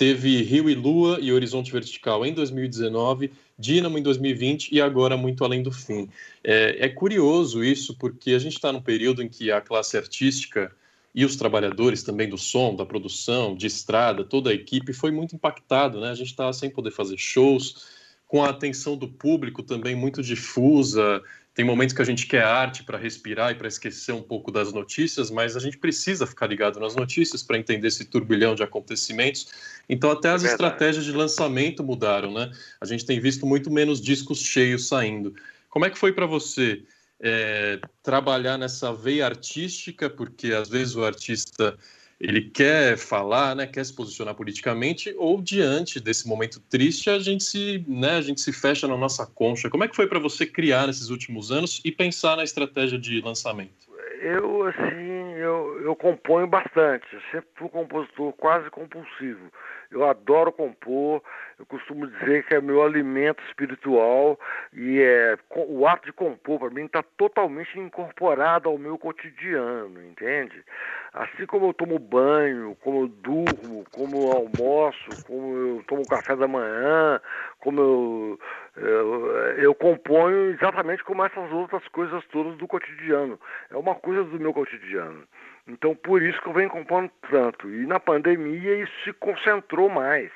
Teve 0.00 0.42
Rio 0.42 0.70
e 0.70 0.74
Lua 0.74 1.18
e 1.20 1.30
Horizonte 1.30 1.70
Vertical 1.70 2.24
em 2.24 2.32
2019 2.32 3.32
Dínamo 3.58 3.98
em 3.98 4.02
2020 4.02 4.74
e 4.74 4.80
agora 4.80 5.14
muito 5.14 5.44
além 5.44 5.62
do 5.62 5.70
fim. 5.70 6.08
É, 6.42 6.86
é 6.86 6.88
curioso 6.88 7.62
isso, 7.62 7.94
porque 7.98 8.30
a 8.30 8.38
gente 8.38 8.54
está 8.54 8.72
num 8.72 8.80
período 8.80 9.22
em 9.22 9.28
que 9.28 9.52
a 9.52 9.60
classe 9.60 9.98
artística 9.98 10.74
e 11.14 11.22
os 11.22 11.36
trabalhadores 11.36 12.02
também 12.02 12.30
do 12.30 12.38
som, 12.38 12.74
da 12.74 12.86
produção, 12.86 13.54
de 13.54 13.66
estrada, 13.66 14.24
toda 14.24 14.48
a 14.48 14.54
equipe 14.54 14.94
foi 14.94 15.10
muito 15.10 15.36
impactado, 15.36 16.00
né? 16.00 16.08
A 16.08 16.14
gente 16.14 16.30
estava 16.30 16.54
sem 16.54 16.70
poder 16.70 16.92
fazer 16.92 17.18
shows, 17.18 17.86
com 18.26 18.42
a 18.42 18.48
atenção 18.48 18.96
do 18.96 19.06
público 19.06 19.62
também 19.62 19.94
muito 19.94 20.22
difusa, 20.22 21.22
tem 21.54 21.64
momentos 21.64 21.94
que 21.94 22.00
a 22.00 22.04
gente 22.04 22.26
quer 22.26 22.44
arte 22.44 22.84
para 22.84 22.96
respirar 22.96 23.50
e 23.50 23.54
para 23.54 23.66
esquecer 23.66 24.12
um 24.12 24.22
pouco 24.22 24.52
das 24.52 24.72
notícias, 24.72 25.30
mas 25.30 25.56
a 25.56 25.60
gente 25.60 25.78
precisa 25.78 26.26
ficar 26.26 26.46
ligado 26.46 26.78
nas 26.78 26.94
notícias 26.94 27.42
para 27.42 27.58
entender 27.58 27.88
esse 27.88 28.04
turbilhão 28.04 28.54
de 28.54 28.62
acontecimentos. 28.62 29.48
Então, 29.88 30.10
até 30.10 30.30
as 30.30 30.44
é 30.44 30.48
estratégias 30.48 31.04
de 31.04 31.12
lançamento 31.12 31.82
mudaram, 31.82 32.32
né? 32.32 32.52
A 32.80 32.86
gente 32.86 33.04
tem 33.04 33.18
visto 33.18 33.44
muito 33.44 33.70
menos 33.70 34.00
discos 34.00 34.40
cheios 34.40 34.86
saindo. 34.86 35.34
Como 35.68 35.84
é 35.84 35.90
que 35.90 35.98
foi 35.98 36.12
para 36.12 36.26
você 36.26 36.84
é, 37.20 37.80
trabalhar 38.02 38.56
nessa 38.56 38.92
veia 38.92 39.26
artística? 39.26 40.08
Porque 40.08 40.52
às 40.52 40.68
vezes 40.68 40.94
o 40.94 41.04
artista 41.04 41.76
ele 42.20 42.42
quer 42.42 42.98
falar, 42.98 43.56
né, 43.56 43.66
quer 43.66 43.84
se 43.84 43.94
posicionar 43.94 44.34
politicamente, 44.34 45.14
ou 45.16 45.40
diante 45.40 45.98
desse 45.98 46.28
momento 46.28 46.60
triste 46.68 47.08
a 47.08 47.18
gente 47.18 47.42
se, 47.42 47.82
né, 47.88 48.16
a 48.16 48.20
gente 48.20 48.42
se 48.42 48.52
fecha 48.52 48.86
na 48.86 48.96
nossa 48.96 49.24
concha. 49.24 49.70
Como 49.70 49.84
é 49.84 49.88
que 49.88 49.96
foi 49.96 50.06
para 50.06 50.18
você 50.18 50.44
criar 50.44 50.86
nesses 50.86 51.08
últimos 51.08 51.50
anos 51.50 51.80
e 51.82 51.90
pensar 51.90 52.36
na 52.36 52.44
estratégia 52.44 52.98
de 52.98 53.22
lançamento? 53.22 53.88
Eu 54.20 54.66
assim, 54.66 55.29
eu, 55.40 55.80
eu 55.82 55.96
componho 55.96 56.46
bastante. 56.46 57.06
Eu 57.12 57.20
sempre 57.32 57.48
fui 57.56 57.66
um 57.66 57.70
compositor 57.70 58.32
quase 58.34 58.70
compulsivo. 58.70 59.50
Eu 59.90 60.08
adoro 60.08 60.52
compor, 60.52 61.20
eu 61.58 61.66
costumo 61.66 62.06
dizer 62.06 62.46
que 62.46 62.54
é 62.54 62.60
meu 62.60 62.80
alimento 62.80 63.42
espiritual 63.48 64.38
e 64.72 65.00
é 65.00 65.36
o 65.50 65.84
ato 65.86 66.06
de 66.06 66.12
compor 66.12 66.60
para 66.60 66.70
mim 66.70 66.84
está 66.84 67.02
totalmente 67.16 67.76
incorporado 67.76 68.68
ao 68.68 68.78
meu 68.78 68.96
cotidiano, 68.96 70.00
entende? 70.04 70.64
Assim 71.12 71.44
como 71.44 71.66
eu 71.66 71.74
tomo 71.74 71.98
banho, 71.98 72.76
como 72.82 73.02
eu 73.02 73.08
durmo, 73.08 73.84
como 73.90 74.28
eu 74.28 74.32
almoço, 74.32 75.18
como 75.26 75.56
eu 75.56 75.84
tomo 75.88 76.06
café 76.06 76.36
da 76.36 76.46
manhã, 76.46 77.20
como 77.58 77.80
eu, 77.80 78.40
eu, 78.76 79.26
eu 79.58 79.74
componho 79.74 80.50
exatamente 80.50 81.02
como 81.02 81.24
essas 81.24 81.50
outras 81.50 81.86
coisas 81.88 82.24
todas 82.26 82.56
do 82.58 82.68
cotidiano. 82.68 83.40
É 83.70 83.76
uma 83.76 83.96
coisa 83.96 84.22
do 84.22 84.38
meu 84.38 84.52
cotidiano. 84.52 85.26
Então, 85.70 85.94
por 85.94 86.22
isso 86.22 86.40
que 86.42 86.48
eu 86.48 86.52
venho 86.52 86.68
compondo 86.68 87.10
tanto. 87.30 87.68
E 87.70 87.86
na 87.86 88.00
pandemia 88.00 88.82
isso 88.82 88.92
se 89.04 89.12
concentrou 89.14 89.88
mais. 89.88 90.30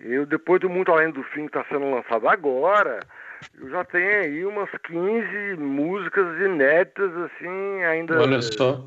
Eu, 0.00 0.26
depois 0.26 0.60
do 0.60 0.68
Muito 0.68 0.90
Além 0.90 1.10
do 1.10 1.22
Fim 1.22 1.42
que 1.46 1.56
está 1.56 1.64
sendo 1.64 1.90
lançado 1.90 2.28
agora, 2.28 3.00
eu 3.60 3.70
já 3.70 3.84
tenho 3.84 4.20
aí 4.20 4.44
umas 4.44 4.70
15 4.86 5.56
músicas 5.58 6.40
inéditas, 6.40 7.10
assim, 7.16 7.82
ainda. 7.84 8.20
Olha 8.20 8.42
só. 8.42 8.84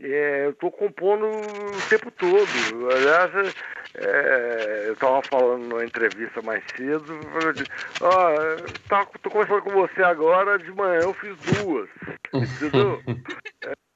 É, 0.00 0.46
eu 0.46 0.50
estou 0.50 0.72
compondo 0.72 1.26
o 1.26 1.88
tempo 1.88 2.10
todo. 2.10 2.48
Aliás, 2.92 3.54
é, 3.94 4.84
eu 4.88 4.94
estava 4.94 5.22
falando 5.22 5.66
numa 5.66 5.84
entrevista 5.84 6.42
mais 6.42 6.64
cedo, 6.76 7.20
ó, 8.00 8.32
tá, 8.88 9.06
tô 9.22 9.30
conversando 9.30 9.62
com 9.62 9.70
você 9.70 10.02
agora, 10.02 10.58
de 10.58 10.72
manhã 10.72 11.02
eu 11.02 11.14
fiz 11.14 11.36
duas. 11.38 11.88
Entendeu? 12.34 13.00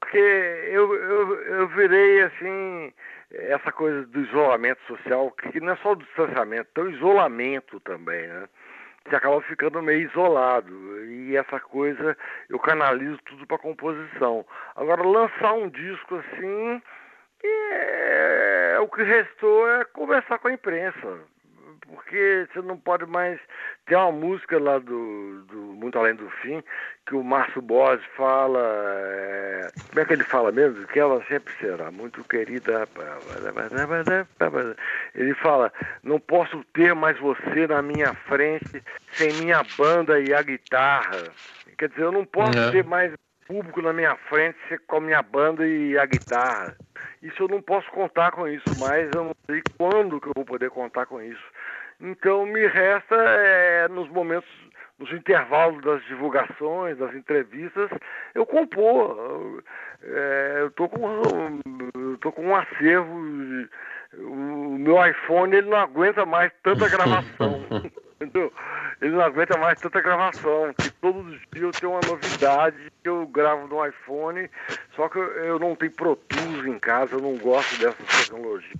Porque 0.09 0.19
eu, 0.19 0.95
eu, 0.95 1.43
eu 1.43 1.69
virei 1.69 2.23
assim, 2.23 2.93
essa 3.31 3.71
coisa 3.71 4.07
do 4.07 4.21
isolamento 4.21 4.81
social, 4.87 5.31
que 5.33 5.61
não 5.61 5.75
é 5.75 5.77
só 5.77 5.93
o 5.93 5.97
distanciamento, 5.97 6.71
tem 6.75 6.85
o 6.85 6.91
isolamento 6.91 7.79
também, 7.81 8.27
né? 8.27 8.49
Você 9.05 9.17
acaba 9.17 9.41
ficando 9.43 9.83
meio 9.83 10.09
isolado. 10.09 11.05
E 11.05 11.37
essa 11.37 11.61
coisa 11.61 12.17
eu 12.49 12.59
canalizo 12.59 13.19
tudo 13.27 13.47
para 13.47 13.59
composição. 13.59 14.47
Agora, 14.77 15.03
lançar 15.03 15.53
um 15.53 15.69
disco 15.69 16.17
assim, 16.17 16.83
é, 17.45 18.79
o 18.81 18.89
que 18.89 19.03
restou 19.03 19.69
é 19.69 19.85
conversar 19.85 20.39
com 20.39 20.49
a 20.49 20.53
imprensa 20.53 21.21
porque 21.89 22.47
você 22.53 22.61
não 22.61 22.77
pode 22.77 23.07
mais. 23.07 23.41
Tem 23.87 23.97
uma 23.97 24.13
música 24.13 24.59
lá 24.59 24.79
do, 24.79 25.43
do 25.45 25.57
Muito 25.57 25.99
Além 25.99 26.15
do 26.15 26.29
Fim, 26.43 26.63
que 27.07 27.15
o 27.15 27.25
Márcio 27.25 27.63
Borges 27.63 28.05
fala. 28.17 28.61
É, 28.61 29.69
como 29.89 30.01
é 30.01 30.05
que 30.05 30.13
ele 30.13 30.25
fala 30.25 30.53
mesmo? 30.53 30.87
Que 30.89 31.01
ela 31.01 31.25
sempre 31.27 31.53
será 31.59 31.91
muito 31.91 32.23
querida. 32.25 32.89
Ele 35.15 35.35
fala: 35.35 35.73
Não 36.03 36.21
posso 36.21 36.63
ter 36.75 36.95
mais 36.95 37.19
você 37.19 37.67
na 37.67 37.81
minha 37.81 38.15
frente 38.15 38.83
sem 39.13 39.33
minha 39.35 39.63
banda 39.77 40.21
e 40.21 40.35
a 40.35 40.43
guitarra. 40.43 41.25
Quer 41.79 41.89
dizer, 41.89 42.03
eu 42.03 42.13
não 42.13 42.25
posso 42.25 42.59
uhum. 42.59 42.71
ter 42.73 42.85
mais 42.85 43.13
público 43.47 43.81
na 43.81 43.93
minha 43.93 44.15
frente 44.29 44.59
com 44.87 44.97
a 44.97 45.01
minha 45.01 45.23
banda 45.23 45.67
e 45.67 45.97
a 45.97 46.05
guitarra. 46.05 46.77
Isso 47.23 47.43
eu 47.43 47.49
não 47.49 47.63
posso 47.63 47.91
contar 47.91 48.31
com 48.33 48.47
isso, 48.47 48.65
mas 48.79 49.09
eu 49.15 49.25
não 49.25 49.37
sei 49.47 49.63
quando 49.77 50.21
que 50.21 50.29
eu 50.29 50.33
vou 50.37 50.45
poder 50.45 50.71
contar 50.71 51.07
com 51.07 51.21
isso. 51.21 51.43
Então 52.01 52.47
me 52.47 52.67
resta, 52.67 53.17
é, 53.17 53.89
nos 53.89 54.09
momentos, 54.09 54.49
nos 54.99 55.13
intervalos 55.13 55.83
das 55.83 56.05
divulgações, 56.05 56.97
das 56.99 57.15
entrevistas, 57.15 57.91
eu 58.35 58.47
compor. 58.47 59.63
É, 60.03 60.59
eu 60.61 60.71
tô 60.71 60.89
com, 60.89 61.61
eu 61.95 62.19
tô 62.19 62.31
com 62.31 62.47
um 62.47 62.57
acervo. 62.57 63.69
O 64.17 64.79
meu 64.79 65.05
iPhone 65.05 65.55
ele 65.55 65.69
não 65.69 65.79
aguenta 65.79 66.25
mais 66.25 66.53
tanta 66.63 66.89
gravação. 66.89 67.65
entendeu? 68.21 68.53
Ele 69.01 69.13
não 69.13 69.23
aguenta 69.23 69.57
mais 69.57 69.81
tanta 69.81 70.01
gravação, 70.01 70.75
que 70.75 70.91
todos 70.91 71.25
os 71.27 71.41
dias 71.53 71.63
eu 71.63 71.71
tenho 71.71 71.93
uma 71.93 72.01
novidade 72.07 72.77
que 73.03 73.09
eu 73.09 73.27
gravo 73.29 73.69
no 73.69 73.87
iPhone, 73.87 74.51
só 74.97 75.09
que 75.09 75.19
eu, 75.19 75.59
não 75.59 75.77
tenho 75.77 75.93
Pro 75.93 76.17
Tools 76.17 76.67
em 76.67 76.79
casa, 76.81 77.15
eu 77.15 77.21
não 77.21 77.37
gosto 77.37 77.79
dessa 77.79 78.03
tecnologia 78.03 78.75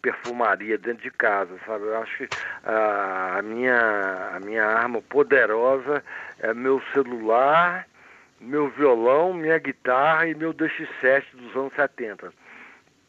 perfumaria 0.00 0.78
dentro 0.78 1.02
de 1.02 1.10
casa, 1.10 1.58
sabe? 1.66 1.84
Eu 1.84 2.02
acho 2.02 2.16
que 2.18 2.28
a, 2.64 3.40
minha, 3.42 4.30
a 4.34 4.40
minha 4.40 4.64
arma 4.64 5.02
poderosa 5.02 6.02
é 6.40 6.54
meu 6.54 6.80
celular, 6.92 7.86
meu 8.40 8.68
violão, 8.70 9.34
minha 9.34 9.58
guitarra 9.58 10.26
e 10.26 10.34
meu 10.34 10.54
DX7 10.54 11.24
dos 11.34 11.56
anos 11.56 11.72
70. 11.74 12.32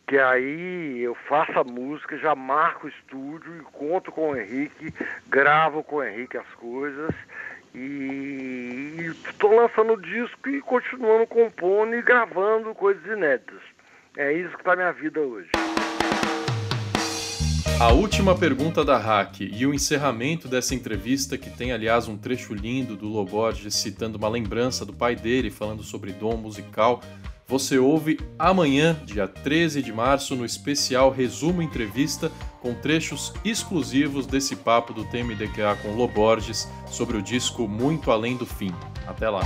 Que 0.08 0.18
aí 0.18 1.02
eu 1.02 1.14
faço 1.14 1.60
a 1.60 1.64
música, 1.64 2.18
já 2.18 2.34
marco 2.34 2.88
o 2.88 2.90
estúdio, 2.90 3.58
encontro 3.58 4.12
com 4.12 4.32
o 4.32 4.36
Henrique, 4.36 4.92
gravo 5.28 5.84
com 5.84 5.98
o 5.98 6.04
Henrique 6.04 6.38
as 6.38 6.50
coisas 6.56 7.14
e, 7.76 8.96
E 8.98 9.06
estou 9.30 9.56
lançando 9.56 9.94
o 9.94 10.02
disco 10.02 10.50
e 10.50 10.62
continuando 10.62 11.28
compondo 11.28 11.96
e 11.96 12.02
gravando 12.02 12.74
coisas 12.74 13.06
inéditas. 13.06 13.62
É 14.18 14.34
isso 14.34 14.50
que 14.56 14.62
está 14.62 14.76
minha 14.76 14.92
vida 14.92 15.20
hoje. 15.20 15.50
A 17.80 17.94
última 17.94 18.36
pergunta 18.36 18.84
da 18.84 18.98
Hack 18.98 19.40
e 19.40 19.66
o 19.66 19.74
encerramento 19.74 20.50
dessa 20.50 20.76
entrevista, 20.76 21.38
que 21.38 21.50
tem 21.50 21.72
aliás 21.72 22.10
um 22.10 22.18
trecho 22.18 22.54
lindo 22.54 22.98
do 22.98 23.08
Loborges 23.08 23.74
citando 23.74 24.18
uma 24.18 24.28
lembrança 24.28 24.86
do 24.86 24.92
pai 24.92 25.16
dele 25.16 25.50
falando 25.50 25.82
sobre 25.82 26.12
dom 26.12 26.36
musical, 26.36 27.00
você 27.48 27.80
ouve 27.80 28.20
amanhã, 28.38 29.00
dia 29.06 29.30
13 29.30 29.82
de 29.82 29.94
março, 29.94 30.36
no 30.36 30.44
especial 30.44 31.10
Resumo 31.10 31.62
Entrevista, 31.62 32.30
com 32.62 32.74
trechos 32.74 33.34
exclusivos 33.46 34.28
desse 34.28 34.58
papo 34.58 34.92
do 34.92 35.06
TMDQA 35.06 35.78
com 35.82 35.96
Loborges 35.96 36.68
sobre 36.86 37.16
o 37.16 37.22
disco 37.22 37.66
Muito 37.66 38.12
Além 38.12 38.36
do 38.36 38.46
Fim. 38.46 38.76
Até 39.08 39.30
lá! 39.30 39.40